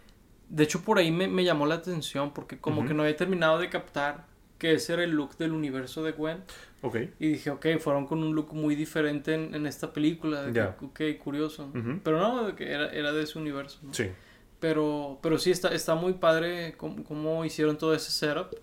De 0.48 0.64
hecho, 0.64 0.82
por 0.82 0.98
ahí 0.98 1.10
me, 1.10 1.28
me 1.28 1.44
llamó 1.44 1.66
la 1.66 1.76
atención. 1.76 2.34
Porque 2.34 2.58
como 2.58 2.84
que 2.84 2.94
no 2.94 3.02
había 3.02 3.16
terminado 3.16 3.58
de 3.58 3.70
captar 3.70 4.26
que 4.58 4.72
ese 4.74 4.92
era 4.94 5.04
el 5.04 5.10
look 5.12 5.36
del 5.38 5.52
universo 5.52 6.02
de 6.02 6.12
Gwen. 6.12 6.42
Ok. 6.82 6.96
Y 7.18 7.28
dije, 7.28 7.50
ok, 7.50 7.66
fueron 7.78 8.06
con 8.06 8.22
un 8.22 8.34
look 8.34 8.52
muy 8.54 8.74
diferente 8.74 9.34
en, 9.34 9.54
en 9.54 9.66
esta 9.66 9.92
película. 9.92 10.42
de 10.42 10.52
que, 10.52 10.58
Ya. 10.58 10.76
ok, 10.80 11.00
curioso. 11.22 11.70
Ujú. 11.74 12.00
Pero 12.02 12.18
no, 12.18 12.46
de 12.48 12.54
que 12.54 12.70
era, 12.70 12.88
era 12.92 13.12
de 13.12 13.22
ese 13.22 13.38
universo. 13.38 13.78
¿no? 13.82 13.94
Sí. 13.94 14.06
Pero, 14.60 15.18
pero 15.22 15.38
sí, 15.38 15.50
está, 15.52 15.68
está 15.74 15.94
muy 15.94 16.14
padre 16.14 16.74
cómo, 16.76 17.04
cómo 17.04 17.44
hicieron 17.44 17.78
todo 17.78 17.94
ese 17.94 18.10
setup. 18.10 18.54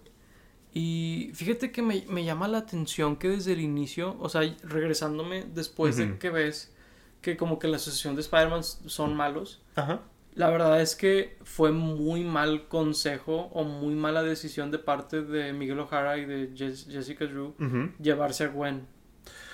Y 0.74 1.32
fíjate 1.34 1.72
que 1.72 1.82
me, 1.82 2.04
me 2.10 2.26
llama 2.26 2.48
la 2.50 2.58
atención 2.58 3.16
que 3.16 3.30
desde 3.30 3.54
el 3.54 3.62
inicio, 3.62 4.18
o 4.20 4.28
sea, 4.28 4.42
regresándome 4.64 5.46
después 5.54 5.96
de 5.96 6.06
Ujú. 6.10 6.18
que 6.20 6.30
ves 6.30 6.74
que 7.22 7.38
como 7.38 7.60
que 7.60 7.68
la 7.70 7.78
asociación 7.78 8.16
de 8.16 8.22
Spider-Man 8.22 8.64
son 8.64 9.16
malos, 9.16 9.62
Ajá. 9.76 10.02
La 10.36 10.50
verdad 10.50 10.82
es 10.82 10.96
que 10.96 11.38
fue 11.44 11.72
muy 11.72 12.24
mal 12.24 12.68
consejo 12.68 13.50
o 13.54 13.64
muy 13.64 13.96
mala 13.96 14.22
decisión 14.24 14.70
de 14.72 14.80
parte 14.80 15.22
de 15.22 15.54
Miguel 15.54 15.80
O'Hara 15.80 16.18
y 16.18 16.26
de 16.26 16.54
Jes- 16.54 16.88
Jessica 16.92 17.26
Drew 17.26 17.54
llevarse 18.02 18.44
a 18.44 18.48
Gwen. 18.48 18.86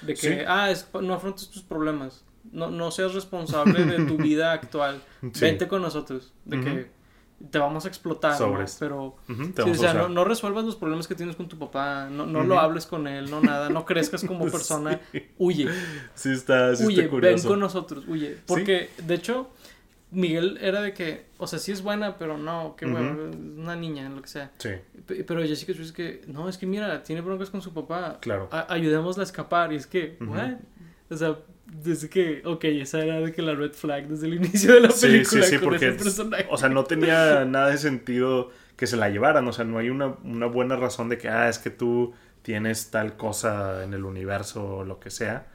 De 0.01 0.15
que, 0.15 0.19
Sí. 0.19 0.37
ah, 0.47 0.71
es, 0.71 0.87
no 0.99 1.13
afrontes 1.13 1.49
tus 1.49 1.61
problemas. 1.61 2.25
No, 2.51 2.71
no 2.71 2.89
seas 2.89 3.13
responsable 3.13 3.85
de 3.85 4.03
tu 4.05 4.17
vida 4.17 4.51
actual. 4.51 4.99
Sí. 5.33 5.41
Vente 5.41 5.67
con 5.67 5.83
nosotros. 5.83 6.33
De 6.45 6.59
que 6.59 7.01
te 7.51 7.57
vamos 7.59 7.85
a 7.85 7.87
explotar. 7.87 8.39
¿no? 8.41 8.65
Pero, 8.79 9.15
Ujú, 9.29 9.51
te 9.51 9.63
sí, 9.63 9.69
o 9.69 9.75
sea, 9.75 9.93
no, 9.93 10.09
no 10.09 10.23
resuelvas 10.23 10.65
los 10.65 10.75
problemas 10.75 11.07
que 11.07 11.13
tienes 11.15 11.35
con 11.35 11.47
tu 11.47 11.57
papá. 11.59 12.07
No, 12.11 12.25
no 12.25 12.43
lo 12.43 12.59
hables 12.59 12.87
con 12.87 13.07
él, 13.07 13.29
no 13.29 13.41
nada. 13.41 13.69
No 13.69 13.85
crezcas 13.85 14.23
como 14.23 14.45
persona. 14.51 14.99
Sí. 15.11 15.23
Huye. 15.37 15.69
Sí 16.15 16.31
está, 16.31 16.75
sí 16.75 16.83
huye, 16.85 16.93
está 16.95 17.01
ven 17.03 17.09
curioso. 17.11 17.47
con 17.47 17.59
nosotros. 17.59 18.03
Huye. 18.07 18.37
Porque, 18.47 18.89
de 19.05 19.13
hecho, 19.13 19.51
Miguel 20.11 20.57
era 20.61 20.81
de 20.81 20.93
que, 20.93 21.25
o 21.37 21.47
sea, 21.47 21.57
sí 21.57 21.71
es 21.71 21.81
buena, 21.81 22.17
pero 22.17 22.37
no, 22.37 22.75
qué 22.77 22.85
Ujú. 22.85 22.95
huevo, 22.95 23.29
es 23.29 23.35
una 23.35 23.75
niña, 23.75 24.09
lo 24.09 24.21
que 24.21 24.27
sea. 24.27 24.51
Sí, 24.57 24.69
P- 25.05 25.23
Pero 25.23 25.41
Jessica 25.41 25.71
Drew 25.73 25.83
es 25.85 25.91
que, 25.93 26.21
no, 26.27 26.49
es 26.49 26.57
que 26.57 26.65
mira, 26.65 27.01
tiene 27.03 27.21
broncas 27.21 27.49
con 27.49 27.61
su 27.61 27.73
papá. 27.73 28.17
claro. 28.21 28.49
A- 28.51 28.73
ayudémosla 28.73 29.23
a 29.23 29.25
escapar. 29.25 29.71
Y 29.73 29.77
es 29.77 29.87
que, 29.87 30.17
Ujú. 30.19 30.31
¿what? 30.31 30.53
O 31.09 31.15
sea, 31.17 31.37
desde 31.65 32.09
que, 32.09 32.41
ok, 32.45 32.63
esa 32.65 33.03
era 33.03 33.19
de 33.21 33.31
que 33.31 33.41
la 33.41 33.55
red 33.55 33.71
flag 33.71 34.07
desde 34.07 34.27
el 34.27 34.33
inicio 34.43 34.73
de 34.73 34.81
la 34.81 34.91
Sí, 34.91 35.07
película 35.07 35.43
sí, 35.43 35.49
sí, 35.51 35.55
con 35.59 35.69
porque, 35.69 35.87
ese 35.89 35.97
personaje. 36.03 36.47
o 36.49 36.57
sea, 36.57 36.69
no 36.69 36.83
tenía 36.83 37.45
nada 37.45 37.69
de 37.69 37.77
sentido 37.77 38.51
que 38.75 38.87
se 38.87 38.97
la 38.97 39.09
llevaran, 39.09 39.47
o 39.47 39.53
sea, 39.53 39.63
no 39.63 39.77
hay 39.77 39.89
una, 39.89 40.07
una 40.23 40.47
buena 40.47 40.75
razón 40.75 41.07
de 41.07 41.17
que, 41.17 41.29
ah, 41.29 41.47
es 41.47 41.59
que 41.59 41.69
tú 41.69 42.13
tienes 42.41 42.89
tal 42.91 43.15
cosa 43.15 43.83
en 43.83 43.93
el 43.93 44.03
universo 44.05 44.77
o 44.77 44.83
lo 44.83 44.99
que 44.99 45.09
sea, 45.11 45.47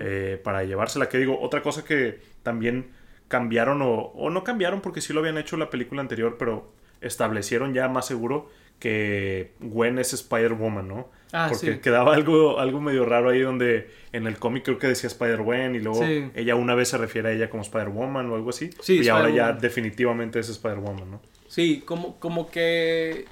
eh, 0.00 0.40
para 0.42 0.64
llevársela. 0.64 1.08
Que 1.08 1.18
digo, 1.18 1.40
otra 1.40 1.62
cosa 1.62 1.84
que 1.84 2.20
también 2.42 2.90
cambiaron 3.32 3.80
o, 3.80 3.94
o 4.14 4.28
no 4.28 4.44
cambiaron 4.44 4.82
porque 4.82 5.00
sí 5.00 5.14
lo 5.14 5.20
habían 5.20 5.38
hecho 5.38 5.56
en 5.56 5.60
la 5.60 5.70
película 5.70 6.02
anterior, 6.02 6.36
pero 6.38 6.70
establecieron 7.00 7.72
ya 7.72 7.88
más 7.88 8.04
seguro 8.06 8.50
que 8.78 9.52
Gwen 9.60 9.98
es 9.98 10.12
Spider-Woman, 10.12 10.86
¿no? 10.86 11.08
Ah, 11.32 11.46
Porque 11.50 11.72
sí. 11.74 11.78
quedaba 11.80 12.12
algo, 12.14 12.60
algo 12.60 12.78
medio 12.82 13.06
raro 13.06 13.30
ahí 13.30 13.40
donde 13.40 13.88
en 14.12 14.26
el 14.26 14.36
cómic 14.38 14.64
creo 14.64 14.78
que 14.78 14.86
decía 14.88 15.06
Spider-Gwen 15.08 15.74
y 15.76 15.78
luego 15.78 16.04
Sí. 16.04 16.30
ella 16.34 16.56
una 16.56 16.74
vez 16.74 16.88
se 16.88 16.98
refiere 16.98 17.30
a 17.30 17.32
ella 17.32 17.48
como 17.48 17.62
Spider-Woman 17.62 18.28
o 18.28 18.34
algo 18.34 18.50
así. 18.50 18.68
Sí, 18.80 19.00
y 19.02 19.08
ahora 19.08 19.30
ya 19.30 19.52
definitivamente 19.54 20.38
es 20.40 20.50
Spider-Woman, 20.50 21.10
¿no? 21.10 21.22
Sí, 21.48 21.82
como, 21.86 22.18
como 22.20 22.50
que, 22.50 23.24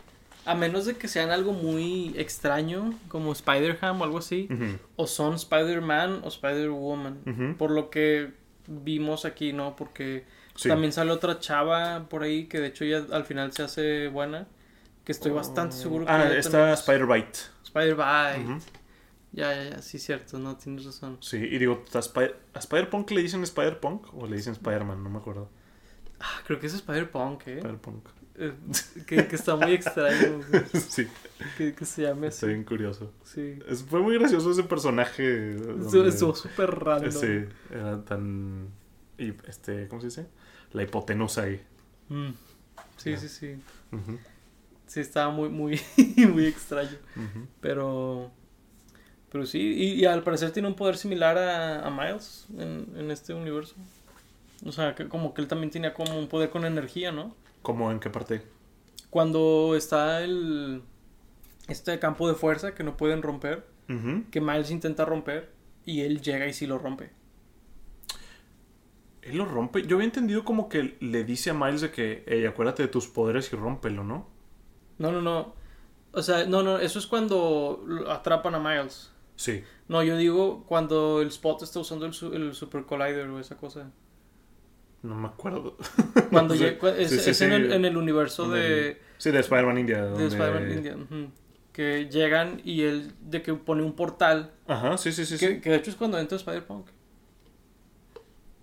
a 0.46 0.54
menos 0.54 0.86
de 0.86 0.94
que 0.94 1.08
sean 1.08 1.30
algo 1.30 1.52
muy 1.52 2.14
extraño, 2.16 2.94
como 3.08 3.32
Spider-Ham 3.32 4.00
o 4.00 4.04
algo 4.04 4.18
así, 4.18 4.48
o 4.96 5.06
son 5.06 5.34
Spider-Man 5.34 6.20
o 6.24 6.28
Spider-Woman. 6.28 7.54
Por 7.58 7.70
lo 7.70 7.90
que 7.90 8.30
vimos 8.70 9.24
aquí, 9.24 9.52
¿no? 9.52 9.76
Porque 9.76 10.24
Sí. 10.54 10.68
también 10.68 10.92
sale 10.92 11.10
otra 11.10 11.38
chava 11.40 12.06
por 12.08 12.22
ahí 12.22 12.46
que 12.46 12.60
de 12.60 12.68
hecho 12.68 12.84
ya 12.84 13.04
al 13.12 13.24
final 13.24 13.52
se 13.52 13.62
hace 13.62 14.08
buena. 14.08 14.46
Que 15.04 15.12
estoy 15.12 15.32
bastante 15.32 15.76
seguro 15.76 16.04
que 16.06 16.12
Ah, 16.12 16.32
está 16.32 16.72
Spider-Bite. 16.74 17.38
Spider-Bite. 17.64 18.60
Ya, 19.32 19.54
ya, 19.54 19.70
ya, 19.70 19.82
sí, 19.82 19.98
cierto, 19.98 20.38
no, 20.38 20.56
tienes 20.56 20.84
razón. 20.84 21.18
Sí, 21.20 21.36
y 21.36 21.58
digo, 21.58 21.84
¿a 21.94 21.98
Spy- 22.02 22.34
¿a 22.52 22.58
Spider-Punk 22.58 23.10
le 23.12 23.22
dicen 23.22 23.42
Spider-Punk 23.42 24.12
o 24.14 24.26
le 24.26 24.36
dicen 24.36 24.52
Spider-Man? 24.54 25.02
No 25.02 25.08
me 25.10 25.18
acuerdo. 25.18 25.48
Ah, 26.20 26.42
creo 26.46 26.58
que 26.60 26.66
es 26.66 26.74
Spider-Punk, 26.74 27.46
¿eh? 27.46 27.58
Spider-Punk. 27.58 28.08
Eh, 28.42 28.52
que, 29.06 29.26
que 29.28 29.36
está 29.36 29.54
muy 29.54 29.72
extraño 29.74 30.40
sí, 30.88 31.06
que, 31.58 31.74
que 31.74 31.84
se 31.84 32.02
llame 32.02 32.28
está 32.28 32.46
así. 32.46 32.54
bien 32.54 32.64
curioso. 32.64 33.12
Sí. 33.22 33.58
Es- 33.68 33.82
fue 33.82 34.00
muy 34.00 34.14
gracioso 34.18 34.50
ese 34.50 34.62
personaje. 34.64 35.50
Estuvo 35.56 35.74
donde- 35.90 36.08
estuvo 36.08 36.34
súper 36.34 36.70
random. 36.70 37.10
Sí, 37.12 37.44
era 37.70 38.02
tan... 38.04 38.68
y, 39.18 39.34
este, 39.46 39.86
¿Cómo 39.88 40.00
se 40.00 40.06
dice? 40.08 40.26
La 40.72 40.82
hipotenusa 40.82 41.42
ahí. 41.42 41.60
Mm. 42.08 42.30
Sí, 42.96 43.16
sí, 43.16 43.28
sí. 43.28 43.56
Sí, 44.86 45.00
estaba 45.00 45.30
muy, 45.30 45.48
muy, 45.48 45.80
muy 46.32 46.46
extraño. 46.46 46.96
Pero. 47.60 48.30
Pero 49.30 49.46
sí, 49.46 49.58
y, 49.60 49.92
y 50.00 50.04
al 50.06 50.22
parecer 50.24 50.50
tiene 50.50 50.66
un 50.68 50.74
poder 50.74 50.96
similar 50.96 51.38
a, 51.38 51.86
a 51.86 51.90
Miles 51.90 52.46
en, 52.58 52.88
en 52.96 53.10
este 53.12 53.32
universo. 53.32 53.76
O 54.64 54.72
sea, 54.72 54.94
que 54.96 55.08
como 55.08 55.32
que 55.34 55.40
él 55.42 55.46
también 55.48 55.70
tenía 55.70 55.94
como 55.94 56.18
un 56.18 56.26
poder 56.28 56.50
con 56.50 56.64
energía, 56.64 57.12
¿no? 57.12 57.34
¿Cómo? 57.62 57.90
¿En 57.90 58.00
qué 58.00 58.10
parte? 58.10 58.42
Cuando 59.10 59.74
está 59.76 60.22
el. 60.22 60.82
Este 61.68 61.98
campo 61.98 62.28
de 62.28 62.34
fuerza 62.34 62.74
que 62.74 62.82
no 62.82 62.96
pueden 62.96 63.22
romper, 63.22 63.66
que 64.30 64.40
Miles 64.40 64.70
intenta 64.70 65.04
romper 65.04 65.52
y 65.84 66.02
él 66.02 66.20
llega 66.20 66.46
y 66.46 66.52
sí 66.52 66.66
lo 66.66 66.78
rompe. 66.78 67.10
Él 69.22 69.36
lo 69.36 69.44
rompe. 69.44 69.86
Yo 69.86 69.96
había 69.96 70.06
entendido 70.06 70.44
como 70.44 70.68
que 70.68 70.96
le 71.00 71.24
dice 71.24 71.50
a 71.50 71.54
Miles 71.54 71.80
de 71.80 71.90
que, 71.90 72.24
hey, 72.26 72.46
acuérdate 72.46 72.84
de 72.84 72.88
tus 72.88 73.06
poderes 73.08 73.52
y 73.52 73.56
rómpelo, 73.56 74.02
¿no? 74.02 74.28
No, 74.98 75.12
no, 75.12 75.20
no. 75.22 75.54
O 76.12 76.22
sea, 76.22 76.44
no, 76.46 76.62
no, 76.62 76.78
eso 76.78 76.98
es 76.98 77.06
cuando 77.06 77.84
atrapan 78.08 78.54
a 78.54 78.58
Miles. 78.58 79.12
Sí. 79.36 79.62
No, 79.88 80.02
yo 80.02 80.16
digo 80.16 80.64
cuando 80.66 81.22
el 81.22 81.28
Spot 81.28 81.62
está 81.62 81.80
usando 81.80 82.06
el, 82.06 82.12
el 82.34 82.54
Super 82.54 82.84
Collider 82.84 83.28
o 83.28 83.38
esa 83.38 83.56
cosa. 83.56 83.90
No 85.02 85.14
me 85.14 85.28
acuerdo. 85.28 85.76
Cuando 86.30 86.54
llega- 86.54 86.90
es, 86.96 87.10
Sí, 87.10 87.18
sí, 87.18 87.30
es 87.30 87.40
en, 87.40 87.52
el, 87.52 87.72
en 87.72 87.84
el 87.84 87.96
universo 87.96 88.44
En 88.44 88.50
de, 88.52 89.00
Sí, 89.18 89.30
de 89.30 89.40
Spider-Man 89.40 89.78
India. 89.78 90.04
de 90.04 90.26
Spider-Man 90.26 90.70
India. 90.72 90.96
Que 91.72 92.08
llegan 92.10 92.60
y 92.64 92.82
él 92.82 93.12
de 93.20 93.42
que 93.42 93.54
pone 93.54 93.82
un 93.82 93.94
portal. 93.94 94.52
Ajá, 94.66 94.98
sí, 94.98 95.12
sí, 95.12 95.24
sí. 95.24 95.38
que, 95.38 95.60
que 95.60 95.70
de 95.70 95.76
hecho 95.76 95.90
es 95.90 95.96
cuando 95.96 96.18
entra 96.18 96.36
Spider-Punk. 96.36 96.88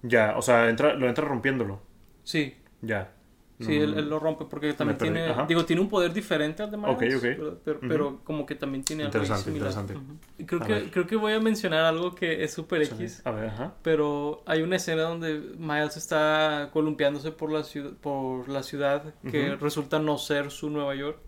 Ya, 0.03 0.37
o 0.37 0.41
sea, 0.41 0.69
entra, 0.69 0.93
lo 0.93 1.07
entra 1.07 1.25
rompiéndolo. 1.25 1.81
Sí, 2.23 2.55
Ya. 2.81 3.11
Sí, 3.59 3.77
No, 3.77 3.83
él, 3.85 3.93
él 3.97 4.09
lo 4.09 4.19
rompe 4.19 4.45
porque 4.45 4.73
también 4.73 4.97
tiene. 4.97 5.25
ajá. 5.27 5.45
Digo, 5.47 5.65
tiene 5.65 5.81
un 5.81 5.89
poder 5.89 6.13
diferente 6.13 6.61
al 6.63 6.71
de 6.71 6.77
Miles. 6.77 6.95
Ok, 6.95 7.03
ok. 7.17 7.21
Pero, 7.21 7.59
pero, 7.63 7.77
Ujú. 7.79 7.87
pero 7.87 8.19
como 8.23 8.45
que 8.45 8.55
también 8.55 8.83
tiene 8.83 9.03
algo 9.03 9.13
Interesante, 9.17 9.43
similar. 9.45 9.69
interesante. 9.71 9.93
Ujú. 9.95 10.17
Y 10.37 10.45
creo 10.45 10.61
A 10.61 10.65
que, 10.65 10.73
ver. 10.73 10.91
creo 10.91 11.07
que 11.07 11.15
voy 11.15 11.33
a 11.33 11.39
mencionar 11.39 11.85
algo 11.85 12.13
que 12.15 12.43
es 12.43 12.53
super 12.53 12.85
sí. 12.85 12.93
X. 12.93 13.21
A 13.25 13.31
ver, 13.31 13.49
ajá. 13.49 13.73
Pero 13.83 14.43
hay 14.45 14.61
una 14.61 14.75
escena 14.75 15.03
donde 15.03 15.39
Miles 15.57 15.97
está 15.97 16.69
columpiándose 16.73 17.31
por 17.31 17.51
la 17.51 17.63
ciudad, 17.63 17.91
por 17.93 18.47
la 18.49 18.63
ciudad 18.63 19.13
que 19.29 19.51
Ujú. 19.53 19.63
resulta 19.63 19.99
no 19.99 20.17
ser 20.17 20.51
su 20.51 20.69
Nueva 20.69 20.93
York. 20.95 21.19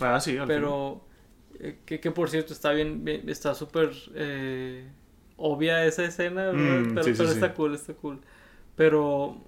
Ah, 0.00 0.20
sí, 0.20 0.36
al 0.38 0.46
Pero 0.46 1.04
eh, 1.58 1.78
que, 1.84 1.98
que 2.00 2.10
por 2.10 2.30
cierto 2.30 2.52
está 2.52 2.70
bien, 2.72 3.04
bien- 3.04 3.28
está 3.28 3.54
súper 3.54 3.90
eh, 4.14 4.86
obvia 5.36 5.84
esa 5.86 6.04
escena. 6.04 6.52
Mm, 6.52 6.90
pero 6.94 7.02
sí, 7.02 7.10
sí, 7.12 7.16
pero 7.18 7.28
sí. 7.30 7.34
está 7.34 7.54
cool, 7.54 7.74
está 7.74 7.94
cool. 7.94 8.20
Pero 8.76 9.38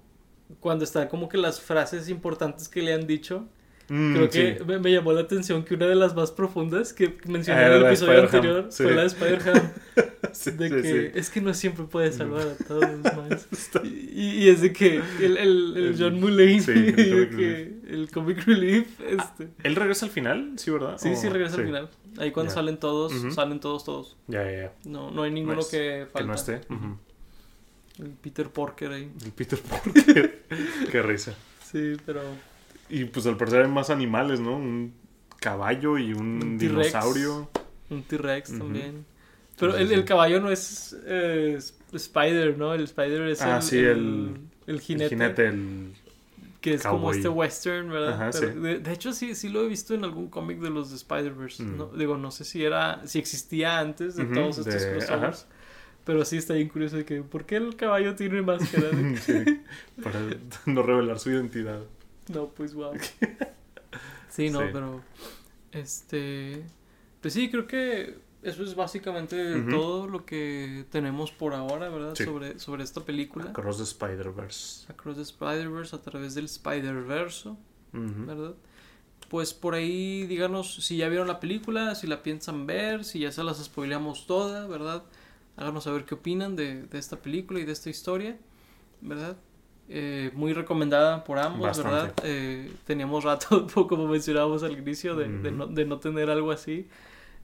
cuando 0.59 0.83
están 0.83 1.07
como 1.07 1.29
que 1.29 1.37
las 1.37 1.61
frases 1.61 2.09
importantes 2.09 2.67
que 2.69 2.81
le 2.81 2.93
han 2.93 3.07
dicho. 3.07 3.47
Mm, 3.89 4.13
creo 4.15 4.31
sí. 4.31 4.39
que 4.57 4.63
me, 4.65 4.79
me 4.79 4.91
llamó 4.91 5.11
la 5.11 5.21
atención 5.21 5.63
que 5.65 5.73
una 5.75 5.85
de 5.87 5.95
las 5.95 6.15
más 6.15 6.31
profundas 6.31 6.93
que 6.93 7.17
mencioné 7.25 7.61
Ah, 7.61 7.67
en 7.67 7.73
el 7.73 7.85
episodio 7.87 8.21
anterior 8.21 8.67
sí. 8.69 8.83
fue 8.83 8.93
la 8.93 9.01
de 9.01 9.07
Spider-Ham. 9.07 9.61
Sí, 10.33 10.51
de 10.51 10.69
sí, 10.69 10.75
que 10.75 10.83
sí. 10.83 11.11
es 11.19 11.29
que 11.29 11.41
no 11.41 11.53
siempre 11.53 11.83
puede 11.83 12.09
salvar 12.13 12.47
a 12.47 12.63
todos 12.63 12.85
Miles. 12.89 13.47
Está- 13.51 13.81
Y, 13.83 14.43
y 14.45 14.47
es 14.49 14.61
de 14.61 14.71
que 14.71 15.01
el, 15.19 15.35
el, 15.35 15.73
el 15.75 15.95
John 15.99 16.21
Mulaney, 16.21 16.61
sí, 16.61 16.71
el 16.71 16.95
que 16.95 17.73
el 17.89 18.09
comic 18.13 18.45
relief, 18.45 18.87
este, 19.01 19.49
¿Él 19.63 19.75
regresa 19.75 20.05
al 20.05 20.11
final? 20.11 20.53
Sí, 20.55 20.71
¿verdad? 20.71 20.95
sí, 20.99 21.17
sí 21.17 21.27
O- 21.27 21.31
regresa 21.33 21.57
al 21.57 21.65
final. 21.65 21.89
Ahí 22.17 22.31
cuando 22.31 22.49
Ya. 22.51 22.55
salen 22.55 22.77
todos, 22.77 23.11
Ujú. 23.13 23.31
salen 23.31 23.59
todos, 23.59 23.83
todos. 23.83 24.15
Ya, 24.27 24.45
ya, 24.45 24.51
ya. 24.51 24.73
No, 24.85 25.11
no 25.11 25.23
hay 25.23 25.31
ninguno 25.31 25.57
Nice. 25.57 25.69
que 25.77 26.05
falta. 26.05 26.19
Que 26.19 26.25
no 26.27 26.33
esté. 26.33 26.61
Ujú. 26.73 26.97
El 27.99 28.09
Peter 28.11 28.49
Porker 28.49 28.91
ahí. 28.91 29.11
El 29.23 29.31
Peter 29.31 29.59
Porker. 29.59 30.43
Qué 30.91 31.01
risa. 31.01 31.33
Sí, 31.63 31.93
pero... 32.05 32.21
Y 32.89 33.05
pues 33.05 33.25
al 33.25 33.37
parecer 33.37 33.63
hay 33.63 33.71
más 33.71 33.89
animales, 33.89 34.39
¿no? 34.39 34.55
Un 34.57 34.93
caballo 35.39 35.97
y 35.97 36.13
un, 36.13 36.57
dinosaurio. 36.57 37.49
Un 37.89 38.03
T-Rex 38.03 38.57
también. 38.57 39.05
Pero 39.57 39.77
el, 39.77 40.03
caballo 40.05 40.41
no 40.41 40.49
es 40.51 40.95
eh, 41.05 41.57
Spider, 41.93 42.57
¿no? 42.57 42.73
El 42.73 42.83
Spider 42.83 43.21
es 43.27 43.41
Ah, 43.41 43.57
el, 43.57 43.61
sí, 43.63 43.77
el- 43.77 44.35
el 44.67 44.79
jinete. 44.81 45.03
El 45.05 45.09
jinete, 45.09 45.47
el... 45.47 45.93
Que 46.61 46.75
es 46.75 46.83
como 46.83 47.11
este 47.11 47.27
western, 47.27 47.89
¿verdad? 47.89 48.13
Ajá, 48.13 48.29
Pero 48.39 48.53
sí. 48.53 48.59
de, 48.59 48.79
de 48.79 48.93
hecho, 48.93 49.13
sí, 49.13 49.33
sí 49.33 49.49
lo 49.49 49.63
he 49.63 49.67
visto 49.67 49.95
en 49.95 50.03
algún 50.03 50.27
cómic 50.29 50.59
de 50.59 50.69
los 50.69 50.89
de 50.91 50.95
Spider-Verse. 50.97 51.63
Mm. 51.63 51.77
¿no? 51.77 51.87
Digo, 51.87 52.17
no 52.17 52.29
sé 52.29 52.43
si 52.43 52.63
era, 52.63 53.01
si 53.07 53.17
existía 53.19 53.79
antes 53.79 54.15
de 54.15 54.25
todos 54.25 54.59
estos 54.59 54.81
de- 54.81 54.91
crossovers. 54.91 55.47
Pero 56.03 56.25
sí 56.25 56.37
está 56.37 56.55
bien 56.55 56.67
curioso 56.69 56.97
de 56.97 57.05
que, 57.05 57.21
¿por 57.21 57.45
qué 57.45 57.57
el 57.57 57.75
caballo 57.75 58.15
tiene 58.15 58.41
máscara? 58.41 58.89
de- 58.89 59.17
Sí, 59.21 59.61
para 60.03 60.19
no 60.65 60.81
revelar 60.83 61.19
su 61.19 61.29
identidad. 61.31 61.81
no, 62.29 62.47
pues 62.47 62.73
wow. 62.73 62.93
Sí, 64.29 64.49
no, 64.49 64.59
Sí. 64.61 64.65
pero. 64.71 65.01
Este. 65.71 66.63
Pues 67.21 67.33
sí, 67.33 67.49
creo 67.51 67.67
que 67.67 68.17
eso 68.43 68.63
es 68.63 68.75
básicamente 68.75 69.61
todo 69.69 70.07
lo 70.07 70.25
que 70.25 70.85
tenemos 70.89 71.31
por 71.31 71.53
ahora, 71.53 71.89
¿verdad? 71.89 72.15
Sí. 72.15 72.23
Sobre, 72.23 72.57
sobre 72.59 72.83
esta 72.83 73.01
película. 73.05 73.45
Across 73.51 73.77
the 73.77 73.83
Spider-Verse. 73.83 74.91
Across 74.91 75.15
the 75.17 75.21
Spider-Verse, 75.23 75.95
a 75.95 76.01
través 76.01 76.33
del 76.33 76.45
Spider-Verso. 76.45 77.57
Ujú. 77.93 78.25
¿verdad? 78.25 78.53
Pues 79.29 79.53
por 79.53 79.75
ahí 79.75 80.25
díganos 80.27 80.75
si 80.83 80.97
ya 80.97 81.07
vieron 81.09 81.27
la 81.27 81.39
película, 81.39 81.93
si 81.95 82.07
la 82.07 82.23
piensan 82.23 82.65
ver, 82.65 83.03
si 83.05 83.19
ya 83.19 83.31
se 83.31 83.43
las 83.43 83.63
spoileamos 83.63 84.25
toda, 84.27 84.65
¿verdad? 84.67 85.03
Háganos 85.57 85.83
saber 85.83 86.05
qué 86.05 86.15
opinan 86.15 86.55
de, 86.55 86.83
de 86.83 86.97
esta 86.99 87.17
película 87.17 87.59
y 87.59 87.65
de 87.65 87.71
esta 87.71 87.89
historia, 87.89 88.37
¿verdad? 89.01 89.37
Eh, 89.89 90.31
muy 90.33 90.53
recomendada 90.53 91.23
por 91.23 91.37
ambos, 91.37 91.61
Bastante. 91.67 91.91
¿verdad? 91.91 92.13
Eh, 92.23 92.71
teníamos 92.85 93.23
rato, 93.23 93.67
como 93.89 94.07
mencionábamos 94.07 94.63
al 94.63 94.77
inicio, 94.77 95.15
de, 95.15 95.27
de 95.27 95.49
Ujú. 95.49 95.57
no, 95.57 95.67
de 95.67 95.85
no 95.85 95.99
tener 95.99 96.29
algo 96.29 96.51
así. 96.51 96.87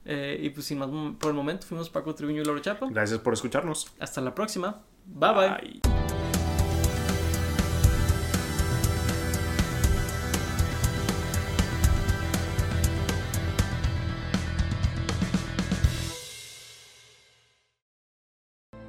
Eh, 0.06 0.40
y 0.42 0.50
pues 0.52 0.66
sin 0.66 0.80
más 0.80 0.90
por 1.20 1.30
el 1.32 1.36
momento, 1.36 1.68
fuimos 1.68 1.90
Paco 1.90 2.16
Triviño 2.16 2.42
y 2.42 2.46
Laura 2.46 2.62
Chapa. 2.62 2.88
Gracias 2.90 3.20
por 3.20 3.34
escucharnos. 3.34 3.92
Hasta 4.00 4.22
la 4.22 4.34
próxima. 4.34 4.82
bye. 5.06 5.34
bye. 5.34 6.07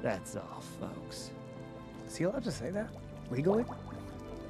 That's 0.09 0.35
all, 0.37 0.63
folks. 0.79 1.29
Is 2.07 2.15
he 2.15 2.23
allowed 2.23 2.43
to 2.45 2.51
say 2.51 2.71
that? 2.71 2.89
Legally? 3.29 3.63